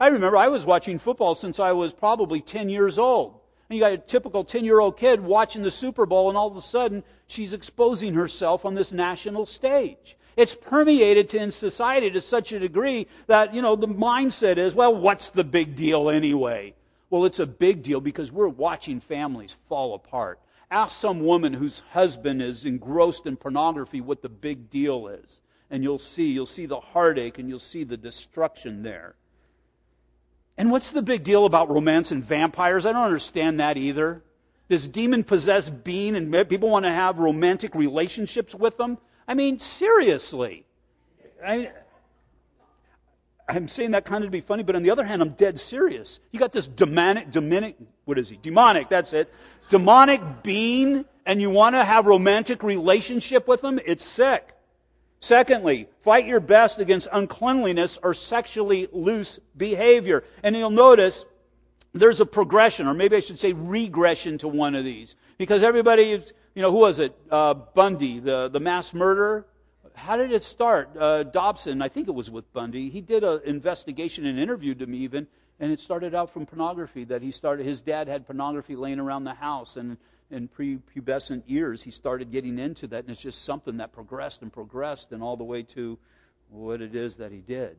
I 0.00 0.06
remember 0.06 0.38
I 0.38 0.48
was 0.48 0.64
watching 0.64 0.98
football 0.98 1.34
since 1.34 1.60
I 1.60 1.72
was 1.72 1.92
probably 1.92 2.40
10 2.40 2.70
years 2.70 2.96
old. 2.96 3.40
And 3.68 3.76
you 3.76 3.82
got 3.82 3.92
a 3.92 3.98
typical 3.98 4.44
10 4.44 4.64
year 4.64 4.80
old 4.80 4.96
kid 4.96 5.20
watching 5.20 5.62
the 5.62 5.70
Super 5.70 6.06
Bowl, 6.06 6.28
and 6.28 6.36
all 6.36 6.48
of 6.48 6.56
a 6.56 6.62
sudden 6.62 7.02
she's 7.26 7.52
exposing 7.52 8.14
herself 8.14 8.64
on 8.64 8.74
this 8.74 8.92
national 8.92 9.46
stage. 9.46 10.16
It's 10.36 10.54
permeated 10.54 11.32
in 11.34 11.52
society 11.52 12.10
to 12.10 12.20
such 12.20 12.52
a 12.52 12.58
degree 12.58 13.06
that, 13.28 13.54
you 13.54 13.62
know, 13.62 13.76
the 13.76 13.86
mindset 13.88 14.58
is, 14.58 14.74
well, 14.74 14.94
what's 14.94 15.28
the 15.28 15.44
big 15.44 15.76
deal 15.76 16.10
anyway? 16.10 16.74
Well, 17.08 17.24
it's 17.24 17.38
a 17.38 17.46
big 17.46 17.82
deal 17.82 18.00
because 18.00 18.32
we're 18.32 18.48
watching 18.48 18.98
families 18.98 19.56
fall 19.68 19.94
apart. 19.94 20.40
Ask 20.70 20.98
some 20.98 21.20
woman 21.20 21.52
whose 21.52 21.82
husband 21.90 22.42
is 22.42 22.64
engrossed 22.64 23.26
in 23.26 23.36
pornography 23.36 24.00
what 24.00 24.22
the 24.22 24.28
big 24.28 24.70
deal 24.70 25.06
is. 25.06 25.40
And 25.70 25.84
you'll 25.84 26.00
see, 26.00 26.32
you'll 26.32 26.46
see 26.46 26.66
the 26.66 26.80
heartache 26.80 27.38
and 27.38 27.48
you'll 27.48 27.60
see 27.60 27.84
the 27.84 27.96
destruction 27.96 28.82
there. 28.82 29.14
And 30.56 30.70
what's 30.70 30.90
the 30.90 31.02
big 31.02 31.24
deal 31.24 31.46
about 31.46 31.70
romance 31.70 32.10
and 32.10 32.24
vampires? 32.24 32.86
I 32.86 32.92
don't 32.92 33.04
understand 33.04 33.60
that 33.60 33.76
either. 33.76 34.22
This 34.68 34.86
demon 34.86 35.24
possessed 35.24 35.84
being, 35.84 36.16
and 36.16 36.48
people 36.48 36.70
want 36.70 36.84
to 36.84 36.90
have 36.90 37.18
romantic 37.18 37.74
relationships 37.74 38.54
with 38.54 38.76
them. 38.78 38.98
I 39.26 39.34
mean, 39.34 39.58
seriously. 39.58 40.64
I, 41.44 41.70
I'm 43.48 43.68
saying 43.68 43.90
that 43.90 44.04
kind 44.04 44.24
of 44.24 44.28
to 44.28 44.32
be 44.32 44.40
funny, 44.40 44.62
but 44.62 44.74
on 44.74 44.82
the 44.82 44.90
other 44.90 45.04
hand, 45.04 45.20
I'm 45.20 45.30
dead 45.30 45.60
serious. 45.60 46.20
You 46.30 46.38
got 46.38 46.52
this 46.52 46.66
demonic, 46.66 47.30
demonic, 47.30 47.76
what 48.04 48.18
is 48.18 48.28
he? 48.28 48.36
Demonic, 48.36 48.88
that's 48.88 49.12
it. 49.12 49.32
Demonic 49.68 50.42
being, 50.42 51.04
and 51.26 51.42
you 51.42 51.50
want 51.50 51.74
to 51.74 51.84
have 51.84 52.06
romantic 52.06 52.62
relationship 52.62 53.46
with 53.46 53.60
them? 53.60 53.80
It's 53.84 54.04
sick. 54.04 54.53
Secondly, 55.24 55.88
fight 56.02 56.26
your 56.26 56.38
best 56.38 56.80
against 56.80 57.08
uncleanliness 57.10 57.98
or 58.02 58.12
sexually 58.12 58.88
loose 58.92 59.38
behavior. 59.56 60.22
And 60.42 60.54
you'll 60.54 60.68
notice 60.68 61.24
there's 61.94 62.20
a 62.20 62.26
progression, 62.26 62.86
or 62.86 62.92
maybe 62.92 63.16
I 63.16 63.20
should 63.20 63.38
say 63.38 63.54
regression 63.54 64.36
to 64.38 64.48
one 64.48 64.74
of 64.74 64.84
these. 64.84 65.14
Because 65.38 65.62
everybody, 65.62 66.22
you 66.54 66.60
know, 66.60 66.70
who 66.70 66.76
was 66.76 66.98
it? 66.98 67.16
Uh, 67.30 67.54
Bundy, 67.54 68.20
the, 68.20 68.50
the 68.50 68.60
mass 68.60 68.92
murderer. 68.92 69.46
How 69.94 70.18
did 70.18 70.30
it 70.30 70.44
start? 70.44 70.94
Uh, 70.94 71.22
Dobson, 71.22 71.80
I 71.80 71.88
think 71.88 72.06
it 72.06 72.14
was 72.14 72.30
with 72.30 72.52
Bundy. 72.52 72.90
He 72.90 73.00
did 73.00 73.24
an 73.24 73.40
investigation 73.46 74.26
and 74.26 74.38
interviewed 74.38 74.82
him 74.82 74.94
even, 74.94 75.26
and 75.58 75.72
it 75.72 75.80
started 75.80 76.14
out 76.14 76.28
from 76.28 76.44
pornography. 76.44 77.04
That 77.04 77.22
he 77.22 77.30
started, 77.30 77.64
his 77.64 77.80
dad 77.80 78.08
had 78.08 78.26
pornography 78.26 78.76
laying 78.76 79.00
around 79.00 79.24
the 79.24 79.32
house, 79.32 79.78
and 79.78 79.96
in 80.34 80.48
prepubescent 80.48 81.42
years, 81.46 81.82
he 81.82 81.90
started 81.90 82.30
getting 82.30 82.58
into 82.58 82.86
that, 82.88 83.04
and 83.04 83.10
it's 83.10 83.20
just 83.20 83.44
something 83.44 83.76
that 83.78 83.92
progressed 83.92 84.42
and 84.42 84.52
progressed, 84.52 85.12
and 85.12 85.22
all 85.22 85.36
the 85.36 85.44
way 85.44 85.62
to 85.62 85.98
what 86.50 86.82
it 86.82 86.94
is 86.94 87.16
that 87.16 87.32
he 87.32 87.38
did. 87.38 87.76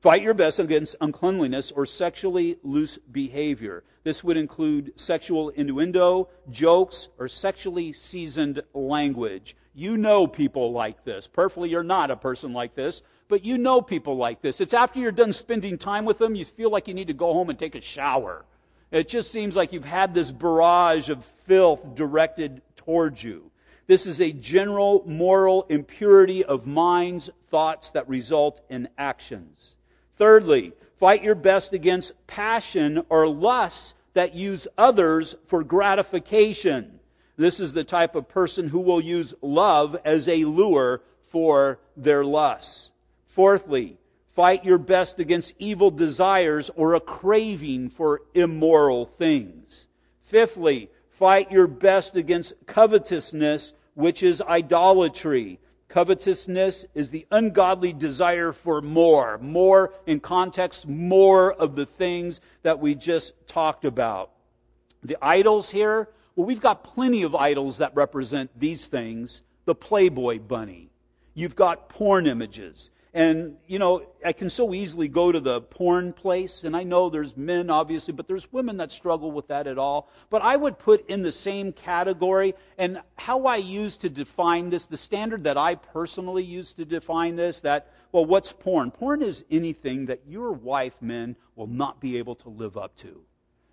Fight 0.00 0.22
your 0.22 0.34
best 0.34 0.58
against 0.58 0.96
uncleanliness 1.00 1.70
or 1.70 1.86
sexually 1.86 2.58
loose 2.62 2.98
behavior. 2.98 3.84
This 4.04 4.22
would 4.24 4.36
include 4.36 4.92
sexual 4.96 5.50
innuendo, 5.50 6.28
jokes, 6.50 7.08
or 7.18 7.28
sexually 7.28 7.92
seasoned 7.92 8.62
language. 8.74 9.56
You 9.74 9.96
know 9.96 10.26
people 10.26 10.72
like 10.72 11.04
this. 11.04 11.26
Perfectly, 11.26 11.70
you're 11.70 11.82
not 11.82 12.10
a 12.10 12.16
person 12.16 12.52
like 12.52 12.74
this, 12.74 13.02
but 13.28 13.44
you 13.44 13.58
know 13.58 13.82
people 13.82 14.16
like 14.16 14.42
this. 14.42 14.60
It's 14.60 14.74
after 14.74 15.00
you're 15.00 15.12
done 15.12 15.32
spending 15.32 15.78
time 15.78 16.04
with 16.04 16.18
them, 16.18 16.34
you 16.34 16.44
feel 16.44 16.70
like 16.70 16.88
you 16.88 16.94
need 16.94 17.08
to 17.08 17.14
go 17.14 17.32
home 17.32 17.50
and 17.50 17.58
take 17.58 17.74
a 17.74 17.80
shower 17.80 18.44
it 18.90 19.08
just 19.08 19.30
seems 19.30 19.56
like 19.56 19.72
you've 19.72 19.84
had 19.84 20.14
this 20.14 20.30
barrage 20.30 21.08
of 21.08 21.24
filth 21.46 21.94
directed 21.94 22.62
towards 22.76 23.22
you. 23.22 23.50
This 23.86 24.06
is 24.06 24.20
a 24.20 24.32
general 24.32 25.04
moral 25.06 25.66
impurity 25.68 26.44
of 26.44 26.66
minds, 26.66 27.30
thoughts 27.50 27.90
that 27.92 28.08
result 28.08 28.60
in 28.68 28.88
actions. 28.98 29.76
Thirdly, 30.16 30.72
fight 30.98 31.22
your 31.22 31.34
best 31.34 31.72
against 31.72 32.12
passion 32.26 33.04
or 33.08 33.28
lusts 33.28 33.94
that 34.14 34.34
use 34.34 34.66
others 34.76 35.36
for 35.46 35.62
gratification. 35.62 36.98
This 37.36 37.60
is 37.60 37.72
the 37.72 37.84
type 37.84 38.16
of 38.16 38.28
person 38.28 38.68
who 38.68 38.80
will 38.80 39.00
use 39.00 39.34
love 39.42 39.96
as 40.04 40.26
a 40.26 40.44
lure 40.44 41.02
for 41.30 41.78
their 41.96 42.24
lusts. 42.24 42.90
Fourthly, 43.26 43.98
Fight 44.36 44.66
your 44.66 44.76
best 44.76 45.18
against 45.18 45.54
evil 45.58 45.90
desires 45.90 46.70
or 46.76 46.92
a 46.92 47.00
craving 47.00 47.88
for 47.88 48.20
immoral 48.34 49.06
things. 49.06 49.86
Fifthly, 50.24 50.90
fight 51.18 51.50
your 51.50 51.66
best 51.66 52.16
against 52.16 52.54
covetousness, 52.66 53.72
which 53.94 54.22
is 54.22 54.40
idolatry. 54.42 55.58
Covetousness 55.88 56.84
is 56.94 57.10
the 57.10 57.26
ungodly 57.30 57.92
desire 57.92 58.52
for 58.52 58.82
more. 58.82 59.38
More 59.38 59.94
in 60.06 60.20
context, 60.20 60.86
more 60.86 61.52
of 61.52 61.76
the 61.76 61.86
things 61.86 62.40
that 62.62 62.78
we 62.80 62.94
just 62.94 63.32
talked 63.46 63.84
about. 63.84 64.32
The 65.02 65.16
idols 65.22 65.70
here, 65.70 66.08
well, 66.34 66.46
we've 66.46 66.60
got 66.60 66.84
plenty 66.84 67.22
of 67.22 67.34
idols 67.34 67.78
that 67.78 67.94
represent 67.94 68.50
these 68.58 68.86
things. 68.86 69.42
The 69.64 69.74
Playboy 69.74 70.40
bunny. 70.40 70.90
You've 71.34 71.56
got 71.56 71.88
porn 71.88 72.26
images. 72.26 72.90
And, 73.16 73.56
you 73.66 73.78
know, 73.78 74.02
I 74.22 74.34
can 74.34 74.50
so 74.50 74.74
easily 74.74 75.08
go 75.08 75.32
to 75.32 75.40
the 75.40 75.62
porn 75.62 76.12
place, 76.12 76.64
and 76.64 76.76
I 76.76 76.82
know 76.82 77.08
there's 77.08 77.34
men, 77.34 77.70
obviously, 77.70 78.12
but 78.12 78.28
there's 78.28 78.52
women 78.52 78.76
that 78.76 78.92
struggle 78.92 79.32
with 79.32 79.48
that 79.48 79.66
at 79.66 79.78
all. 79.78 80.10
But 80.28 80.42
I 80.42 80.54
would 80.54 80.78
put 80.78 81.08
in 81.08 81.22
the 81.22 81.32
same 81.32 81.72
category, 81.72 82.54
and 82.76 83.00
how 83.16 83.46
I 83.46 83.56
use 83.56 83.96
to 83.98 84.10
define 84.10 84.68
this, 84.68 84.84
the 84.84 84.98
standard 84.98 85.44
that 85.44 85.56
I 85.56 85.76
personally 85.76 86.44
use 86.44 86.74
to 86.74 86.84
define 86.84 87.36
this, 87.36 87.60
that, 87.60 87.90
well, 88.12 88.26
what's 88.26 88.52
porn? 88.52 88.90
Porn 88.90 89.22
is 89.22 89.46
anything 89.50 90.04
that 90.06 90.20
your 90.28 90.52
wife, 90.52 91.00
men, 91.00 91.36
will 91.54 91.68
not 91.68 92.02
be 92.02 92.18
able 92.18 92.34
to 92.34 92.50
live 92.50 92.76
up 92.76 92.94
to. 92.98 93.22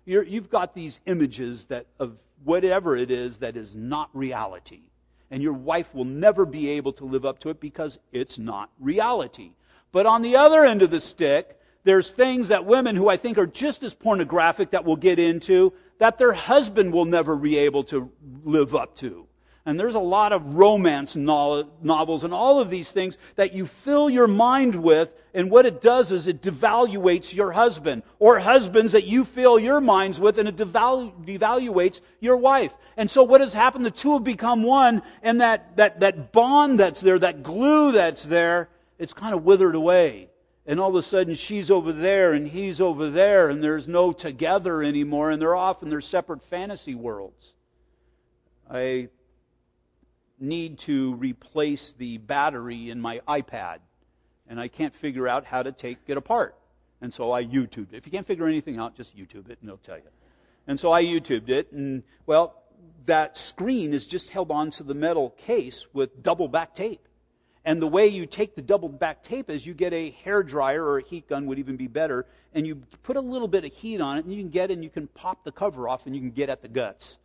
you 0.06 0.40
have 0.40 0.48
got 0.48 0.74
these 0.74 1.00
images 1.04 1.66
that 1.66 1.84
of 1.98 2.16
whatever 2.44 2.96
it 2.96 3.10
is 3.10 3.36
that 3.40 3.58
is 3.58 3.74
not 3.74 4.08
reality 4.14 4.84
and 5.30 5.42
your 5.42 5.52
wife 5.52 5.94
will 5.94 6.04
never 6.04 6.44
be 6.44 6.70
able 6.70 6.92
to 6.94 7.04
live 7.04 7.24
up 7.24 7.38
to 7.40 7.50
it 7.50 7.60
because 7.60 7.98
it's 8.12 8.38
not 8.38 8.70
reality. 8.78 9.52
But 9.92 10.06
on 10.06 10.22
the 10.22 10.36
other 10.36 10.64
end 10.64 10.82
of 10.82 10.90
the 10.90 11.00
stick, 11.00 11.58
there's 11.84 12.10
things 12.10 12.48
that 12.48 12.64
women 12.64 12.96
who 12.96 13.08
I 13.08 13.16
think 13.16 13.38
are 13.38 13.46
just 13.46 13.82
as 13.82 13.94
pornographic 13.94 14.70
that 14.70 14.84
we'll 14.84 14.96
get 14.96 15.18
into 15.18 15.72
that 15.98 16.18
their 16.18 16.32
husband 16.32 16.92
will 16.92 17.04
never 17.04 17.36
be 17.36 17.58
able 17.58 17.84
to 17.84 18.10
live 18.44 18.74
up 18.74 18.96
to. 18.96 19.26
And 19.66 19.80
there's 19.80 19.94
a 19.94 20.00
lot 20.00 20.34
of 20.34 20.56
romance 20.56 21.16
novels 21.16 22.22
and 22.22 22.34
all 22.34 22.60
of 22.60 22.68
these 22.68 22.90
things 22.90 23.16
that 23.36 23.54
you 23.54 23.64
fill 23.64 24.10
your 24.10 24.26
mind 24.26 24.74
with. 24.74 25.10
And 25.32 25.50
what 25.50 25.64
it 25.64 25.80
does 25.80 26.12
is 26.12 26.26
it 26.26 26.42
devaluates 26.42 27.34
your 27.34 27.50
husband 27.50 28.02
or 28.18 28.38
husbands 28.38 28.92
that 28.92 29.04
you 29.04 29.24
fill 29.24 29.58
your 29.58 29.80
minds 29.80 30.20
with 30.20 30.38
and 30.38 30.50
it 30.50 30.56
devalu- 30.56 31.12
devaluates 31.24 32.02
your 32.20 32.36
wife. 32.36 32.74
And 32.98 33.10
so 33.10 33.22
what 33.22 33.40
has 33.40 33.54
happened? 33.54 33.86
The 33.86 33.90
two 33.90 34.12
have 34.12 34.24
become 34.24 34.64
one 34.64 35.02
and 35.22 35.40
that, 35.40 35.76
that, 35.76 36.00
that 36.00 36.30
bond 36.32 36.78
that's 36.78 37.00
there, 37.00 37.18
that 37.18 37.42
glue 37.42 37.92
that's 37.92 38.24
there, 38.24 38.68
it's 38.98 39.14
kind 39.14 39.34
of 39.34 39.44
withered 39.44 39.74
away. 39.74 40.28
And 40.66 40.78
all 40.78 40.90
of 40.90 40.96
a 40.96 41.02
sudden 41.02 41.34
she's 41.34 41.70
over 41.70 41.90
there 41.90 42.34
and 42.34 42.46
he's 42.46 42.82
over 42.82 43.08
there 43.08 43.48
and 43.48 43.64
there's 43.64 43.88
no 43.88 44.12
together 44.12 44.82
anymore 44.82 45.30
and 45.30 45.40
they're 45.40 45.56
off 45.56 45.82
in 45.82 45.88
their 45.88 46.02
separate 46.02 46.42
fantasy 46.42 46.94
worlds. 46.94 47.54
I 48.70 49.08
need 50.38 50.78
to 50.80 51.14
replace 51.14 51.94
the 51.98 52.18
battery 52.18 52.90
in 52.90 53.00
my 53.00 53.20
iPad, 53.28 53.78
and 54.48 54.60
I 54.60 54.68
can't 54.68 54.94
figure 54.94 55.28
out 55.28 55.44
how 55.44 55.62
to 55.62 55.72
take 55.72 55.98
it 56.06 56.16
apart. 56.16 56.56
And 57.00 57.12
so 57.12 57.32
I 57.32 57.44
YouTubed 57.44 57.92
it. 57.92 57.96
If 57.96 58.06
you 58.06 58.12
can't 58.12 58.26
figure 58.26 58.46
anything 58.46 58.78
out, 58.78 58.96
just 58.96 59.16
YouTube 59.16 59.50
it, 59.50 59.58
and 59.60 59.68
it'll 59.68 59.78
tell 59.78 59.96
you. 59.96 60.02
And 60.66 60.78
so 60.78 60.92
I 60.92 61.04
YouTubed 61.04 61.50
it, 61.50 61.72
and 61.72 62.02
well, 62.26 62.62
that 63.06 63.36
screen 63.36 63.92
is 63.92 64.06
just 64.06 64.30
held 64.30 64.50
onto 64.50 64.84
the 64.84 64.94
metal 64.94 65.30
case 65.30 65.86
with 65.92 66.22
double 66.22 66.48
back 66.48 66.74
tape. 66.74 67.06
And 67.66 67.80
the 67.80 67.86
way 67.86 68.08
you 68.08 68.26
take 68.26 68.54
the 68.54 68.62
double 68.62 68.90
back 68.90 69.22
tape 69.22 69.48
is 69.48 69.64
you 69.64 69.72
get 69.72 69.94
a 69.94 70.10
hair 70.22 70.42
dryer 70.42 70.84
or 70.84 70.98
a 70.98 71.02
heat 71.02 71.28
gun 71.28 71.46
would 71.46 71.58
even 71.58 71.76
be 71.76 71.86
better, 71.86 72.26
and 72.52 72.66
you 72.66 72.76
put 73.02 73.16
a 73.16 73.20
little 73.20 73.48
bit 73.48 73.64
of 73.64 73.72
heat 73.72 74.00
on 74.00 74.18
it, 74.18 74.24
and 74.24 74.34
you 74.34 74.40
can 74.40 74.50
get 74.50 74.70
and 74.70 74.84
you 74.84 74.90
can 74.90 75.06
pop 75.08 75.44
the 75.44 75.52
cover 75.52 75.88
off, 75.88 76.06
and 76.06 76.14
you 76.14 76.20
can 76.20 76.30
get 76.30 76.48
at 76.48 76.62
the 76.62 76.68
guts. 76.68 77.16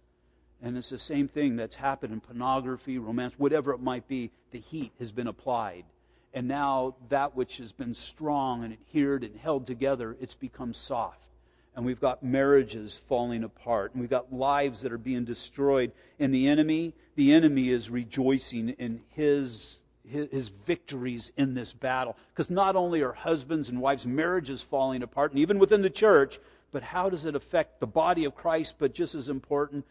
And 0.61 0.77
it's 0.77 0.89
the 0.89 0.99
same 0.99 1.27
thing 1.27 1.55
that's 1.55 1.75
happened 1.75 2.13
in 2.13 2.19
pornography, 2.19 2.97
romance, 2.97 3.33
whatever 3.37 3.71
it 3.71 3.79
might 3.79 4.07
be. 4.07 4.31
The 4.51 4.59
heat 4.59 4.91
has 4.99 5.11
been 5.11 5.27
applied. 5.27 5.85
And 6.33 6.47
now 6.47 6.95
that 7.09 7.35
which 7.35 7.57
has 7.57 7.71
been 7.71 7.93
strong 7.93 8.63
and 8.63 8.73
adhered 8.73 9.23
and 9.23 9.35
held 9.35 9.65
together, 9.65 10.17
it's 10.19 10.35
become 10.35 10.73
soft. 10.73 11.27
And 11.75 11.85
we've 11.85 12.01
got 12.01 12.23
marriages 12.23 12.99
falling 13.07 13.43
apart. 13.43 13.93
And 13.93 14.01
we've 14.01 14.09
got 14.09 14.33
lives 14.33 14.81
that 14.81 14.91
are 14.91 14.97
being 14.97 15.23
destroyed. 15.23 15.91
And 16.19 16.33
the 16.33 16.47
enemy, 16.49 16.93
the 17.15 17.31
enemy 17.31 17.69
is 17.69 17.89
rejoicing 17.89 18.69
in 18.69 19.01
his, 19.09 19.79
his 20.03 20.49
victories 20.49 21.31
in 21.37 21.53
this 21.53 21.71
battle. 21.71 22.17
Because 22.33 22.49
not 22.49 22.75
only 22.75 23.01
are 23.01 23.13
husbands 23.13 23.69
and 23.69 23.79
wives' 23.79 24.05
marriages 24.05 24.61
falling 24.61 25.03
apart, 25.03 25.31
and 25.31 25.39
even 25.39 25.57
within 25.57 25.81
the 25.81 25.89
church, 25.89 26.37
but 26.71 26.83
how 26.83 27.09
does 27.09 27.25
it 27.25 27.35
affect 27.35 27.79
the 27.79 27.87
body 27.87 28.25
of 28.25 28.35
Christ, 28.35 28.75
but 28.77 28.93
just 28.93 29.15
as 29.15 29.29
important, 29.29 29.85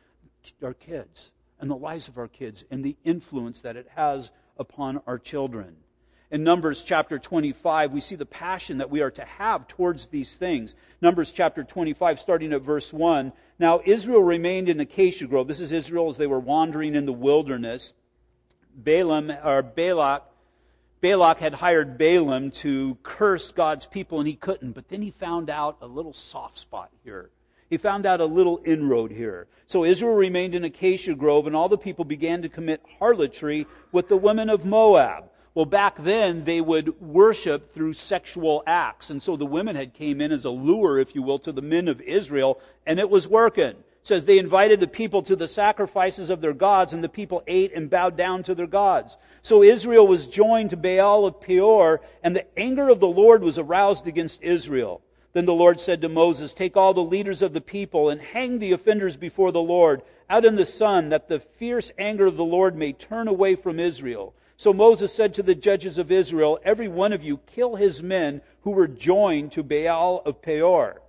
our 0.63 0.75
kids 0.75 1.31
and 1.61 1.71
the 1.71 1.77
lives 1.77 2.09
of 2.09 2.19
our 2.19 2.29
kids 2.29 2.65
and 2.71 2.85
the 2.85 2.97
influence 3.05 3.61
that 3.61 3.77
it 3.77 3.89
has 3.95 4.31
upon 4.59 5.01
our 5.07 5.19
children. 5.19 5.77
In 6.31 6.45
Numbers 6.45 6.83
chapter 6.83 7.19
25, 7.19 7.93
we 7.93 8.03
see 8.03 8.15
the 8.15 8.27
passion 8.27 8.79
that 8.79 8.91
we 8.91 9.01
are 9.01 9.11
to 9.13 9.25
have 9.25 9.67
towards 9.67 10.07
these 10.07 10.37
things. 10.37 10.75
Numbers 11.01 11.33
chapter 11.33 11.65
25, 11.65 12.19
starting 12.19 12.53
at 12.53 12.61
verse 12.61 12.93
1. 12.93 13.33
Now 13.59 13.81
Israel 13.85 14.23
remained 14.23 14.69
in 14.69 14.79
Acacia 14.79 15.27
Grove. 15.27 15.49
This 15.49 15.61
is 15.61 15.73
Israel 15.73 16.09
as 16.09 16.19
they 16.19 16.27
were 16.27 16.39
wandering 16.39 16.95
in 16.95 17.07
the 17.07 17.13
wilderness. 17.15 17.95
Balaam, 18.75 19.33
or 19.43 19.63
Balak, 19.63 20.25
Balak 21.01 21.39
had 21.39 21.55
hired 21.55 21.97
Balaam 21.97 22.51
to 22.51 22.99
curse 23.03 23.53
God's 23.53 23.87
people, 23.87 24.19
and 24.19 24.29
he 24.29 24.35
couldn't. 24.35 24.73
But 24.73 24.89
then 24.89 25.01
he 25.01 25.11
found 25.11 25.49
out 25.49 25.79
a 25.81 25.87
little 25.87 26.13
soft 26.13 26.59
spot 26.59 26.91
here. 27.05 27.31
He 27.71 27.77
found 27.77 28.07
out 28.07 28.21
a 28.21 28.25
little 28.25 28.61
inroad 28.65 29.11
here. 29.11 29.47
So 29.67 29.85
Israel 29.85 30.15
remained 30.15 30.55
in 30.55 30.65
Acacia 30.65 31.15
Grove, 31.15 31.47
and 31.47 31.55
all 31.55 31.69
the 31.69 31.77
people 31.77 32.05
began 32.05 32.43
to 32.43 32.49
commit 32.49 32.83
harlotry 32.99 33.67
with 33.93 34.09
the 34.09 34.17
women 34.17 34.49
of 34.49 34.65
Moab. 34.65 35.25
Well, 35.55 35.67
back 35.67 36.03
then 36.03 36.45
they 36.45 36.61
would 36.61 37.01
worship 37.01 37.75
through 37.75 37.95
sexual 37.95 38.63
acts, 38.67 39.11
and 39.11 39.23
so 39.23 39.37
the 39.37 39.45
women 39.45 39.77
had 39.77 39.93
came 39.93 40.21
in 40.21 40.33
as 40.33 40.45
a 40.45 40.51
lure, 40.51 40.99
if 40.99 41.15
you 41.15 41.23
will, 41.23 41.39
to 41.41 41.53
the 41.53 41.61
men 41.61 41.89
of 41.89 42.01
Israel, 42.01 42.61
and 42.87 42.99
it 42.99 43.11
was 43.11 43.27
working. 43.27 43.71
It 43.71 43.77
says 44.03 44.25
they 44.25 44.39
invited 44.39 44.81
the 44.81 44.87
people 44.87 45.21
to 45.25 45.37
the 45.37 45.49
sacrifices 45.49 46.31
of 46.31 46.41
their 46.41 46.55
gods, 46.55 46.93
and 46.93 47.03
the 47.03 47.09
people 47.09 47.43
ate 47.47 47.75
and 47.75 47.91
bowed 47.91 48.17
down 48.17 48.45
to 48.45 48.55
their 48.55 48.67
gods. 48.67 49.19
So 49.43 49.63
Israel 49.63 50.07
was 50.07 50.27
joined 50.27 50.71
to 50.71 50.77
Baal 50.77 51.27
of 51.27 51.41
Peor, 51.41 52.01
and 52.23 52.35
the 52.35 52.47
anger 52.59 52.89
of 52.89 53.01
the 53.01 53.09
Lord 53.09 53.43
was 53.43 53.59
aroused 53.59 54.07
against 54.07 54.43
Israel. 54.43 55.03
Then 55.39 55.47
the 55.47 55.55
Lord 55.55 55.79
said 55.79 56.01
to 56.01 56.09
Moses, 56.09 56.53
Take 56.53 56.77
all 56.77 56.93
the 56.93 57.01
leaders 57.01 57.43
of 57.43 57.53
the 57.53 57.61
people 57.61 58.11
and 58.11 58.21
hang 58.21 58.59
the 58.59 58.73
offenders 58.73 59.17
before 59.17 59.53
the 59.53 59.63
Lord 59.63 60.03
out 60.29 60.45
in 60.45 60.57
the 60.57 60.67
sun, 60.67 61.11
that 61.11 61.29
the 61.29 61.39
fierce 61.39 61.93
anger 61.97 62.27
of 62.27 62.37
the 62.37 62.43
Lord 62.43 62.75
may 62.75 62.93
turn 62.93 63.29
away 63.29 63.55
from 63.55 63.79
Israel. 63.79 64.35
So 64.57 64.73
Moses 64.73 65.13
said 65.13 65.35
to 65.35 65.45
the 65.45 65.55
judges 65.55 65.97
of 65.97 66.11
Israel, 66.11 66.59
Every 66.65 66.89
one 66.89 67.13
of 67.13 67.23
you 67.23 67.37
kill 67.47 67.77
his 67.77 68.03
men 68.03 68.41
who 68.63 68.73
were 68.73 68.89
joined 68.89 69.53
to 69.53 69.63
Baal 69.63 70.23
of 70.27 70.43
Peor. 70.43 71.03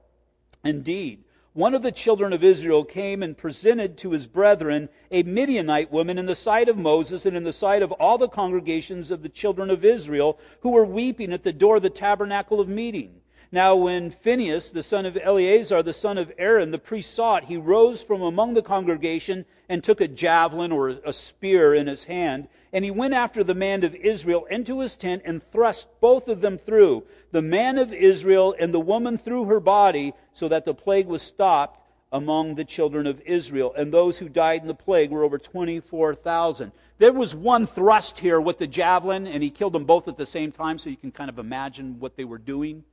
Indeed, 0.64 1.24
one 1.54 1.74
of 1.74 1.82
the 1.82 1.92
children 1.92 2.32
of 2.32 2.44
Israel 2.44 2.86
came 2.86 3.24
and 3.24 3.36
presented 3.36 3.98
to 3.98 4.12
his 4.12 4.28
brethren 4.28 4.90
a 5.10 5.24
Midianite 5.24 5.92
woman 5.92 6.20
in 6.20 6.28
the 6.28 6.36
sight 6.36 6.70
of 6.70 6.78
Moses 6.78 7.26
and 7.26 7.36
in 7.36 7.46
the 7.46 7.52
sight 7.52 7.82
of 7.82 7.92
all 7.94 8.20
the 8.20 8.30
congregations 8.30 9.10
of 9.10 9.24
the 9.24 9.30
children 9.30 9.72
of 9.72 9.84
Israel 9.84 10.38
who 10.60 10.70
were 10.70 10.86
weeping 10.86 11.34
at 11.34 11.42
the 11.42 11.52
door 11.52 11.78
of 11.78 11.82
the 11.82 11.90
tabernacle 11.90 12.60
of 12.60 12.70
meeting. 12.70 13.22
Now, 13.52 13.76
when 13.76 14.12
Phinehas, 14.12 14.70
the 14.70 14.84
son 14.84 15.08
of 15.08 15.18
Eleazar, 15.18 15.82
the 15.82 15.92
son 15.92 16.20
of 16.20 16.32
Aaron, 16.38 16.70
the 16.70 16.78
priest 16.78 17.16
saw 17.16 17.38
it, 17.38 17.46
he 17.46 17.58
rose 17.58 18.04
from 18.04 18.22
among 18.22 18.54
the 18.54 18.62
congregation 18.62 19.46
and 19.68 19.84
took 19.84 20.02
a 20.02 20.08
javelin 20.08 20.72
or 20.72 20.90
a 20.90 21.12
spear 21.14 21.74
in 21.74 21.88
his 21.88 22.04
hand, 22.04 22.48
and 22.72 22.86
he 22.86 22.92
went 22.92 23.16
after 23.16 23.44
the 23.44 23.56
man 23.56 23.84
of 23.84 23.96
Israel 23.96 24.46
into 24.52 24.82
his 24.82 24.96
tent 24.96 25.24
and 25.26 25.42
thrust 25.52 25.88
both 26.00 26.28
of 26.28 26.42
them 26.42 26.60
through, 26.60 27.04
the 27.32 27.42
man 27.42 27.80
of 27.80 27.92
Israel 27.92 28.56
and 28.60 28.72
the 28.72 28.80
woman 28.80 29.18
through 29.18 29.46
her 29.46 29.60
body, 29.60 30.14
so 30.34 30.48
that 30.48 30.66
the 30.66 30.76
plague 30.76 31.08
was 31.08 31.24
stopped 31.24 31.82
among 32.12 32.54
the 32.54 32.66
children 32.66 33.08
of 33.08 33.20
Israel. 33.22 33.74
And 33.76 33.92
those 33.92 34.20
who 34.20 34.30
died 34.30 34.62
in 34.62 34.68
the 34.68 34.76
plague 34.76 35.10
were 35.10 35.24
over 35.24 35.40
24,000. 35.40 36.72
There 37.00 37.14
was 37.14 37.34
one 37.34 37.66
thrust 37.66 38.20
here 38.20 38.40
with 38.40 38.60
the 38.60 38.68
javelin, 38.68 39.26
and 39.26 39.42
he 39.42 39.50
killed 39.50 39.74
them 39.74 39.86
both 39.86 40.08
at 40.08 40.18
the 40.18 40.26
same 40.26 40.52
time, 40.52 40.78
so 40.78 40.92
you 40.92 40.98
can 40.98 41.12
kind 41.12 41.30
of 41.30 41.40
imagine 41.40 42.00
what 42.00 42.16
they 42.16 42.26
were 42.26 42.38
doing. 42.38 42.84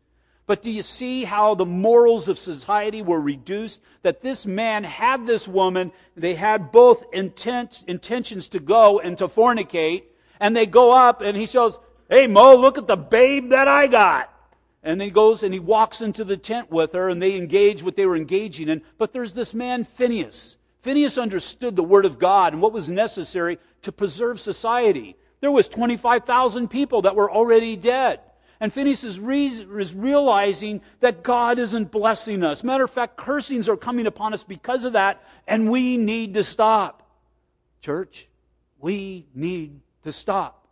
But 0.46 0.62
do 0.62 0.70
you 0.70 0.82
see 0.82 1.24
how 1.24 1.54
the 1.54 1.66
morals 1.66 2.28
of 2.28 2.38
society 2.38 3.02
were 3.02 3.20
reduced? 3.20 3.80
That 4.02 4.20
this 4.20 4.46
man 4.46 4.84
had 4.84 5.26
this 5.26 5.48
woman, 5.48 5.90
they 6.16 6.34
had 6.34 6.70
both 6.70 7.04
intent, 7.12 7.82
intentions 7.88 8.48
to 8.50 8.60
go 8.60 9.00
and 9.00 9.18
to 9.18 9.26
fornicate, 9.26 10.04
and 10.38 10.56
they 10.56 10.66
go 10.66 10.92
up 10.92 11.20
and 11.20 11.36
he 11.36 11.46
shows, 11.46 11.78
Hey 12.08 12.28
Mo, 12.28 12.54
look 12.54 12.78
at 12.78 12.86
the 12.86 12.96
babe 12.96 13.50
that 13.50 13.66
I 13.66 13.88
got. 13.88 14.32
And 14.84 15.02
he 15.02 15.10
goes 15.10 15.42
and 15.42 15.52
he 15.52 15.58
walks 15.58 16.00
into 16.00 16.22
the 16.22 16.36
tent 16.36 16.70
with 16.70 16.92
her 16.92 17.08
and 17.08 17.20
they 17.20 17.36
engage 17.36 17.82
what 17.82 17.96
they 17.96 18.06
were 18.06 18.16
engaging 18.16 18.68
in. 18.68 18.82
But 18.98 19.12
there's 19.12 19.34
this 19.34 19.52
man, 19.52 19.82
Phinehas. 19.82 20.56
Phinehas 20.82 21.18
understood 21.18 21.74
the 21.74 21.82
word 21.82 22.04
of 22.04 22.20
God 22.20 22.52
and 22.52 22.62
what 22.62 22.72
was 22.72 22.88
necessary 22.88 23.58
to 23.82 23.90
preserve 23.90 24.38
society. 24.38 25.16
There 25.40 25.50
was 25.50 25.66
25,000 25.66 26.68
people 26.68 27.02
that 27.02 27.16
were 27.16 27.28
already 27.28 27.74
dead. 27.74 28.20
And 28.60 28.72
Phinehas 28.72 29.04
is, 29.04 29.20
re- 29.20 29.46
is, 29.46 29.94
realizing 29.94 30.80
that 31.00 31.22
God 31.22 31.58
isn't 31.58 31.90
blessing 31.90 32.42
us. 32.42 32.64
Matter 32.64 32.84
of 32.84 32.90
fact, 32.90 33.16
cursings 33.16 33.68
are 33.68 33.76
coming 33.76 34.06
upon 34.06 34.32
us 34.32 34.44
because 34.44 34.84
of 34.84 34.94
that, 34.94 35.22
and 35.46 35.70
we 35.70 35.96
need 35.96 36.34
to 36.34 36.44
stop. 36.44 37.02
Church, 37.82 38.28
we 38.78 39.26
need 39.34 39.80
to 40.04 40.12
stop. 40.12 40.66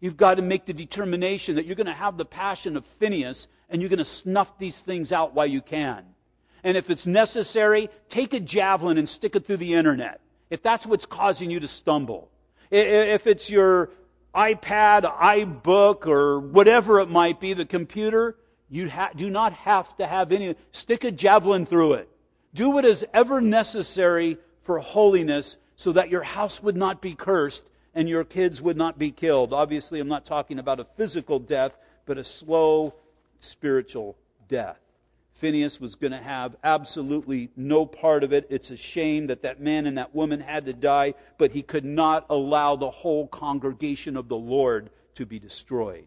You've 0.00 0.16
got 0.16 0.34
to 0.34 0.42
make 0.42 0.66
the 0.66 0.72
determination 0.72 1.56
that 1.56 1.64
you're 1.64 1.76
going 1.76 1.86
to 1.86 1.92
have 1.92 2.16
the 2.16 2.24
passion 2.24 2.76
of 2.76 2.84
Phinehas 2.98 3.46
and 3.68 3.80
you're 3.80 3.88
going 3.88 3.98
to 3.98 4.04
snuff 4.04 4.58
these 4.58 4.78
things 4.78 5.12
out 5.12 5.32
while 5.32 5.46
you 5.46 5.62
can. 5.62 6.04
And 6.64 6.76
if 6.76 6.90
it's 6.90 7.06
necessary, 7.06 7.88
take 8.08 8.34
a 8.34 8.40
javelin 8.40 8.98
and 8.98 9.08
stick 9.08 9.36
it 9.36 9.46
through 9.46 9.58
the 9.58 9.74
internet. 9.74 10.20
If 10.50 10.60
that's 10.60 10.86
what's 10.86 11.06
causing 11.06 11.50
you 11.50 11.60
to 11.60 11.68
stumble. 11.68 12.30
If 12.70 13.26
it's 13.26 13.48
your 13.48 13.90
iPad, 14.34 15.02
iBook, 15.18 16.06
or 16.06 16.40
whatever 16.40 17.00
it 17.00 17.10
might 17.10 17.40
be, 17.40 17.52
the 17.52 17.66
computer, 17.66 18.36
you 18.68 18.88
ha- 18.88 19.10
do 19.14 19.28
not 19.28 19.52
have 19.52 19.94
to 19.98 20.06
have 20.06 20.32
any. 20.32 20.56
Stick 20.72 21.04
a 21.04 21.10
javelin 21.10 21.66
through 21.66 21.94
it. 21.94 22.08
Do 22.54 22.70
what 22.70 22.84
is 22.84 23.04
ever 23.12 23.40
necessary 23.40 24.38
for 24.62 24.78
holiness 24.78 25.56
so 25.76 25.92
that 25.92 26.10
your 26.10 26.22
house 26.22 26.62
would 26.62 26.76
not 26.76 27.02
be 27.02 27.14
cursed 27.14 27.64
and 27.94 28.08
your 28.08 28.24
kids 28.24 28.62
would 28.62 28.76
not 28.76 28.98
be 28.98 29.10
killed. 29.10 29.52
Obviously, 29.52 30.00
I'm 30.00 30.08
not 30.08 30.24
talking 30.24 30.58
about 30.58 30.80
a 30.80 30.86
physical 30.96 31.38
death, 31.38 31.72
but 32.06 32.18
a 32.18 32.24
slow 32.24 32.94
spiritual 33.40 34.16
death. 34.48 34.78
Phinehas 35.42 35.80
was 35.80 35.96
going 35.96 36.12
to 36.12 36.22
have 36.22 36.54
absolutely 36.62 37.50
no 37.56 37.84
part 37.84 38.22
of 38.22 38.32
it. 38.32 38.46
It's 38.48 38.70
a 38.70 38.76
shame 38.76 39.26
that 39.26 39.42
that 39.42 39.60
man 39.60 39.88
and 39.88 39.98
that 39.98 40.14
woman 40.14 40.38
had 40.38 40.66
to 40.66 40.72
die, 40.72 41.14
but 41.36 41.50
he 41.50 41.62
could 41.62 41.84
not 41.84 42.26
allow 42.30 42.76
the 42.76 42.88
whole 42.88 43.26
congregation 43.26 44.16
of 44.16 44.28
the 44.28 44.36
Lord 44.36 44.90
to 45.16 45.26
be 45.26 45.40
destroyed. 45.40 46.06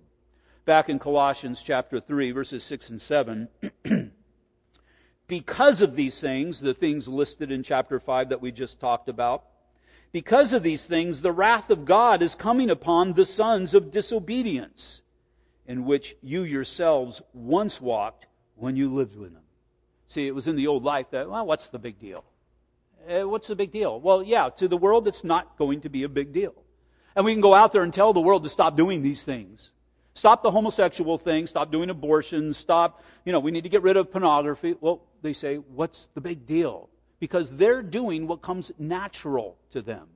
Back 0.64 0.88
in 0.88 1.00
Colossians 1.00 1.62
chapter 1.62 2.00
3, 2.00 2.32
verses 2.32 2.64
6 2.64 2.92
and 2.92 3.02
7, 3.02 3.50
because 5.28 5.82
of 5.82 5.98
these 5.98 6.22
things, 6.22 6.62
the 6.62 6.74
things 6.74 7.10
listed 7.10 7.52
in 7.52 7.62
chapter 7.62 8.00
5 8.00 8.30
that 8.30 8.42
we 8.42 8.54
just 8.54 8.80
talked 8.80 9.10
about, 9.10 9.44
because 10.14 10.54
of 10.54 10.64
these 10.64 10.86
things, 10.86 11.20
the 11.20 11.34
wrath 11.34 11.70
of 11.70 11.84
God 11.84 12.22
is 12.22 12.36
coming 12.36 12.70
upon 12.70 13.12
the 13.12 13.26
sons 13.26 13.74
of 13.74 13.92
disobedience, 13.92 15.02
in 15.68 15.84
which 15.84 16.16
you 16.22 16.44
yourselves 16.44 17.22
once 17.34 17.82
walked 17.82 18.28
when 18.56 18.76
you 18.76 18.90
lived 18.90 19.18
with 19.18 19.34
them. 19.34 19.44
See, 20.08 20.28
it 20.28 20.36
was 20.36 20.48
in 20.48 20.56
the 20.56 20.68
old 20.68 20.84
life 20.84 21.08
that, 21.12 21.30
well, 21.30 21.46
what's 21.46 21.68
the 21.68 21.80
big 21.80 22.00
deal? 22.00 22.24
Uh, 23.10 23.28
what's 23.28 23.48
the 23.48 23.56
big 23.56 23.72
deal? 23.72 24.00
Well, 24.00 24.24
yeah, 24.24 24.50
to 24.50 24.68
the 24.68 24.78
world, 24.78 25.08
it's 25.08 25.24
not 25.24 25.58
going 25.58 25.82
to 25.82 25.90
be 25.90 26.04
a 26.04 26.10
big 26.10 26.32
deal. 26.32 26.54
And 27.16 27.26
we 27.26 27.34
can 27.34 27.42
go 27.42 27.54
out 27.54 27.72
there 27.72 27.84
and 27.84 27.94
tell 27.94 28.14
the 28.14 28.22
world 28.22 28.44
to 28.44 28.50
stop 28.50 28.76
doing 28.76 29.02
these 29.02 29.24
things. 29.24 29.72
Stop 30.16 30.44
the 30.44 30.52
homosexual 30.52 31.18
thing, 31.18 31.46
stop 31.46 31.72
doing 31.72 31.90
abortions, 31.90 32.58
stop, 32.58 33.04
you 33.26 33.34
know, 33.34 33.40
we 33.40 33.52
need 33.52 33.64
to 33.64 33.70
get 33.70 33.84
rid 33.84 33.98
of 33.98 34.12
pornography. 34.12 34.76
Well, 34.80 35.02
they 35.22 35.34
say, 35.34 35.58
what's 35.58 36.08
the 36.14 36.22
big 36.22 36.48
deal? 36.48 36.90
Because 37.20 37.50
they're 37.52 37.84
doing 37.84 38.28
what 38.28 38.42
comes 38.42 38.72
natural 38.80 39.58
to 39.72 39.82
them. 39.82 40.08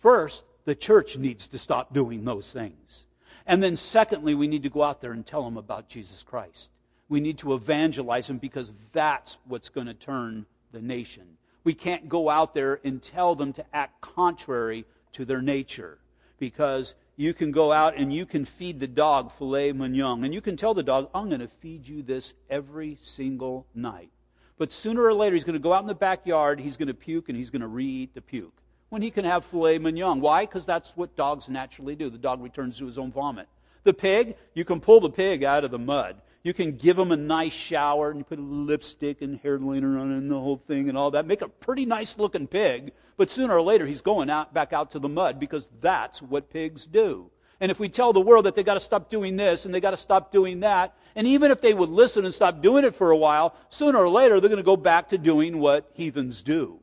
First, 0.00 0.44
the 0.64 0.74
church 0.74 1.16
needs 1.16 1.46
to 1.48 1.58
stop 1.58 1.94
doing 1.94 2.24
those 2.24 2.52
things. 2.52 3.04
And 3.46 3.62
then, 3.62 3.76
secondly, 3.76 4.34
we 4.34 4.48
need 4.48 4.64
to 4.64 4.68
go 4.68 4.82
out 4.82 5.00
there 5.00 5.12
and 5.12 5.24
tell 5.24 5.42
them 5.42 5.56
about 5.56 5.88
Jesus 5.88 6.22
Christ. 6.22 6.68
We 7.08 7.20
need 7.20 7.38
to 7.38 7.54
evangelize 7.54 8.26
them 8.26 8.38
because 8.38 8.72
that's 8.92 9.38
what's 9.46 9.68
going 9.68 9.86
to 9.86 9.94
turn 9.94 10.46
the 10.72 10.80
nation. 10.80 11.24
We 11.64 11.74
can't 11.74 12.08
go 12.08 12.28
out 12.28 12.54
there 12.54 12.80
and 12.84 13.02
tell 13.02 13.34
them 13.34 13.52
to 13.54 13.64
act 13.72 14.00
contrary 14.00 14.84
to 15.12 15.24
their 15.24 15.42
nature 15.42 15.98
because 16.38 16.94
you 17.16 17.34
can 17.34 17.50
go 17.50 17.72
out 17.72 17.96
and 17.96 18.12
you 18.12 18.24
can 18.26 18.44
feed 18.44 18.78
the 18.78 18.86
dog 18.86 19.32
filet 19.32 19.72
mignon 19.72 20.24
and 20.24 20.32
you 20.32 20.40
can 20.40 20.56
tell 20.56 20.74
the 20.74 20.82
dog, 20.82 21.10
I'm 21.14 21.28
going 21.28 21.40
to 21.40 21.48
feed 21.48 21.86
you 21.86 22.02
this 22.02 22.34
every 22.48 22.96
single 23.00 23.66
night. 23.74 24.10
But 24.58 24.72
sooner 24.72 25.02
or 25.02 25.14
later, 25.14 25.34
he's 25.34 25.44
going 25.44 25.54
to 25.54 25.60
go 25.60 25.72
out 25.72 25.82
in 25.82 25.88
the 25.88 25.94
backyard, 25.94 26.60
he's 26.60 26.76
going 26.76 26.88
to 26.88 26.94
puke, 26.94 27.28
and 27.28 27.38
he's 27.38 27.50
going 27.50 27.62
to 27.62 27.68
re-eat 27.68 28.14
the 28.14 28.20
puke. 28.20 28.54
When 28.88 29.02
he 29.02 29.10
can 29.10 29.24
have 29.24 29.44
filet 29.44 29.78
mignon. 29.78 30.20
Why? 30.20 30.46
Because 30.46 30.64
that's 30.64 30.90
what 30.96 31.14
dogs 31.14 31.48
naturally 31.48 31.94
do. 31.94 32.08
The 32.10 32.18
dog 32.18 32.42
returns 32.42 32.78
to 32.78 32.86
his 32.86 32.98
own 32.98 33.12
vomit. 33.12 33.46
The 33.84 33.92
pig, 33.92 34.36
you 34.54 34.64
can 34.64 34.80
pull 34.80 35.00
the 35.00 35.10
pig 35.10 35.44
out 35.44 35.64
of 35.64 35.70
the 35.70 35.78
mud. 35.78 36.16
You 36.42 36.54
can 36.54 36.76
give 36.76 36.96
them 36.96 37.12
a 37.12 37.16
nice 37.16 37.52
shower 37.52 38.10
and 38.10 38.18
you 38.18 38.24
put 38.24 38.38
a 38.38 38.42
lipstick 38.42 39.22
and 39.22 39.38
hair 39.40 39.58
liner 39.58 39.98
on 39.98 40.12
and 40.12 40.30
the 40.30 40.38
whole 40.38 40.62
thing 40.66 40.88
and 40.88 40.96
all 40.96 41.10
that. 41.10 41.26
Make 41.26 41.42
a 41.42 41.48
pretty 41.48 41.84
nice 41.84 42.16
looking 42.16 42.46
pig, 42.46 42.92
but 43.16 43.30
sooner 43.30 43.56
or 43.56 43.62
later 43.62 43.86
he's 43.86 44.00
going 44.00 44.30
out 44.30 44.54
back 44.54 44.72
out 44.72 44.92
to 44.92 44.98
the 44.98 45.08
mud 45.08 45.40
because 45.40 45.68
that's 45.80 46.22
what 46.22 46.50
pigs 46.50 46.86
do. 46.86 47.30
And 47.60 47.72
if 47.72 47.80
we 47.80 47.88
tell 47.88 48.12
the 48.12 48.20
world 48.20 48.44
that 48.46 48.54
they 48.54 48.62
got 48.62 48.74
to 48.74 48.80
stop 48.80 49.10
doing 49.10 49.36
this 49.36 49.64
and 49.64 49.74
they 49.74 49.80
got 49.80 49.90
to 49.90 49.96
stop 49.96 50.30
doing 50.30 50.60
that, 50.60 50.96
and 51.16 51.26
even 51.26 51.50
if 51.50 51.60
they 51.60 51.74
would 51.74 51.90
listen 51.90 52.24
and 52.24 52.32
stop 52.32 52.62
doing 52.62 52.84
it 52.84 52.94
for 52.94 53.10
a 53.10 53.16
while, 53.16 53.56
sooner 53.68 53.98
or 53.98 54.08
later 54.08 54.40
they're 54.40 54.48
going 54.48 54.58
to 54.58 54.62
go 54.62 54.76
back 54.76 55.08
to 55.08 55.18
doing 55.18 55.58
what 55.58 55.90
heathens 55.94 56.42
do. 56.42 56.78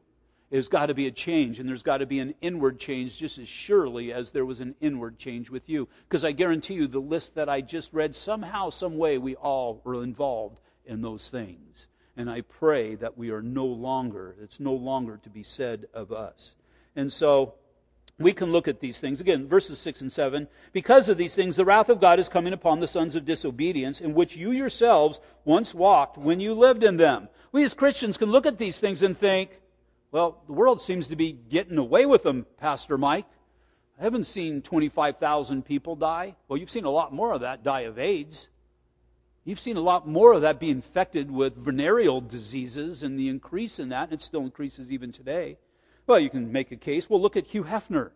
There's 0.50 0.68
got 0.68 0.88
to 0.88 0.94
be 0.94 1.08
a 1.08 1.12
change, 1.12 1.60
and 1.60 1.68
there's 1.68 1.84
got 1.84 1.98
to 1.98 2.06
be 2.06 2.20
an 2.20 2.36
inward 2.42 2.80
change 2.80 3.18
just 3.18 3.38
as 3.38 3.48
surely 3.48 4.14
as 4.14 4.32
there 4.32 4.46
was 4.46 4.60
an 4.60 4.76
inward 4.80 5.18
change 5.18 5.50
with 5.50 5.68
you. 5.68 5.88
Because 6.08 6.24
I 6.24 6.32
guarantee 6.34 6.76
you, 6.76 6.88
the 6.88 7.00
list 7.00 7.36
that 7.36 7.50
I 7.50 7.62
just 7.62 7.94
read, 7.94 8.16
somehow, 8.16 8.70
some 8.70 8.98
way, 8.98 9.18
we 9.18 9.36
all 9.36 9.82
were 9.84 10.04
involved 10.04 10.60
in 10.86 11.02
those 11.02 11.28
things. 11.28 11.88
And 12.16 12.30
I 12.30 12.42
pray 12.42 12.96
that 12.96 13.18
we 13.18 13.32
are 13.32 13.42
no 13.42 13.66
longer, 13.66 14.36
it's 14.42 14.60
no 14.60 14.74
longer 14.74 15.18
to 15.24 15.30
be 15.30 15.44
said 15.44 15.88
of 15.94 16.12
us. 16.12 16.56
And 16.96 17.12
so, 17.12 17.56
we 18.18 18.32
can 18.32 18.52
look 18.52 18.68
at 18.68 18.80
these 18.80 19.00
things. 19.00 19.20
Again, 19.20 19.48
verses 19.48 19.80
6 19.80 20.02
and 20.02 20.12
7. 20.12 20.48
Because 20.72 21.10
of 21.10 21.18
these 21.18 21.36
things, 21.36 21.56
the 21.56 21.66
wrath 21.66 21.90
of 21.90 22.00
God 22.00 22.20
is 22.20 22.30
coming 22.30 22.54
upon 22.54 22.80
the 22.80 22.88
sons 22.88 23.16
of 23.16 23.26
disobedience, 23.26 24.00
in 24.00 24.14
which 24.14 24.38
you 24.38 24.52
yourselves 24.52 25.20
once 25.44 25.74
walked 25.74 26.18
when 26.18 26.40
you 26.40 26.54
lived 26.54 26.84
in 26.84 26.98
them. 26.98 27.28
We 27.52 27.64
as 27.64 27.74
Christians 27.74 28.18
can 28.18 28.32
look 28.32 28.46
at 28.46 28.58
these 28.58 28.80
things 28.80 29.04
and 29.04 29.18
think, 29.18 29.60
well, 30.16 30.42
the 30.48 30.54
world 30.54 30.80
seems 30.80 31.10
to 31.10 31.18
be 31.18 31.34
getting 31.34 31.78
away 31.78 32.06
with 32.06 32.24
them, 32.24 32.46
Pastor 32.56 32.98
Mike. 32.98 33.26
I 34.00 34.04
haven't 34.04 34.28
seen 34.28 34.62
25,000 34.62 35.66
people 35.66 35.98
die. 35.98 36.38
Well, 36.48 36.56
you've 36.56 36.70
seen 36.70 36.86
a 36.86 36.90
lot 36.90 37.14
more 37.14 37.34
of 37.34 37.42
that 37.42 37.66
die 37.66 37.82
of 37.82 38.00
AIDS. 38.00 38.48
You've 39.44 39.60
seen 39.60 39.76
a 39.76 39.82
lot 39.82 40.08
more 40.08 40.32
of 40.32 40.44
that 40.44 40.58
be 40.58 40.70
infected 40.70 41.30
with 41.30 41.58
venereal 41.58 42.22
diseases 42.22 43.04
and 43.04 43.20
the 43.20 43.28
increase 43.28 43.78
in 43.78 43.90
that, 43.90 44.06
and 44.06 44.14
it 44.14 44.22
still 44.22 44.44
increases 44.44 44.90
even 44.90 45.12
today. 45.12 45.58
Well, 46.08 46.22
you 46.22 46.30
can 46.30 46.50
make 46.50 46.72
a 46.72 46.78
case. 46.78 47.10
Well, 47.10 47.22
look 47.22 47.36
at 47.36 47.48
Hugh 47.48 47.66
Hefner. 47.66 48.12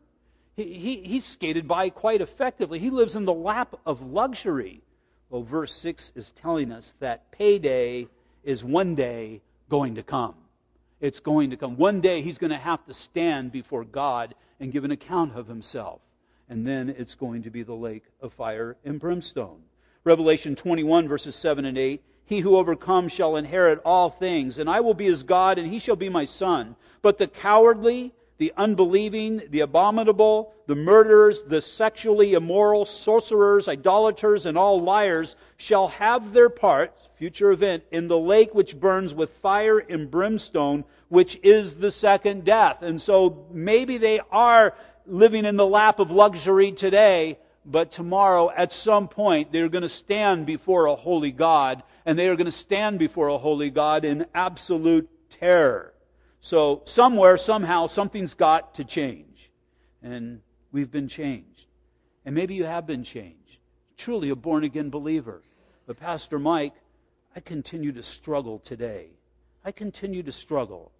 He, 0.56 0.76
he, 0.76 1.04
he 1.04 1.20
skated 1.20 1.68
by 1.68 1.90
quite 1.90 2.22
effectively. 2.22 2.80
He 2.80 2.92
lives 2.92 3.18
in 3.18 3.26
the 3.26 3.34
lap 3.34 3.78
of 3.86 4.02
luxury. 4.02 4.84
Well, 5.30 5.44
verse 5.44 5.74
6 5.76 6.14
is 6.16 6.32
telling 6.32 6.72
us 6.72 6.94
that 7.02 7.30
payday 7.34 8.08
is 8.46 8.64
one 8.64 8.96
day 8.96 9.42
going 9.68 9.96
to 9.96 10.04
come. 10.04 10.36
It's 11.02 11.20
going 11.20 11.50
to 11.52 11.58
come. 11.58 11.78
One 11.78 12.02
day 12.02 12.22
he's 12.22 12.38
going 12.38 12.52
to 12.52 12.58
have 12.58 12.86
to 12.86 12.94
stand 12.94 13.52
before 13.52 13.86
God 13.86 14.36
and 14.60 14.72
give 14.72 14.84
an 14.84 14.92
account 14.92 15.36
of 15.36 15.48
himself. 15.48 16.02
And 16.50 16.66
then 16.66 16.90
it's 16.90 17.16
going 17.16 17.44
to 17.44 17.50
be 17.50 17.64
the 17.64 17.74
lake 17.76 18.04
of 18.22 18.34
fire 18.34 18.76
and 18.84 19.00
brimstone. 19.00 19.62
Revelation 20.04 20.56
21, 20.56 21.08
verses 21.08 21.36
7 21.36 21.66
and 21.66 21.78
8. 21.78 22.04
He 22.26 22.40
who 22.42 22.58
overcomes 22.58 23.12
shall 23.12 23.38
inherit 23.38 23.82
all 23.84 24.10
things, 24.10 24.60
and 24.60 24.70
I 24.70 24.82
will 24.82 24.94
be 24.94 25.06
his 25.06 25.24
God, 25.24 25.58
and 25.58 25.72
he 25.72 25.80
shall 25.80 25.96
be 25.96 26.10
my 26.10 26.26
son. 26.26 26.76
But 27.02 27.18
the 27.18 27.28
cowardly, 27.28 28.14
the 28.40 28.54
unbelieving, 28.56 29.42
the 29.50 29.60
abominable, 29.60 30.54
the 30.66 30.76
murderers, 30.76 31.44
the 31.44 31.62
sexually 31.62 32.34
immoral, 32.34 32.86
sorcerers, 32.86 33.68
idolaters, 33.68 34.46
and 34.46 34.58
all 34.58 34.82
liars 34.82 35.36
shall 35.58 35.90
have 35.90 36.34
their 36.34 36.50
part, 36.50 36.96
future 37.16 37.52
event, 37.52 37.84
in 37.92 38.08
the 38.08 38.18
lake 38.18 38.56
which 38.56 38.80
burns 38.80 39.14
with 39.14 39.30
fire 39.30 39.80
and 39.80 40.10
brimstone, 40.10 40.86
which 41.10 41.38
is 41.44 41.76
the 41.76 41.92
second 41.92 42.46
death. 42.46 42.82
And 42.82 43.02
so 43.02 43.46
maybe 43.52 43.98
they 43.98 44.22
are 44.32 44.74
living 45.06 45.44
in 45.44 45.58
the 45.58 45.66
lap 45.66 46.00
of 46.00 46.10
luxury 46.10 46.72
today, 46.72 47.38
but 47.66 47.92
tomorrow, 47.92 48.50
at 48.56 48.72
some 48.72 49.10
point, 49.10 49.52
they're 49.52 49.68
going 49.68 49.82
to 49.82 49.90
stand 49.90 50.46
before 50.46 50.86
a 50.86 50.96
holy 50.96 51.32
God, 51.32 51.84
and 52.06 52.18
they 52.18 52.30
are 52.30 52.38
going 52.38 52.46
to 52.46 52.52
stand 52.54 53.00
before 53.00 53.28
a 53.28 53.38
holy 53.38 53.70
God 53.70 54.06
in 54.06 54.26
absolute 54.34 55.10
terror. 55.30 55.94
So, 56.42 56.82
somewhere, 56.86 57.38
somehow, 57.38 57.88
something's 57.88 58.34
got 58.34 58.76
to 58.76 58.84
change. 58.84 59.50
And 60.02 60.42
we've 60.72 60.92
been 60.92 61.08
changed. 61.08 61.66
And 62.26 62.34
maybe 62.34 62.56
you 62.56 62.66
have 62.66 62.88
been 62.88 63.04
changed. 63.04 63.58
Truly 63.98 64.30
a 64.30 64.36
born 64.36 64.64
again 64.64 64.90
believer. 64.90 65.42
But, 65.86 65.98
Pastor 65.98 66.40
Mike, 66.40 66.74
I 67.36 67.42
continue 67.42 67.92
to 67.92 68.04
struggle 68.04 68.60
today. 68.60 69.08
I 69.66 69.72
continue 69.72 70.24
to 70.24 70.32
struggle. 70.32 70.92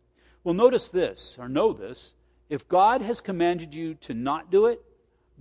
Well, 0.44 0.54
notice 0.54 0.90
this, 0.90 1.38
or 1.40 1.48
know 1.48 1.74
this. 1.74 2.14
If 2.50 2.68
God 2.68 3.02
has 3.02 3.22
commanded 3.22 3.74
you 3.74 3.94
to 3.96 4.14
not 4.14 4.52
do 4.52 4.66
it, 4.66 4.82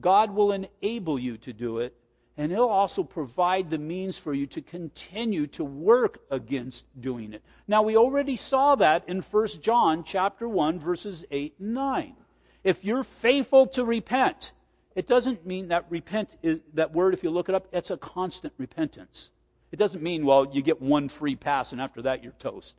God 0.00 0.34
will 0.34 0.52
enable 0.52 1.18
you 1.18 1.36
to 1.38 1.52
do 1.52 1.78
it, 1.78 1.94
and 2.38 2.50
He'll 2.50 2.64
also 2.64 3.02
provide 3.02 3.68
the 3.68 3.76
means 3.76 4.16
for 4.16 4.32
you 4.32 4.46
to 4.46 4.62
continue 4.62 5.46
to 5.48 5.64
work 5.64 6.20
against 6.30 6.84
doing 7.00 7.34
it. 7.34 7.42
Now, 7.66 7.82
we 7.82 7.96
already 7.96 8.36
saw 8.36 8.76
that 8.76 9.06
in 9.08 9.20
1 9.20 9.48
John 9.60 10.04
chapter 10.04 10.48
1, 10.48 10.78
verses 10.78 11.24
8 11.30 11.54
and 11.58 11.74
9. 11.74 12.14
If 12.64 12.84
you're 12.84 13.04
faithful 13.04 13.66
to 13.68 13.84
repent, 13.84 14.52
it 14.94 15.06
doesn't 15.06 15.44
mean 15.44 15.68
that 15.68 15.84
repent 15.90 16.30
is 16.42 16.60
that 16.74 16.94
word, 16.94 17.12
if 17.12 17.22
you 17.22 17.30
look 17.30 17.50
it 17.50 17.54
up, 17.54 17.68
it's 17.72 17.90
a 17.90 17.96
constant 17.96 18.54
repentance. 18.56 19.30
It 19.70 19.78
doesn't 19.78 20.02
mean, 20.02 20.24
well, 20.24 20.48
you 20.50 20.62
get 20.62 20.80
one 20.80 21.10
free 21.10 21.36
pass 21.36 21.72
and 21.72 21.80
after 21.80 22.00
that 22.02 22.22
you're 22.22 22.32
toast. 22.38 22.74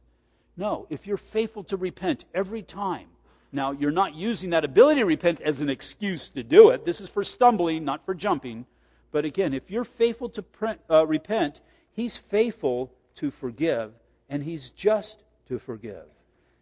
No, 0.57 0.88
if 0.89 1.05
you're 1.05 1.18
faithful 1.18 1.64
to 1.66 1.78
repent 1.78 2.26
every 2.34 2.64
time, 2.64 3.07
now, 3.51 3.72
you're 3.72 3.91
not 3.91 4.14
using 4.14 4.51
that 4.51 4.64
ability 4.64 4.99
to 4.99 5.05
repent 5.05 5.41
as 5.41 5.60
an 5.62 5.70
excuse 5.70 6.30
to 6.30 6.43
do 6.43 6.70
it. 6.70 6.86
This 6.86 7.01
is 7.01 7.10
for 7.10 7.24
stumbling, 7.24 7.84
not 7.84 8.05
for 8.05 8.14
jumping. 8.14 8.66
But 9.12 9.26
again, 9.26 9.53
if 9.53 9.70
you're 9.72 9.84
faithful 9.84 10.30
to 10.30 10.41
pre- 10.41 10.76
uh, 10.89 11.05
repent, 11.05 11.62
He's 11.91 12.18
faithful 12.18 12.91
to 13.16 13.32
forgive, 13.32 13.93
and 14.30 14.43
He's 14.43 14.70
just 14.70 15.24
to 15.47 15.60
forgive. 15.60 16.05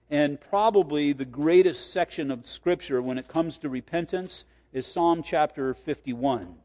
And 0.10 0.39
probably 0.39 1.14
the 1.14 1.26
greatest 1.26 1.91
section 1.91 2.32
of 2.32 2.48
Scripture 2.48 3.02
when 3.02 3.18
it 3.18 3.28
comes 3.28 3.58
to 3.60 3.70
repentance 3.70 4.45
is 4.72 4.86
Psalm 4.86 5.24
chapter 5.24 5.74
51. 5.74 6.56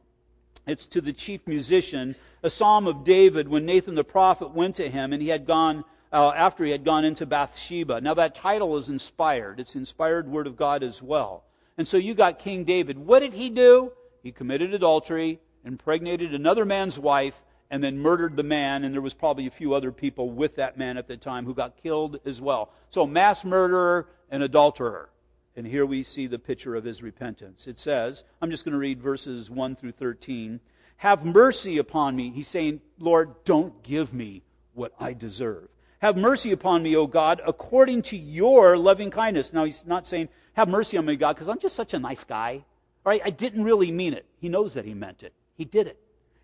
It's 0.66 0.86
to 0.88 1.00
the 1.00 1.12
chief 1.12 1.46
musician, 1.46 2.14
a 2.42 2.50
psalm 2.50 2.86
of 2.86 3.04
David 3.04 3.48
when 3.48 3.66
Nathan 3.66 3.96
the 3.96 4.04
prophet 4.04 4.54
went 4.54 4.76
to 4.76 4.88
him 4.88 5.12
and 5.12 5.20
he 5.20 5.28
had 5.28 5.44
gone 5.44 5.84
uh, 6.12 6.32
after 6.36 6.64
he 6.64 6.70
had 6.70 6.84
gone 6.84 7.04
into 7.04 7.26
Bathsheba. 7.26 8.00
Now, 8.00 8.14
that 8.14 8.34
title 8.34 8.76
is 8.76 8.88
inspired. 8.88 9.58
It's 9.58 9.74
inspired 9.74 10.28
word 10.28 10.46
of 10.46 10.56
God 10.56 10.82
as 10.82 11.02
well. 11.02 11.44
And 11.78 11.88
so 11.88 11.96
you 11.96 12.14
got 12.14 12.38
King 12.38 12.64
David. 12.64 12.98
What 12.98 13.20
did 13.20 13.32
he 13.32 13.50
do? 13.50 13.92
He 14.22 14.30
committed 14.30 14.74
adultery, 14.74 15.40
impregnated 15.64 16.34
another 16.34 16.64
man's 16.64 16.98
wife, 16.98 17.40
and 17.70 17.82
then 17.82 17.98
murdered 17.98 18.36
the 18.36 18.42
man. 18.42 18.84
And 18.84 18.92
there 18.92 19.00
was 19.00 19.14
probably 19.14 19.46
a 19.46 19.50
few 19.50 19.74
other 19.74 19.92
people 19.92 20.30
with 20.30 20.56
that 20.56 20.76
man 20.76 20.98
at 20.98 21.08
the 21.08 21.16
time 21.16 21.46
who 21.46 21.54
got 21.54 21.82
killed 21.82 22.20
as 22.26 22.40
well. 22.40 22.70
So, 22.90 23.06
mass 23.06 23.44
murderer 23.44 24.08
and 24.30 24.42
adulterer. 24.42 25.08
And 25.56 25.66
here 25.66 25.84
we 25.84 26.02
see 26.02 26.26
the 26.26 26.38
picture 26.38 26.74
of 26.74 26.84
his 26.84 27.02
repentance. 27.02 27.66
It 27.66 27.78
says, 27.78 28.24
I'm 28.40 28.50
just 28.50 28.64
going 28.64 28.72
to 28.72 28.78
read 28.78 29.02
verses 29.02 29.50
1 29.50 29.76
through 29.76 29.92
13. 29.92 30.60
Have 30.96 31.24
mercy 31.24 31.78
upon 31.78 32.16
me. 32.16 32.30
He's 32.30 32.48
saying, 32.48 32.80
Lord, 32.98 33.34
don't 33.44 33.82
give 33.82 34.14
me 34.14 34.42
what 34.72 34.92
I 34.98 35.12
deserve. 35.12 35.68
Have 35.98 36.16
mercy 36.16 36.52
upon 36.52 36.82
me, 36.82 36.96
O 36.96 37.06
God, 37.06 37.40
according 37.46 38.02
to 38.02 38.16
your 38.16 38.76
loving 38.76 39.10
kindness. 39.10 39.52
Now, 39.52 39.64
he's 39.64 39.86
not 39.86 40.06
saying, 40.06 40.30
Have 40.54 40.68
mercy 40.68 40.96
on 40.96 41.04
me, 41.04 41.16
God, 41.16 41.34
because 41.34 41.48
I'm 41.48 41.58
just 41.58 41.76
such 41.76 41.94
a 41.94 41.98
nice 41.98 42.24
guy. 42.24 42.64
All 43.04 43.10
right, 43.10 43.22
I 43.24 43.30
didn't 43.30 43.64
really 43.64 43.92
mean 43.92 44.14
it. 44.14 44.26
He 44.38 44.48
knows 44.48 44.74
that 44.74 44.84
he 44.84 44.94
meant 44.94 45.22
it. 45.22 45.32
He 45.54 45.64
did 45.64 45.86
it. 45.86 45.98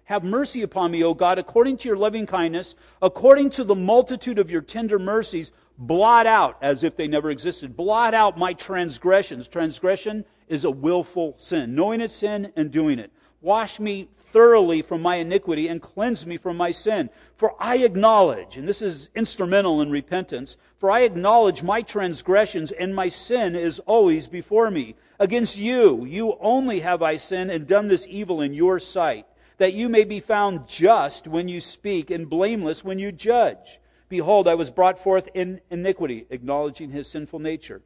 Have 0.05 0.25
mercy 0.25 0.63
upon 0.63 0.91
me, 0.91 1.05
O 1.05 1.13
God, 1.13 1.39
according 1.39 1.77
to 1.79 1.89
your 1.89 1.97
loving 1.97 2.27
kindness, 2.27 2.75
according 3.03 3.51
to 3.51 3.65
the 3.65 3.75
multitude 3.75 4.39
of 4.39 4.51
your 4.51 4.63
tender 4.63 4.99
mercies. 4.99 5.53
Blot 5.77 6.27
out, 6.27 6.57
as 6.63 6.83
if 6.83 6.97
they 6.97 7.07
never 7.07 7.31
existed, 7.31 7.77
blot 7.77 8.15
out 8.15 8.39
my 8.39 8.53
transgressions. 8.53 9.47
Transgression 9.47 10.25
is 10.49 10.65
a 10.65 10.71
willful 10.71 11.35
sin, 11.39 11.75
knowing 11.75 12.01
it's 12.01 12.15
sin 12.15 12.53
and 12.57 12.71
doing 12.71 12.99
it. 12.99 13.13
Wash 13.41 13.79
me 13.79 14.09
thoroughly 14.33 14.83
from 14.83 15.01
my 15.03 15.17
iniquity 15.17 15.69
and 15.69 15.81
cleanse 15.81 16.27
me 16.27 16.37
from 16.37 16.57
my 16.57 16.71
sin. 16.71 17.09
For 17.37 17.55
I 17.61 17.77
acknowledge, 17.79 18.57
and 18.57 18.67
this 18.67 18.83
is 18.83 19.11
instrumental 19.15 19.81
in 19.81 19.91
repentance, 19.91 20.57
for 20.79 20.91
I 20.91 21.01
acknowledge 21.01 21.63
my 21.63 21.83
transgressions 21.83 22.73
and 22.73 22.95
my 22.95 23.09
sin 23.09 23.55
is 23.55 23.79
always 23.81 24.27
before 24.27 24.71
me. 24.71 24.97
Against 25.21 25.59
you, 25.59 26.05
you 26.07 26.37
only 26.41 26.81
have 26.81 27.03
I 27.03 27.17
sinned 27.17 27.51
and 27.51 27.67
done 27.67 27.89
this 27.89 28.07
evil 28.09 28.41
in 28.41 28.55
your 28.55 28.79
sight, 28.79 29.27
that 29.57 29.73
you 29.73 29.89
may 29.89 30.05
be 30.05 30.21
found 30.21 30.69
just 30.69 31.27
when 31.27 31.49
you 31.49 31.61
speak 31.61 32.11
and 32.11 32.31
blameless 32.31 32.85
when 32.85 33.01
you 33.01 33.11
judge. 33.11 33.81
Behold, 34.09 34.47
I 34.47 34.55
was 34.55 34.71
brought 34.71 34.99
forth 34.99 35.29
in 35.35 35.61
iniquity, 35.71 36.27
acknowledging 36.31 36.91
his 36.91 37.09
sinful 37.09 37.41
nature. 37.41 37.83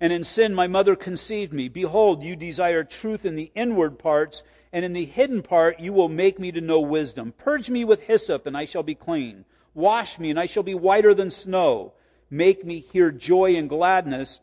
And 0.00 0.12
in 0.12 0.24
sin 0.24 0.52
my 0.52 0.66
mother 0.66 0.96
conceived 0.96 1.52
me. 1.52 1.68
Behold, 1.68 2.22
you 2.22 2.34
desire 2.34 2.82
truth 2.82 3.24
in 3.24 3.36
the 3.36 3.52
inward 3.54 3.98
parts, 3.98 4.42
and 4.72 4.84
in 4.84 4.92
the 4.92 5.06
hidden 5.06 5.42
part 5.42 5.78
you 5.78 5.92
will 5.92 6.08
make 6.08 6.40
me 6.40 6.50
to 6.52 6.60
know 6.60 6.80
wisdom. 6.80 7.32
Purge 7.38 7.70
me 7.70 7.84
with 7.84 8.00
hyssop, 8.00 8.46
and 8.46 8.56
I 8.56 8.64
shall 8.64 8.82
be 8.82 8.96
clean. 8.96 9.44
Wash 9.74 10.18
me, 10.18 10.30
and 10.30 10.40
I 10.40 10.46
shall 10.46 10.64
be 10.64 10.74
whiter 10.74 11.14
than 11.14 11.30
snow. 11.30 11.92
Make 12.28 12.64
me 12.64 12.80
hear 12.80 13.12
joy 13.12 13.54
and 13.54 13.68
gladness, 13.68 14.40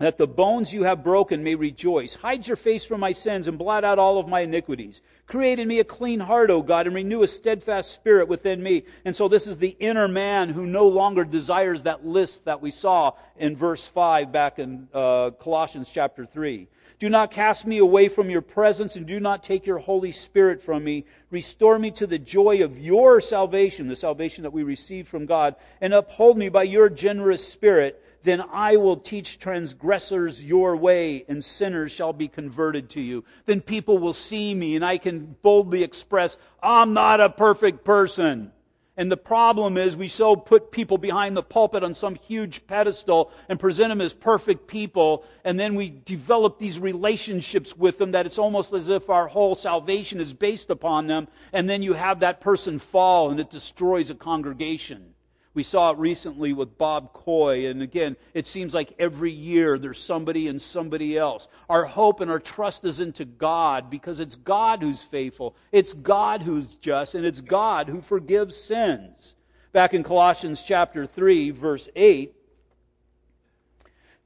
that 0.00 0.16
the 0.16 0.26
bones 0.26 0.72
you 0.72 0.82
have 0.82 1.04
broken 1.04 1.44
may 1.44 1.54
rejoice. 1.54 2.14
Hide 2.14 2.46
your 2.46 2.56
face 2.56 2.84
from 2.84 3.00
my 3.00 3.12
sins 3.12 3.48
and 3.48 3.58
blot 3.58 3.84
out 3.84 3.98
all 3.98 4.18
of 4.18 4.26
my 4.26 4.40
iniquities. 4.40 5.02
Create 5.26 5.58
in 5.58 5.68
me 5.68 5.78
a 5.78 5.84
clean 5.84 6.18
heart, 6.18 6.50
O 6.50 6.62
God, 6.62 6.86
and 6.86 6.96
renew 6.96 7.22
a 7.22 7.28
steadfast 7.28 7.92
spirit 7.92 8.26
within 8.26 8.62
me. 8.62 8.84
And 9.04 9.14
so 9.14 9.28
this 9.28 9.46
is 9.46 9.58
the 9.58 9.76
inner 9.78 10.08
man 10.08 10.48
who 10.48 10.64
no 10.64 10.88
longer 10.88 11.22
desires 11.22 11.82
that 11.82 12.06
list 12.06 12.46
that 12.46 12.62
we 12.62 12.70
saw 12.70 13.12
in 13.36 13.54
verse 13.54 13.86
5 13.86 14.32
back 14.32 14.58
in 14.58 14.88
uh, 14.94 15.32
Colossians 15.38 15.90
chapter 15.92 16.24
3. 16.24 16.66
Do 16.98 17.10
not 17.10 17.30
cast 17.30 17.66
me 17.66 17.78
away 17.78 18.08
from 18.08 18.30
your 18.30 18.42
presence 18.42 18.96
and 18.96 19.06
do 19.06 19.20
not 19.20 19.44
take 19.44 19.66
your 19.66 19.78
Holy 19.78 20.12
Spirit 20.12 20.62
from 20.62 20.82
me. 20.82 21.04
Restore 21.30 21.78
me 21.78 21.90
to 21.92 22.06
the 22.06 22.18
joy 22.18 22.62
of 22.62 22.78
your 22.78 23.20
salvation, 23.20 23.86
the 23.86 23.96
salvation 23.96 24.42
that 24.44 24.52
we 24.52 24.62
receive 24.62 25.08
from 25.08 25.26
God, 25.26 25.56
and 25.82 25.92
uphold 25.92 26.38
me 26.38 26.48
by 26.48 26.62
your 26.62 26.88
generous 26.88 27.46
spirit. 27.46 28.02
Then 28.22 28.42
I 28.52 28.76
will 28.76 28.96
teach 28.96 29.38
transgressors 29.38 30.44
your 30.44 30.76
way, 30.76 31.24
and 31.28 31.42
sinners 31.42 31.90
shall 31.92 32.12
be 32.12 32.28
converted 32.28 32.90
to 32.90 33.00
you. 33.00 33.24
Then 33.46 33.60
people 33.60 33.98
will 33.98 34.12
see 34.12 34.54
me, 34.54 34.76
and 34.76 34.84
I 34.84 34.98
can 34.98 35.36
boldly 35.42 35.82
express, 35.82 36.36
I'm 36.62 36.92
not 36.92 37.20
a 37.20 37.30
perfect 37.30 37.84
person. 37.84 38.52
And 38.96 39.10
the 39.10 39.16
problem 39.16 39.78
is 39.78 39.96
we 39.96 40.08
so 40.08 40.36
put 40.36 40.70
people 40.70 40.98
behind 40.98 41.34
the 41.34 41.42
pulpit 41.42 41.82
on 41.82 41.94
some 41.94 42.14
huge 42.14 42.66
pedestal 42.66 43.30
and 43.48 43.58
present 43.58 43.88
them 43.88 44.02
as 44.02 44.12
perfect 44.12 44.66
people, 44.66 45.24
and 45.42 45.58
then 45.58 45.74
we 45.74 45.88
develop 46.04 46.58
these 46.58 46.78
relationships 46.78 47.74
with 47.74 47.96
them 47.96 48.12
that 48.12 48.26
it's 48.26 48.38
almost 48.38 48.74
as 48.74 48.88
if 48.88 49.08
our 49.08 49.26
whole 49.26 49.54
salvation 49.54 50.20
is 50.20 50.34
based 50.34 50.68
upon 50.68 51.06
them, 51.06 51.28
and 51.54 51.70
then 51.70 51.82
you 51.82 51.94
have 51.94 52.20
that 52.20 52.42
person 52.42 52.78
fall 52.78 53.30
and 53.30 53.40
it 53.40 53.48
destroys 53.48 54.10
a 54.10 54.14
congregation. 54.14 55.14
We 55.52 55.64
saw 55.64 55.90
it 55.90 55.98
recently 55.98 56.52
with 56.52 56.78
Bob 56.78 57.12
Coy, 57.12 57.66
and 57.66 57.82
again, 57.82 58.16
it 58.34 58.46
seems 58.46 58.72
like 58.72 58.94
every 59.00 59.32
year 59.32 59.78
there's 59.78 60.00
somebody 60.00 60.46
and 60.46 60.62
somebody 60.62 61.18
else. 61.18 61.48
Our 61.68 61.84
hope 61.84 62.20
and 62.20 62.30
our 62.30 62.38
trust 62.38 62.84
is 62.84 63.00
into 63.00 63.24
God 63.24 63.90
because 63.90 64.20
it's 64.20 64.36
God 64.36 64.80
who's 64.80 65.02
faithful, 65.02 65.56
it's 65.72 65.92
God 65.92 66.42
who's 66.42 66.76
just, 66.76 67.16
and 67.16 67.26
it's 67.26 67.40
God 67.40 67.88
who 67.88 68.00
forgives 68.00 68.56
sins. 68.56 69.34
Back 69.72 69.92
in 69.92 70.04
Colossians 70.04 70.62
chapter 70.62 71.04
3, 71.04 71.50
verse 71.50 71.88
8, 71.96 72.32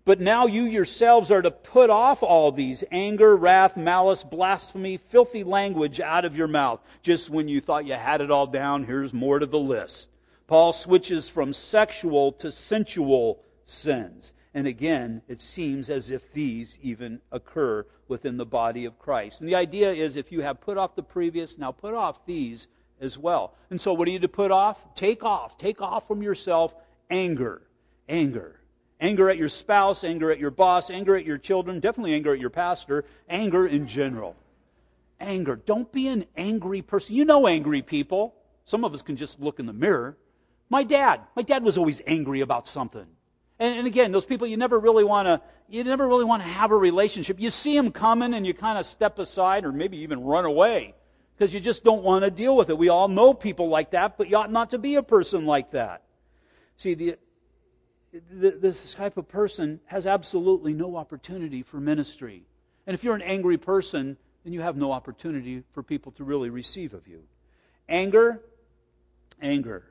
but 0.04 0.20
now 0.20 0.46
you 0.46 0.64
yourselves 0.64 1.30
are 1.30 1.40
to 1.40 1.50
put 1.50 1.88
off 1.88 2.22
all 2.22 2.52
these 2.52 2.84
anger, 2.92 3.34
wrath, 3.34 3.76
malice, 3.76 4.22
blasphemy, 4.22 4.98
filthy 4.98 5.42
language 5.44 6.00
out 6.00 6.26
of 6.26 6.36
your 6.36 6.48
mouth. 6.48 6.80
Just 7.02 7.30
when 7.30 7.48
you 7.48 7.62
thought 7.62 7.86
you 7.86 7.94
had 7.94 8.20
it 8.20 8.30
all 8.30 8.46
down, 8.46 8.84
here's 8.84 9.14
more 9.14 9.38
to 9.38 9.46
the 9.46 9.58
list. 9.58 10.08
Paul 10.46 10.72
switches 10.74 11.28
from 11.28 11.52
sexual 11.52 12.32
to 12.32 12.52
sensual 12.52 13.42
sins. 13.64 14.34
And 14.52 14.66
again, 14.66 15.22
it 15.26 15.40
seems 15.40 15.90
as 15.90 16.10
if 16.10 16.32
these 16.32 16.76
even 16.82 17.20
occur 17.32 17.86
within 18.08 18.36
the 18.36 18.46
body 18.46 18.84
of 18.84 18.98
Christ. 18.98 19.40
And 19.40 19.48
the 19.48 19.54
idea 19.54 19.90
is 19.92 20.16
if 20.16 20.30
you 20.30 20.42
have 20.42 20.60
put 20.60 20.76
off 20.76 20.94
the 20.94 21.02
previous, 21.02 21.58
now 21.58 21.72
put 21.72 21.94
off 21.94 22.24
these 22.26 22.68
as 23.00 23.18
well. 23.18 23.54
And 23.70 23.80
so, 23.80 23.92
what 23.92 24.06
are 24.06 24.12
you 24.12 24.20
to 24.20 24.28
put 24.28 24.50
off? 24.50 24.94
Take 24.94 25.24
off. 25.24 25.58
Take 25.58 25.80
off 25.80 26.06
from 26.06 26.22
yourself 26.22 26.74
anger. 27.10 27.62
Anger. 28.08 28.60
Anger 29.00 29.28
at 29.28 29.38
your 29.38 29.48
spouse, 29.48 30.04
anger 30.04 30.30
at 30.30 30.38
your 30.38 30.52
boss, 30.52 30.88
anger 30.88 31.16
at 31.16 31.24
your 31.24 31.38
children, 31.38 31.80
definitely 31.80 32.14
anger 32.14 32.32
at 32.32 32.38
your 32.38 32.50
pastor, 32.50 33.04
anger 33.28 33.66
in 33.66 33.86
general. 33.86 34.36
Anger. 35.18 35.56
Don't 35.56 35.90
be 35.90 36.06
an 36.08 36.26
angry 36.36 36.82
person. 36.82 37.16
You 37.16 37.24
know 37.24 37.46
angry 37.48 37.82
people. 37.82 38.34
Some 38.66 38.84
of 38.84 38.94
us 38.94 39.02
can 39.02 39.16
just 39.16 39.40
look 39.40 39.58
in 39.58 39.66
the 39.66 39.72
mirror 39.72 40.16
my 40.70 40.82
dad, 40.82 41.20
my 41.36 41.42
dad 41.42 41.62
was 41.62 41.78
always 41.78 42.00
angry 42.06 42.40
about 42.40 42.66
something. 42.66 43.06
And, 43.58 43.78
and 43.78 43.86
again, 43.86 44.12
those 44.12 44.24
people 44.24 44.46
you 44.46 44.56
never 44.56 44.78
really 44.78 45.04
want 45.04 45.26
to, 45.26 45.40
you 45.68 45.84
never 45.84 46.06
really 46.06 46.24
want 46.24 46.42
to 46.42 46.48
have 46.48 46.70
a 46.70 46.76
relationship. 46.76 47.38
You 47.38 47.50
see 47.50 47.76
them 47.76 47.92
coming 47.92 48.34
and 48.34 48.46
you 48.46 48.54
kind 48.54 48.78
of 48.78 48.86
step 48.86 49.18
aside 49.18 49.64
or 49.64 49.72
maybe 49.72 49.98
even 49.98 50.22
run 50.22 50.44
away 50.44 50.94
because 51.36 51.52
you 51.54 51.60
just 51.60 51.84
don't 51.84 52.02
want 52.02 52.24
to 52.24 52.30
deal 52.30 52.56
with 52.56 52.70
it. 52.70 52.78
We 52.78 52.88
all 52.88 53.08
know 53.08 53.34
people 53.34 53.68
like 53.68 53.92
that, 53.92 54.18
but 54.18 54.28
you 54.28 54.36
ought 54.36 54.50
not 54.50 54.70
to 54.70 54.78
be 54.78 54.96
a 54.96 55.02
person 55.02 55.46
like 55.46 55.72
that. 55.72 56.02
See, 56.76 56.94
the, 56.94 57.16
the, 58.12 58.50
this 58.50 58.94
type 58.94 59.16
of 59.16 59.28
person 59.28 59.80
has 59.86 60.06
absolutely 60.06 60.72
no 60.72 60.96
opportunity 60.96 61.62
for 61.62 61.78
ministry. 61.78 62.44
And 62.86 62.94
if 62.94 63.04
you're 63.04 63.14
an 63.14 63.22
angry 63.22 63.58
person, 63.58 64.16
then 64.44 64.52
you 64.52 64.60
have 64.60 64.76
no 64.76 64.92
opportunity 64.92 65.62
for 65.72 65.82
people 65.82 66.12
to 66.12 66.24
really 66.24 66.50
receive 66.50 66.94
of 66.94 67.08
you. 67.08 67.22
Anger, 67.88 68.42
anger. 69.40 69.84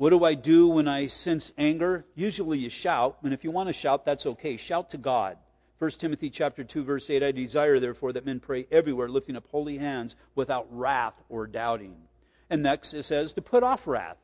What 0.00 0.10
do 0.10 0.24
I 0.24 0.32
do 0.32 0.66
when 0.66 0.88
I 0.88 1.08
sense 1.08 1.52
anger? 1.58 2.06
Usually 2.14 2.56
you 2.56 2.70
shout, 2.70 3.18
and 3.22 3.34
if 3.34 3.44
you 3.44 3.50
want 3.50 3.68
to 3.68 3.74
shout, 3.74 4.06
that's 4.06 4.24
okay. 4.24 4.56
Shout 4.56 4.88
to 4.92 4.96
God. 4.96 5.36
1 5.78 5.90
Timothy 5.90 6.30
chapter 6.30 6.64
2 6.64 6.84
verse 6.84 7.10
8 7.10 7.22
I 7.22 7.32
desire 7.32 7.78
therefore 7.78 8.14
that 8.14 8.24
men 8.24 8.40
pray 8.40 8.66
everywhere 8.72 9.10
lifting 9.10 9.36
up 9.36 9.46
holy 9.50 9.76
hands 9.76 10.16
without 10.34 10.66
wrath 10.70 11.12
or 11.28 11.46
doubting. 11.46 11.94
And 12.48 12.62
next 12.62 12.94
it 12.94 13.02
says 13.02 13.34
to 13.34 13.42
put 13.42 13.62
off 13.62 13.86
wrath. 13.86 14.16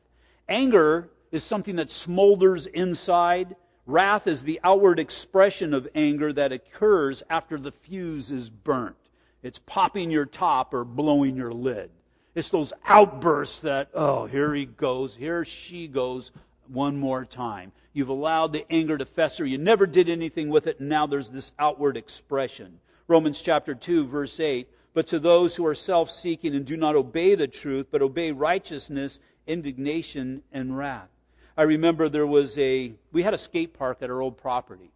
Anger 0.49 1.11
is 1.31 1.43
something 1.43 1.75
that 1.75 1.89
smolders 1.89 2.65
inside. 2.65 3.55
Wrath 3.85 4.25
is 4.25 4.41
the 4.41 4.59
outward 4.63 4.99
expression 4.99 5.75
of 5.75 5.87
anger 5.93 6.33
that 6.33 6.51
occurs 6.51 7.21
after 7.29 7.59
the 7.59 7.71
fuse 7.71 8.31
is 8.31 8.49
burnt. 8.49 8.95
It's 9.43 9.59
popping 9.59 10.09
your 10.09 10.25
top 10.25 10.73
or 10.73 10.83
blowing 10.83 11.35
your 11.35 11.53
lid. 11.53 11.91
It's 12.37 12.49
those 12.49 12.71
outbursts 12.85 13.61
that, 13.61 13.89
oh, 13.95 14.27
here 14.27 14.53
he 14.53 14.65
goes, 14.65 15.15
here 15.15 15.43
she 15.43 15.87
goes 15.87 16.29
one 16.67 16.95
more 16.95 17.25
time. 17.25 17.71
You've 17.93 18.09
allowed 18.09 18.53
the 18.53 18.63
anger 18.71 18.95
to 18.95 19.07
fester. 19.07 19.43
You 19.43 19.57
never 19.57 19.87
did 19.87 20.07
anything 20.07 20.49
with 20.49 20.67
it, 20.67 20.79
and 20.79 20.87
now 20.87 21.07
there's 21.07 21.31
this 21.31 21.51
outward 21.57 21.97
expression. 21.97 22.79
Romans 23.07 23.41
chapter 23.41 23.73
2, 23.73 24.05
verse 24.05 24.39
8. 24.39 24.69
But 24.93 25.07
to 25.07 25.17
those 25.17 25.55
who 25.55 25.65
are 25.65 25.73
self 25.73 26.11
seeking 26.11 26.53
and 26.53 26.63
do 26.63 26.77
not 26.77 26.95
obey 26.95 27.33
the 27.33 27.47
truth, 27.47 27.87
but 27.89 28.03
obey 28.03 28.31
righteousness, 28.31 29.19
indignation, 29.47 30.43
and 30.51 30.77
wrath. 30.77 31.09
I 31.57 31.63
remember 31.63 32.07
there 32.07 32.27
was 32.27 32.55
a, 32.59 32.93
we 33.11 33.23
had 33.23 33.33
a 33.33 33.39
skate 33.39 33.73
park 33.73 34.03
at 34.03 34.11
our 34.11 34.21
old 34.21 34.37
property. 34.37 34.91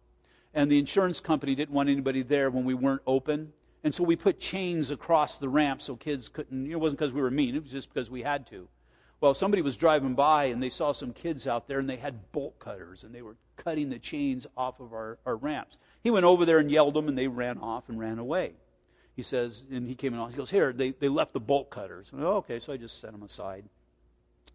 And 0.54 0.70
the 0.70 0.78
insurance 0.78 1.18
company 1.18 1.56
didn't 1.56 1.74
want 1.74 1.88
anybody 1.88 2.22
there 2.22 2.50
when 2.50 2.64
we 2.64 2.74
weren't 2.74 3.02
open. 3.04 3.52
And 3.84 3.94
so 3.94 4.04
we 4.04 4.16
put 4.16 4.38
chains 4.38 4.90
across 4.90 5.38
the 5.38 5.48
ramp 5.48 5.82
so 5.82 5.96
kids 5.96 6.28
couldn't, 6.28 6.70
it 6.70 6.76
wasn't 6.76 6.98
because 6.98 7.12
we 7.12 7.20
were 7.20 7.30
mean, 7.30 7.56
it 7.56 7.62
was 7.62 7.72
just 7.72 7.92
because 7.92 8.10
we 8.10 8.22
had 8.22 8.46
to. 8.48 8.68
Well, 9.20 9.34
somebody 9.34 9.62
was 9.62 9.76
driving 9.76 10.14
by 10.14 10.46
and 10.46 10.62
they 10.62 10.70
saw 10.70 10.92
some 10.92 11.12
kids 11.12 11.46
out 11.46 11.68
there 11.68 11.78
and 11.78 11.88
they 11.88 11.96
had 11.96 12.32
bolt 12.32 12.58
cutters 12.58 13.04
and 13.04 13.14
they 13.14 13.22
were 13.22 13.36
cutting 13.56 13.88
the 13.88 13.98
chains 13.98 14.46
off 14.56 14.80
of 14.80 14.92
our, 14.92 15.18
our 15.26 15.36
ramps. 15.36 15.76
He 16.02 16.10
went 16.10 16.24
over 16.24 16.44
there 16.44 16.58
and 16.58 16.70
yelled 16.70 16.94
them 16.94 17.08
and 17.08 17.16
they 17.16 17.28
ran 17.28 17.58
off 17.58 17.88
and 17.88 17.98
ran 17.98 18.18
away. 18.18 18.52
He 19.14 19.22
says, 19.22 19.62
and 19.70 19.86
he 19.86 19.94
came 19.94 20.14
in, 20.14 20.30
he 20.30 20.36
goes, 20.36 20.50
Here, 20.50 20.72
they, 20.72 20.90
they 20.90 21.08
left 21.08 21.34
the 21.34 21.40
bolt 21.40 21.70
cutters. 21.70 22.08
And, 22.12 22.24
oh, 22.24 22.36
okay, 22.36 22.60
so 22.60 22.72
I 22.72 22.76
just 22.76 23.00
set 23.00 23.12
them 23.12 23.22
aside. 23.22 23.64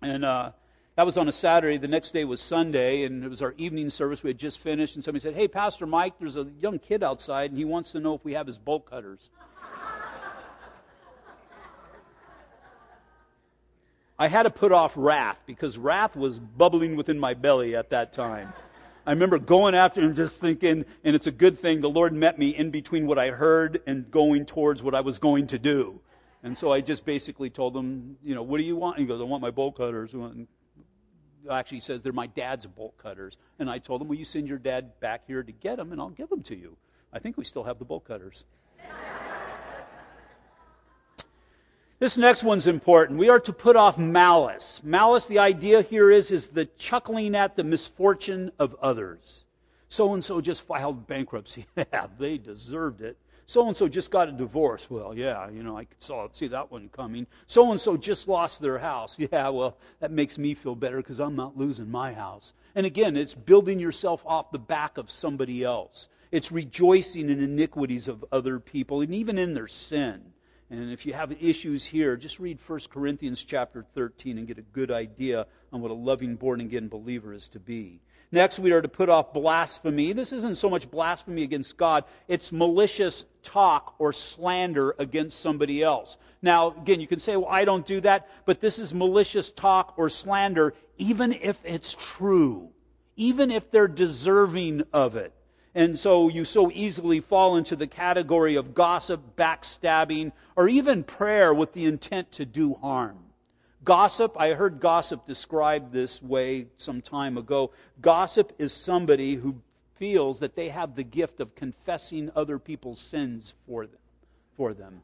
And 0.01 0.25
uh, 0.25 0.51
that 0.97 1.05
was 1.05 1.15
on 1.15 1.29
a 1.29 1.31
Saturday. 1.31 1.77
The 1.77 1.87
next 1.87 2.11
day 2.11 2.25
was 2.25 2.41
Sunday, 2.41 3.03
and 3.03 3.23
it 3.23 3.29
was 3.29 3.43
our 3.43 3.53
evening 3.55 3.91
service. 3.91 4.23
We 4.23 4.31
had 4.31 4.39
just 4.39 4.57
finished, 4.57 4.95
and 4.95 5.03
somebody 5.03 5.21
said, 5.21 5.35
Hey, 5.35 5.47
Pastor 5.47 5.85
Mike, 5.85 6.15
there's 6.19 6.37
a 6.37 6.47
young 6.59 6.79
kid 6.79 7.03
outside, 7.03 7.51
and 7.51 7.57
he 7.57 7.65
wants 7.65 7.91
to 7.91 7.99
know 7.99 8.15
if 8.15 8.25
we 8.25 8.33
have 8.33 8.47
his 8.47 8.57
bolt 8.57 8.89
cutters. 8.89 9.29
I 14.17 14.27
had 14.27 14.41
to 14.43 14.49
put 14.49 14.71
off 14.71 14.93
wrath 14.95 15.37
because 15.45 15.77
wrath 15.77 16.15
was 16.15 16.39
bubbling 16.39 16.95
within 16.95 17.19
my 17.19 17.35
belly 17.35 17.75
at 17.75 17.91
that 17.91 18.11
time. 18.11 18.51
I 19.05 19.11
remember 19.11 19.37
going 19.37 19.75
after 19.75 20.01
him 20.01 20.15
just 20.15 20.41
thinking, 20.41 20.83
and 21.03 21.15
it's 21.15 21.27
a 21.27 21.31
good 21.31 21.59
thing 21.59 21.79
the 21.79 21.89
Lord 21.89 22.11
met 22.11 22.39
me 22.39 22.55
in 22.55 22.71
between 22.71 23.05
what 23.05 23.19
I 23.19 23.29
heard 23.29 23.83
and 23.85 24.09
going 24.09 24.47
towards 24.47 24.81
what 24.81 24.95
I 24.95 25.01
was 25.01 25.19
going 25.19 25.45
to 25.47 25.59
do. 25.59 26.01
And 26.41 26.57
so 26.57 26.71
I 26.71 26.81
just 26.81 27.05
basically 27.05 27.51
told 27.51 27.77
him, 27.77 28.17
you 28.23 28.33
know, 28.33 28.41
what 28.41 28.57
do 28.57 28.63
you 28.63 28.75
want? 28.75 28.97
he 28.97 29.05
goes, 29.05 29.21
I 29.21 29.25
want 29.25 29.43
my 29.43 29.51
bolt 29.51 29.77
cutters 29.77 30.15
actually 31.49 31.79
says 31.81 32.01
they're 32.01 32.13
my 32.13 32.27
dad's 32.27 32.65
bolt 32.65 32.97
cutters. 32.97 33.37
And 33.59 33.69
I 33.69 33.79
told 33.79 34.01
him, 34.01 34.07
Will 34.07 34.15
you 34.15 34.25
send 34.25 34.47
your 34.47 34.57
dad 34.57 34.99
back 34.99 35.23
here 35.27 35.43
to 35.43 35.51
get 35.51 35.77
them 35.77 35.91
and 35.91 36.01
I'll 36.01 36.09
give 36.09 36.29
them 36.29 36.43
to 36.43 36.55
you? 36.55 36.75
I 37.13 37.19
think 37.19 37.37
we 37.37 37.45
still 37.45 37.63
have 37.63 37.79
the 37.79 37.85
bolt 37.85 38.05
cutters. 38.05 38.43
this 41.99 42.17
next 42.17 42.43
one's 42.43 42.67
important. 42.67 43.19
We 43.19 43.29
are 43.29 43.39
to 43.41 43.53
put 43.53 43.75
off 43.75 43.97
malice. 43.97 44.81
Malice, 44.83 45.25
the 45.25 45.39
idea 45.39 45.81
here 45.81 46.11
is, 46.11 46.31
is 46.31 46.49
the 46.49 46.65
chuckling 46.77 47.35
at 47.35 47.55
the 47.55 47.63
misfortune 47.63 48.51
of 48.59 48.75
others. 48.81 49.45
So 49.89 50.13
and 50.13 50.23
so 50.23 50.41
just 50.41 50.63
filed 50.63 51.07
bankruptcy. 51.07 51.65
yeah, 51.77 52.07
they 52.19 52.37
deserved 52.37 53.01
it. 53.01 53.17
So 53.49 53.65
and 53.65 53.75
so 53.75 53.87
just 53.87 54.11
got 54.11 54.27
a 54.27 54.33
divorce. 54.33 54.89
Well, 54.89 55.17
yeah, 55.17 55.49
you 55.49 55.63
know, 55.63 55.77
I 55.77 55.87
saw 55.99 56.27
see 56.33 56.49
that 56.49 56.69
one 56.69 56.89
coming. 56.89 57.25
So 57.47 57.71
and 57.71 57.79
so 57.79 57.95
just 57.95 58.27
lost 58.27 58.61
their 58.61 58.77
house. 58.77 59.15
Yeah, 59.31 59.49
well, 59.49 59.77
that 60.01 60.11
makes 60.11 60.37
me 60.37 60.53
feel 60.53 60.75
better 60.75 60.97
because 60.97 61.21
I'm 61.21 61.35
not 61.37 61.57
losing 61.57 61.89
my 61.89 62.11
house. 62.11 62.51
And 62.75 62.85
again, 62.85 63.15
it's 63.15 63.33
building 63.33 63.79
yourself 63.79 64.21
off 64.25 64.51
the 64.51 64.59
back 64.59 64.97
of 64.97 65.09
somebody 65.09 65.63
else. 65.63 66.09
It's 66.31 66.51
rejoicing 66.51 67.29
in 67.29 67.41
iniquities 67.41 68.09
of 68.09 68.25
other 68.33 68.59
people 68.59 68.99
and 68.99 69.15
even 69.15 69.37
in 69.37 69.53
their 69.53 69.69
sin. 69.69 70.21
And 70.69 70.91
if 70.91 71.05
you 71.05 71.13
have 71.13 71.31
issues 71.41 71.85
here, 71.85 72.17
just 72.17 72.39
read 72.39 72.59
1 72.65 72.79
Corinthians 72.89 73.41
chapter 73.41 73.85
13 73.95 74.37
and 74.37 74.45
get 74.47 74.57
a 74.57 74.73
good 74.73 74.91
idea 74.91 75.47
on 75.71 75.79
what 75.79 75.91
a 75.91 75.93
loving 75.93 76.35
born 76.35 76.59
again 76.59 76.89
believer 76.89 77.31
is 77.31 77.47
to 77.49 77.59
be. 77.61 78.01
Next, 78.31 78.59
we 78.59 78.73
are 78.73 78.81
to 78.81 78.89
put 78.89 79.07
off 79.07 79.31
blasphemy. 79.31 80.11
This 80.11 80.33
isn't 80.33 80.57
so 80.57 80.69
much 80.69 80.91
blasphemy 80.91 81.43
against 81.43 81.77
God, 81.77 82.03
it's 82.27 82.51
malicious 82.51 83.25
talk 83.41 83.95
or 83.99 84.11
slander 84.11 84.95
against 84.99 85.39
somebody 85.39 85.81
else. 85.81 86.17
Now, 86.41 86.71
again, 86.71 86.99
you 86.99 87.07
can 87.07 87.19
say, 87.19 87.37
well, 87.37 87.49
I 87.49 87.63
don't 87.63 87.85
do 87.85 88.01
that, 88.01 88.27
but 88.45 88.59
this 88.59 88.79
is 88.79 88.93
malicious 88.93 89.51
talk 89.51 89.93
or 89.97 90.09
slander, 90.09 90.73
even 90.97 91.33
if 91.33 91.57
it's 91.63 91.95
true, 91.99 92.69
even 93.15 93.49
if 93.49 93.71
they're 93.71 93.87
deserving 93.87 94.83
of 94.91 95.15
it. 95.15 95.33
And 95.73 95.97
so 95.97 96.27
you 96.27 96.43
so 96.43 96.69
easily 96.71 97.21
fall 97.21 97.55
into 97.55 97.75
the 97.75 97.87
category 97.87 98.55
of 98.55 98.73
gossip, 98.73 99.35
backstabbing, 99.37 100.31
or 100.55 100.67
even 100.67 101.03
prayer 101.03 101.53
with 101.53 101.71
the 101.73 101.85
intent 101.85 102.31
to 102.33 102.45
do 102.45 102.73
harm. 102.73 103.17
Gossip, 103.87 104.35
I 104.37 104.49
heard 104.49 104.81
gossip 104.81 105.25
described 105.25 105.93
this 105.93 106.21
way 106.21 106.67
some 106.75 107.01
time 107.01 107.37
ago. 107.37 107.71
Gossip 108.01 108.51
is 108.59 108.73
somebody 108.73 109.35
who 109.35 109.61
feels 109.95 110.39
that 110.39 110.57
they 110.57 110.67
have 110.67 110.93
the 110.93 111.05
gift 111.05 111.39
of 111.39 111.55
confessing 111.55 112.29
other 112.35 112.59
people's 112.59 112.99
sins 112.99 113.53
for 113.65 113.87
them. 113.87 114.01
For 114.57 114.73
them. 114.73 115.03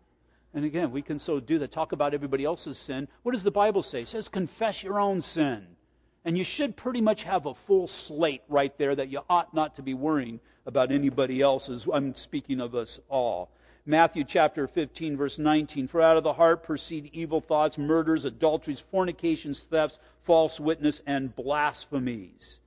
And 0.54 0.66
again, 0.66 0.92
we 0.92 1.02
can 1.02 1.18
so 1.18 1.40
do 1.40 1.60
that. 1.60 1.72
Talk 1.72 1.94
about 1.94 2.14
everybody 2.14 2.44
else's 2.44 2.78
sin. 2.78 3.08
What 3.22 3.32
does 3.32 3.44
the 3.44 3.52
Bible 3.52 3.84
say? 3.84 4.02
It 4.02 4.10
says, 4.10 4.28
confess 4.28 4.84
your 4.84 5.00
own 5.00 5.22
sin. 5.22 5.66
And 6.26 6.38
you 6.38 6.44
should 6.44 6.76
pretty 6.76 7.00
much 7.00 7.24
have 7.24 7.46
a 7.46 7.56
full 7.56 7.88
slate 7.88 8.44
right 8.50 8.78
there 8.78 8.96
that 8.96 9.08
you 9.08 9.22
ought 9.30 9.54
not 9.54 9.78
to 9.78 9.82
be 9.82 9.94
worrying 9.94 10.42
about 10.66 10.92
anybody 10.92 11.42
else's. 11.42 11.88
I'm 11.94 12.16
speaking 12.16 12.60
of 12.60 12.76
us 12.76 13.00
all. 13.08 13.50
Matthew 13.86 14.24
chapter 14.24 14.66
15, 14.66 15.18
verse 15.18 15.38
19. 15.38 15.88
For 15.88 16.02
out 16.02 16.16
of 16.16 16.24
the 16.24 16.34
heart 16.34 16.64
proceed 16.64 17.10
evil 17.12 17.42
thoughts, 17.42 17.78
murders, 17.78 18.24
adulteries, 18.24 18.80
fornications, 18.80 19.60
thefts, 19.62 20.00
false 20.24 20.58
witness, 20.58 21.02
and 21.06 21.36
blasphemies. 21.36 22.60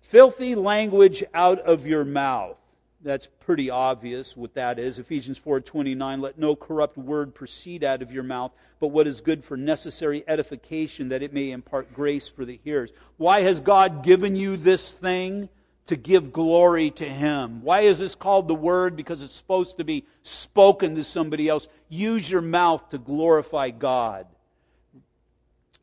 Filthy 0.00 0.56
language 0.56 1.22
out 1.32 1.60
of 1.60 1.86
your 1.86 2.04
mouth. 2.04 2.56
That's 3.02 3.28
pretty 3.38 3.70
obvious 3.70 4.36
what 4.36 4.54
that 4.54 4.80
is. 4.80 4.98
Ephesians 4.98 5.38
4:29 5.38 6.20
let 6.20 6.38
no 6.38 6.56
corrupt 6.56 6.98
word 6.98 7.32
proceed 7.32 7.84
out 7.84 8.02
of 8.02 8.10
your 8.10 8.24
mouth, 8.24 8.50
but 8.80 8.88
what 8.88 9.06
is 9.06 9.20
good 9.20 9.44
for 9.44 9.56
necessary 9.56 10.24
edification 10.26 11.08
that 11.10 11.22
it 11.22 11.32
may 11.32 11.52
impart 11.52 11.94
grace 11.94 12.26
for 12.26 12.44
the 12.44 12.58
hearers. 12.64 12.90
Why 13.16 13.42
has 13.42 13.60
God 13.60 14.02
given 14.02 14.34
you 14.34 14.56
this 14.56 14.90
thing? 14.90 15.48
To 15.88 15.96
give 15.96 16.32
glory 16.32 16.90
to 16.92 17.08
Him. 17.08 17.62
Why 17.62 17.82
is 17.82 17.98
this 17.98 18.14
called 18.14 18.46
the 18.46 18.54
Word? 18.54 18.94
Because 18.94 19.22
it's 19.22 19.34
supposed 19.34 19.78
to 19.78 19.84
be 19.84 20.06
spoken 20.22 20.94
to 20.94 21.04
somebody 21.04 21.48
else. 21.48 21.66
Use 21.88 22.30
your 22.30 22.42
mouth 22.42 22.88
to 22.90 22.98
glorify 22.98 23.70
God. 23.70 24.26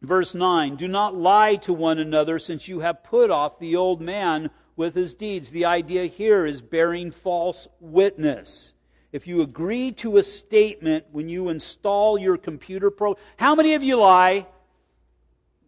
Verse 0.02 0.36
9 0.36 0.76
Do 0.76 0.88
not 0.88 1.16
lie 1.16 1.56
to 1.58 1.74
one 1.74 2.00
another, 2.00 2.40
since 2.40 2.68
you 2.68 2.80
have 2.80 3.04
put 3.04 3.32
off 3.32 3.60
the 3.60 3.76
old 3.76 4.00
man 4.00 4.52
with 4.76 4.94
his 4.94 5.16
deeds. 5.16 5.50
The 5.50 5.66
idea 5.66 6.06
here 6.06 6.46
is 6.46 6.62
bearing 6.62 7.12
false 7.12 7.68
witness. 7.80 8.74
If 9.12 9.28
you 9.28 9.42
agree 9.42 9.92
to 9.94 10.18
a 10.18 10.24
statement 10.24 11.06
when 11.12 11.30
you 11.30 11.50
install 11.50 12.18
your 12.18 12.38
computer 12.38 12.92
pro, 12.92 13.18
how 13.38 13.56
many 13.56 13.74
of 13.74 13.82
you 13.82 13.96
lie? 13.96 14.46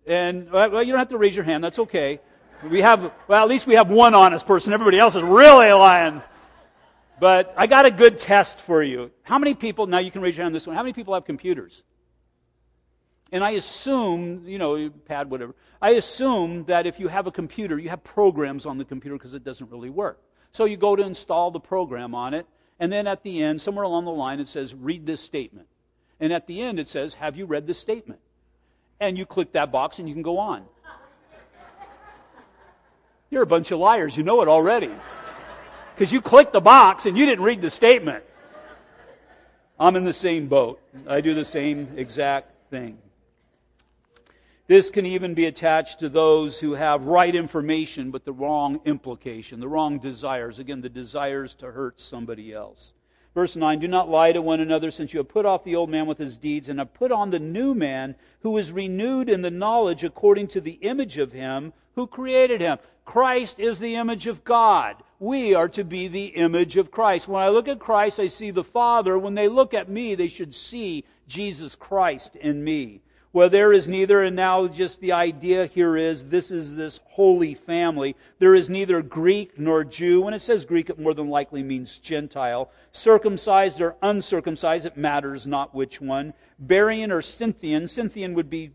And 0.06 0.52
well, 0.52 0.84
you 0.84 0.92
don't 0.92 1.00
have 1.00 1.10
to 1.10 1.18
raise 1.18 1.36
your 1.36 1.46
hand. 1.46 1.64
That's 1.64 1.80
okay. 1.80 2.20
We 2.64 2.82
have, 2.82 3.12
well, 3.28 3.42
at 3.42 3.48
least 3.48 3.68
we 3.68 3.76
have 3.76 3.90
one 3.90 4.16
honest 4.16 4.48
person. 4.48 4.74
Everybody 4.74 5.00
else 5.00 5.16
is 5.16 5.24
really 5.24 5.72
lying. 5.72 6.22
But 7.20 7.54
I 7.58 7.68
got 7.68 7.86
a 7.86 7.92
good 7.92 8.18
test 8.18 8.60
for 8.60 8.84
you. 8.84 9.12
How 9.24 9.40
many 9.40 9.54
people, 9.54 9.88
now 9.88 10.00
you 10.00 10.12
can 10.12 10.22
raise 10.22 10.36
your 10.36 10.44
hand 10.44 10.52
on 10.52 10.54
this 10.54 10.68
one, 10.68 10.76
how 10.76 10.84
many 10.84 10.94
people 10.94 11.14
have 11.14 11.26
computers? 11.26 11.84
And 13.32 13.44
I 13.44 13.52
assume, 13.52 14.48
you 14.48 14.58
know, 14.58 14.90
pad, 15.06 15.30
whatever. 15.30 15.56
I 15.82 15.92
assume 15.92 16.66
that 16.66 16.86
if 16.86 17.00
you 17.00 17.08
have 17.08 17.28
a 17.28 17.32
computer, 17.32 17.78
you 17.78 17.90
have 17.90 18.04
programs 18.04 18.66
on 18.66 18.78
the 18.78 18.86
computer 18.86 19.18
because 19.18 19.34
it 19.34 19.44
doesn't 19.44 19.70
really 19.70 19.90
work. 19.90 20.22
So 20.52 20.66
you 20.66 20.78
go 20.78 20.96
to 20.96 21.04
install 21.04 21.52
the 21.52 21.60
program 21.60 22.16
on 22.16 22.34
it, 22.34 22.48
and 22.80 22.92
then 22.92 23.06
at 23.06 23.24
the 23.24 23.44
end, 23.44 23.62
somewhere 23.62 23.84
along 23.84 24.06
the 24.06 24.12
line, 24.12 24.40
it 24.40 24.48
says, 24.48 24.74
read 24.74 25.06
this 25.06 25.22
statement. 25.22 25.68
And 26.20 26.32
at 26.32 26.48
the 26.48 26.62
end, 26.62 26.80
it 26.80 26.88
says, 26.88 27.16
have 27.16 27.36
you 27.36 27.46
read 27.46 27.68
this 27.68 27.78
statement? 27.78 28.22
And 29.00 29.18
you 29.18 29.26
click 29.26 29.52
that 29.52 29.72
box 29.72 30.00
and 30.00 30.08
you 30.08 30.16
can 30.16 30.24
go 30.24 30.38
on. 30.38 30.66
You're 33.30 33.44
a 33.44 33.48
bunch 33.48 33.72
of 33.72 33.80
liars. 33.80 34.16
You 34.16 34.24
know 34.24 34.42
it 34.42 34.48
already. 34.48 34.92
Because 35.96 36.12
you 36.12 36.22
clicked 36.22 36.54
the 36.54 36.62
box 36.62 37.06
and 37.06 37.18
you 37.18 37.26
didn't 37.26 37.44
read 37.44 37.62
the 37.62 37.70
statement. 37.70 38.24
I'm 39.80 39.96
in 39.96 40.06
the 40.06 40.14
same 40.14 40.48
boat. 40.48 40.82
I 41.08 41.22
do 41.22 41.34
the 41.34 41.46
same 41.46 41.90
exact 41.98 42.52
thing. 42.70 42.98
This 44.68 44.90
can 44.90 45.06
even 45.06 45.34
be 45.34 45.46
attached 45.46 46.00
to 46.00 46.10
those 46.10 46.60
who 46.60 46.74
have 46.74 47.04
right 47.04 47.34
information 47.34 48.12
but 48.12 48.26
the 48.26 48.34
wrong 48.34 48.82
implication, 48.86 49.60
the 49.60 49.68
wrong 49.68 50.00
desires. 50.00 50.60
Again, 50.60 50.82
the 50.82 50.90
desires 50.90 51.54
to 51.56 51.72
hurt 51.72 52.00
somebody 52.00 52.54
else. 52.54 52.92
Verse 53.34 53.56
9 53.56 53.80
Do 53.80 53.88
not 53.88 54.10
lie 54.10 54.34
to 54.34 54.42
one 54.42 54.60
another, 54.60 54.92
since 54.92 55.14
you 55.14 55.20
have 55.20 55.30
put 55.30 55.46
off 55.46 55.64
the 55.64 55.76
old 55.76 55.90
man 55.90 56.06
with 56.06 56.18
his 56.18 56.36
deeds, 56.36 56.68
and 56.70 56.80
have 56.80 56.94
put 56.94 57.12
on 57.12 57.30
the 57.30 57.40
new 57.40 57.74
man, 57.74 58.16
who 58.42 58.58
is 58.58 58.72
renewed 58.72 59.30
in 59.30 59.42
the 59.42 59.52
knowledge 59.52 60.04
according 60.04 60.48
to 60.48 60.60
the 60.60 60.80
image 60.82 61.18
of 61.18 61.32
him 61.32 61.72
who 61.96 62.08
created 62.08 62.62
him. 62.62 62.78
Christ 63.08 63.58
is 63.62 63.80
the 63.80 63.96
image 63.96 64.28
of 64.28 64.44
God. 64.44 64.98
We 65.20 65.54
are 65.56 65.70
to 65.70 65.86
be 65.86 66.10
the 66.10 66.26
image 66.26 66.76
of 66.76 66.92
Christ. 66.92 67.30
When 67.30 67.42
I 67.42 67.48
look 67.48 67.70
at 67.70 67.80
Christ, 67.80 68.20
I 68.20 68.28
see 68.28 68.52
the 68.52 68.66
Father. 68.66 69.18
When 69.18 69.34
they 69.34 69.48
look 69.48 69.74
at 69.74 69.88
me, 69.88 70.14
they 70.14 70.28
should 70.28 70.54
see 70.54 71.06
Jesus 71.26 71.74
Christ 71.74 72.36
in 72.36 72.62
me. 72.62 73.00
Well, 73.32 73.50
there 73.50 73.72
is 73.72 73.88
neither, 73.88 74.24
and 74.24 74.36
now 74.36 74.68
just 74.68 75.00
the 75.00 75.14
idea 75.14 75.68
here 75.68 75.96
is 75.96 76.26
this 76.26 76.52
is 76.52 76.76
this 76.76 77.00
holy 77.06 77.56
family. 77.56 78.18
There 78.40 78.56
is 78.56 78.70
neither 78.70 79.02
Greek 79.02 79.58
nor 79.58 79.86
Jew. 79.86 80.24
When 80.24 80.34
it 80.34 80.42
says 80.42 80.66
Greek, 80.66 80.90
it 80.90 81.00
more 81.00 81.14
than 81.14 81.30
likely 81.30 81.64
means 81.64 82.00
Gentile. 82.00 82.72
Circumcised 82.92 83.80
or 83.80 83.96
uncircumcised, 84.02 84.86
it 84.86 84.98
matters 84.98 85.48
not 85.48 85.74
which 85.74 86.02
one. 86.02 86.34
Barian 86.66 87.12
or 87.12 87.22
Scythian. 87.22 87.88
Scythian 87.88 88.34
would 88.34 88.50
be 88.50 88.72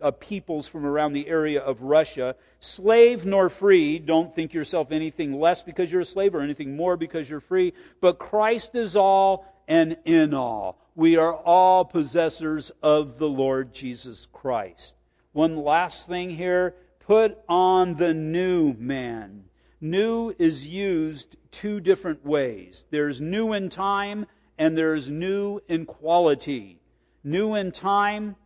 uh, 0.00 0.10
peoples 0.10 0.68
from 0.68 0.84
around 0.84 1.12
the 1.12 1.28
area 1.28 1.60
of 1.60 1.82
Russia. 1.82 2.36
Slave 2.60 3.26
nor 3.26 3.48
free, 3.48 3.98
don't 3.98 4.34
think 4.34 4.52
yourself 4.52 4.92
anything 4.92 5.38
less 5.38 5.62
because 5.62 5.90
you're 5.90 6.02
a 6.02 6.06
slave 6.06 6.34
or 6.34 6.40
anything 6.40 6.76
more 6.76 6.96
because 6.96 7.28
you're 7.28 7.40
free, 7.40 7.72
but 8.00 8.18
Christ 8.18 8.74
is 8.74 8.96
all 8.96 9.46
and 9.68 9.96
in 10.04 10.34
all. 10.34 10.78
We 10.94 11.16
are 11.16 11.34
all 11.34 11.84
possessors 11.84 12.70
of 12.82 13.18
the 13.18 13.28
Lord 13.28 13.72
Jesus 13.72 14.26
Christ. 14.32 14.94
One 15.32 15.56
last 15.56 16.08
thing 16.08 16.30
here 16.30 16.74
put 17.00 17.38
on 17.48 17.94
the 17.96 18.14
new 18.14 18.74
man. 18.74 19.44
New 19.80 20.34
is 20.38 20.66
used 20.66 21.36
two 21.50 21.80
different 21.80 22.24
ways 22.24 22.84
there's 22.90 23.20
new 23.20 23.52
in 23.52 23.68
time 23.68 24.26
and 24.58 24.76
there's 24.76 25.10
new 25.10 25.60
in 25.68 25.84
quality. 25.84 26.80
New 27.22 27.54
in 27.54 27.72
time 27.72 28.36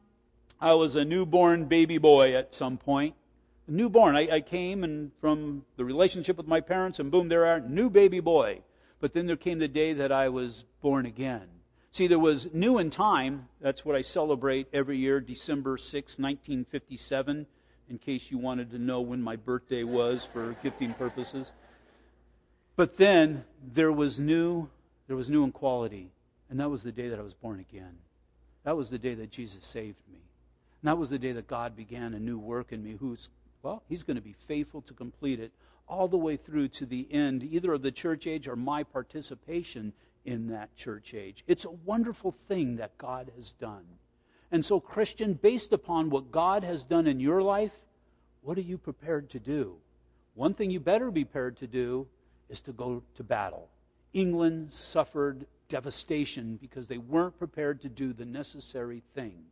I 0.61 0.75
was 0.75 0.95
a 0.95 1.05
newborn 1.05 1.65
baby 1.65 1.97
boy 1.97 2.35
at 2.35 2.55
some 2.55 2.77
point. 2.77 3.15
Newborn. 3.67 4.15
I, 4.17 4.29
I 4.31 4.41
came 4.41 4.85
and 4.85 5.11
from 5.21 5.65
the 5.77 5.85
relationship 5.85 6.37
with 6.37 6.47
my 6.47 6.61
parents, 6.61 6.99
and 6.99 7.11
boom, 7.11 7.29
there 7.29 7.47
are 7.47 7.61
new 7.61 7.89
baby 7.89 8.21
boy. 8.21 8.61
But 9.01 9.15
then 9.15 9.27
there 9.27 9.37
came 9.37 9.59
the 9.59 9.69
day 9.69 9.95
that 9.95 10.13
I 10.13 10.29
was 10.29 10.65
born 10.83 11.07
again. 11.07 11.47
See, 11.93 12.07
there 12.07 12.19
was 12.19 12.53
new 12.53 12.79
in 12.79 12.91
time. 12.91 13.49
That's 13.61 13.85
what 13.85 13.97
I 13.97 14.03
celebrate 14.03 14.69
every 14.73 14.99
year, 14.99 15.21
December 15.21 15.79
6, 15.79 15.95
1957, 16.19 17.47
in 17.89 17.99
case 17.99 18.31
you 18.31 18.39
wanted 18.39 18.71
to 18.71 18.79
know 18.79 19.01
when 19.01 19.23
my 19.23 19.37
birthday 19.37 19.83
was 19.83 20.29
for 20.31 20.55
gifting 20.63 20.93
purposes. 20.93 21.51
But 22.77 22.99
then 22.99 23.45
there 23.73 23.93
was 23.93 24.21
new, 24.21 24.69
there 25.09 25.17
was 25.17 25.31
new 25.31 25.43
in 25.43 25.53
quality. 25.53 26.11
And 26.51 26.61
that 26.61 26.69
was 26.69 26.83
the 26.83 26.93
day 26.93 27.09
that 27.09 27.19
I 27.19 27.23
was 27.23 27.35
born 27.35 27.61
again. 27.61 27.99
That 28.65 28.77
was 28.77 28.91
the 28.91 28.99
day 28.99 29.15
that 29.15 29.31
Jesus 29.31 29.67
saved 29.67 30.01
me. 30.13 30.21
And 30.83 30.89
that 30.89 30.99
was 30.99 31.11
the 31.11 31.19
day 31.19 31.33
that 31.33 31.47
God 31.47 31.77
began 31.77 32.15
a 32.15 32.19
new 32.19 32.39
work 32.39 32.73
in 32.73 32.83
me, 32.83 32.97
who's, 32.99 33.29
well, 33.63 33.83
He's 33.89 34.03
going 34.03 34.17
to 34.17 34.23
be 34.23 34.35
faithful 34.47 34.83
to 34.83 34.95
complete 34.95 35.41
it 35.41 35.53
all 35.87 36.09
the 36.09 36.17
way 36.17 36.37
through 36.37 36.69
to 36.69 36.87
the 36.87 37.07
end, 37.11 37.43
either 37.43 37.73
of 37.73 37.83
the 37.83 37.91
church 37.91 38.27
age 38.27 38.47
or 38.47 38.57
my 38.57 38.83
participation 38.83 39.93
in 40.25 40.49
that 40.49 40.75
church 40.77 41.15
age. 41.15 41.45
It's 41.47 41.65
a 41.65 41.71
wonderful 41.71 42.35
thing 42.49 42.77
that 42.77 42.97
God 42.97 43.31
has 43.37 43.53
done. 43.53 43.85
And 44.53 44.65
so, 44.65 44.81
Christian, 44.81 45.35
based 45.35 45.73
upon 45.73 46.11
what 46.11 46.33
God 46.33 46.65
has 46.65 46.85
done 46.85 47.07
in 47.07 47.21
your 47.21 47.43
life, 47.43 47.73
what 48.43 48.57
are 48.57 48.63
you 48.63 48.79
prepared 48.79 49.31
to 49.31 49.39
do? 49.39 49.77
One 50.35 50.55
thing 50.55 50.71
you 50.71 50.81
better 50.81 51.11
be 51.11 51.25
prepared 51.25 51.59
to 51.59 51.67
do 51.67 52.07
is 52.49 52.61
to 52.63 52.73
go 52.73 53.03
to 53.17 53.23
battle. 53.23 53.69
England 54.13 54.73
suffered 54.73 55.47
devastation 55.69 56.57
because 56.61 56.89
they 56.89 56.99
weren't 56.99 57.39
prepared 57.39 57.81
to 57.83 57.89
do 57.89 58.13
the 58.13 58.25
necessary 58.25 59.03
thing. 59.15 59.45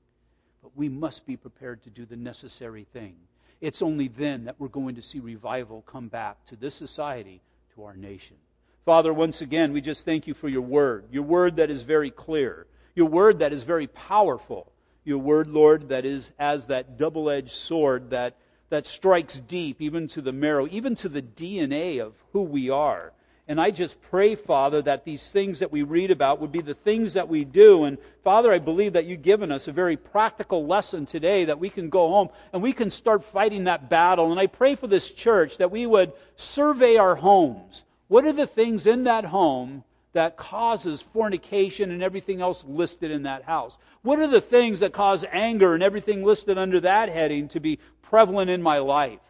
But 0.62 0.76
we 0.76 0.88
must 0.88 1.26
be 1.26 1.36
prepared 1.36 1.82
to 1.84 1.90
do 1.90 2.04
the 2.04 2.16
necessary 2.16 2.86
thing. 2.92 3.14
It's 3.60 3.82
only 3.82 4.08
then 4.08 4.44
that 4.44 4.56
we're 4.58 4.68
going 4.68 4.94
to 4.94 5.02
see 5.02 5.20
revival 5.20 5.82
come 5.82 6.08
back 6.08 6.44
to 6.46 6.56
this 6.56 6.74
society, 6.74 7.40
to 7.74 7.84
our 7.84 7.96
nation. 7.96 8.36
Father, 8.84 9.12
once 9.12 9.42
again, 9.42 9.72
we 9.72 9.80
just 9.80 10.04
thank 10.04 10.26
you 10.26 10.34
for 10.34 10.48
your 10.48 10.62
word, 10.62 11.04
your 11.10 11.22
word 11.22 11.56
that 11.56 11.70
is 11.70 11.82
very 11.82 12.10
clear, 12.10 12.66
your 12.94 13.06
word 13.06 13.40
that 13.40 13.52
is 13.52 13.62
very 13.62 13.86
powerful, 13.86 14.72
your 15.04 15.18
word, 15.18 15.48
Lord, 15.48 15.88
that 15.90 16.04
is 16.04 16.32
as 16.38 16.66
that 16.66 16.96
double 16.96 17.28
edged 17.30 17.50
sword 17.50 18.10
that, 18.10 18.36
that 18.70 18.86
strikes 18.86 19.40
deep, 19.40 19.82
even 19.82 20.08
to 20.08 20.22
the 20.22 20.32
marrow, 20.32 20.66
even 20.70 20.94
to 20.96 21.08
the 21.08 21.22
DNA 21.22 22.00
of 22.00 22.14
who 22.32 22.42
we 22.42 22.70
are. 22.70 23.12
And 23.48 23.58
I 23.58 23.70
just 23.70 24.00
pray, 24.02 24.34
Father, 24.34 24.82
that 24.82 25.06
these 25.06 25.30
things 25.30 25.60
that 25.60 25.72
we 25.72 25.82
read 25.82 26.10
about 26.10 26.38
would 26.38 26.52
be 26.52 26.60
the 26.60 26.74
things 26.74 27.14
that 27.14 27.28
we 27.28 27.44
do. 27.44 27.84
And 27.84 27.96
Father, 28.22 28.52
I 28.52 28.58
believe 28.58 28.92
that 28.92 29.06
you've 29.06 29.22
given 29.22 29.50
us 29.50 29.66
a 29.66 29.72
very 29.72 29.96
practical 29.96 30.66
lesson 30.66 31.06
today 31.06 31.46
that 31.46 31.58
we 31.58 31.70
can 31.70 31.88
go 31.88 32.08
home 32.08 32.28
and 32.52 32.62
we 32.62 32.74
can 32.74 32.90
start 32.90 33.24
fighting 33.24 33.64
that 33.64 33.88
battle. 33.88 34.30
And 34.30 34.38
I 34.38 34.48
pray 34.48 34.74
for 34.74 34.86
this 34.86 35.10
church 35.10 35.56
that 35.56 35.70
we 35.70 35.86
would 35.86 36.12
survey 36.36 36.98
our 36.98 37.14
homes. 37.14 37.84
What 38.08 38.26
are 38.26 38.34
the 38.34 38.46
things 38.46 38.86
in 38.86 39.04
that 39.04 39.24
home 39.24 39.82
that 40.12 40.36
causes 40.36 41.00
fornication 41.00 41.90
and 41.90 42.02
everything 42.02 42.42
else 42.42 42.64
listed 42.68 43.10
in 43.10 43.22
that 43.22 43.44
house? 43.44 43.78
What 44.02 44.18
are 44.18 44.28
the 44.28 44.42
things 44.42 44.80
that 44.80 44.92
cause 44.92 45.24
anger 45.32 45.72
and 45.72 45.82
everything 45.82 46.22
listed 46.22 46.58
under 46.58 46.80
that 46.80 47.08
heading 47.08 47.48
to 47.48 47.60
be 47.60 47.78
prevalent 48.02 48.50
in 48.50 48.62
my 48.62 48.78
life? 48.78 49.20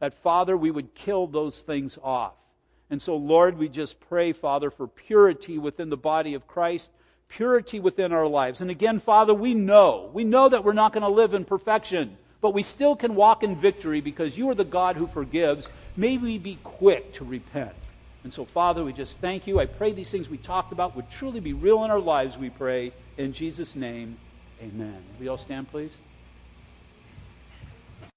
That, 0.00 0.14
Father, 0.14 0.56
we 0.56 0.70
would 0.70 0.94
kill 0.94 1.26
those 1.26 1.60
things 1.60 1.98
off. 2.02 2.34
And 2.90 3.02
so, 3.02 3.16
Lord, 3.16 3.58
we 3.58 3.68
just 3.68 3.98
pray, 4.08 4.32
Father, 4.32 4.70
for 4.70 4.86
purity 4.86 5.58
within 5.58 5.90
the 5.90 5.96
body 5.96 6.34
of 6.34 6.46
Christ, 6.46 6.90
purity 7.28 7.80
within 7.80 8.12
our 8.12 8.26
lives. 8.26 8.60
And 8.60 8.70
again, 8.70 9.00
Father, 9.00 9.34
we 9.34 9.54
know, 9.54 10.10
we 10.12 10.24
know 10.24 10.48
that 10.48 10.64
we're 10.64 10.72
not 10.72 10.92
going 10.92 11.02
to 11.02 11.08
live 11.08 11.34
in 11.34 11.44
perfection, 11.44 12.16
but 12.40 12.54
we 12.54 12.62
still 12.62 12.94
can 12.94 13.16
walk 13.16 13.42
in 13.42 13.56
victory 13.56 14.00
because 14.00 14.38
you 14.38 14.48
are 14.50 14.54
the 14.54 14.64
God 14.64 14.96
who 14.96 15.08
forgives. 15.08 15.68
May 15.96 16.16
we 16.16 16.38
be 16.38 16.58
quick 16.62 17.14
to 17.14 17.24
repent. 17.24 17.74
And 18.22 18.32
so, 18.32 18.44
Father, 18.44 18.84
we 18.84 18.92
just 18.92 19.18
thank 19.18 19.46
you. 19.46 19.60
I 19.60 19.66
pray 19.66 19.92
these 19.92 20.10
things 20.10 20.28
we 20.28 20.38
talked 20.38 20.72
about 20.72 20.94
would 20.96 21.10
truly 21.10 21.40
be 21.40 21.52
real 21.52 21.84
in 21.84 21.90
our 21.90 22.00
lives, 22.00 22.36
we 22.36 22.50
pray. 22.50 22.92
In 23.16 23.32
Jesus' 23.32 23.74
name, 23.74 24.16
amen. 24.60 25.02
We 25.20 25.28
all 25.28 25.38
stand, 25.38 25.70
please. 25.70 25.92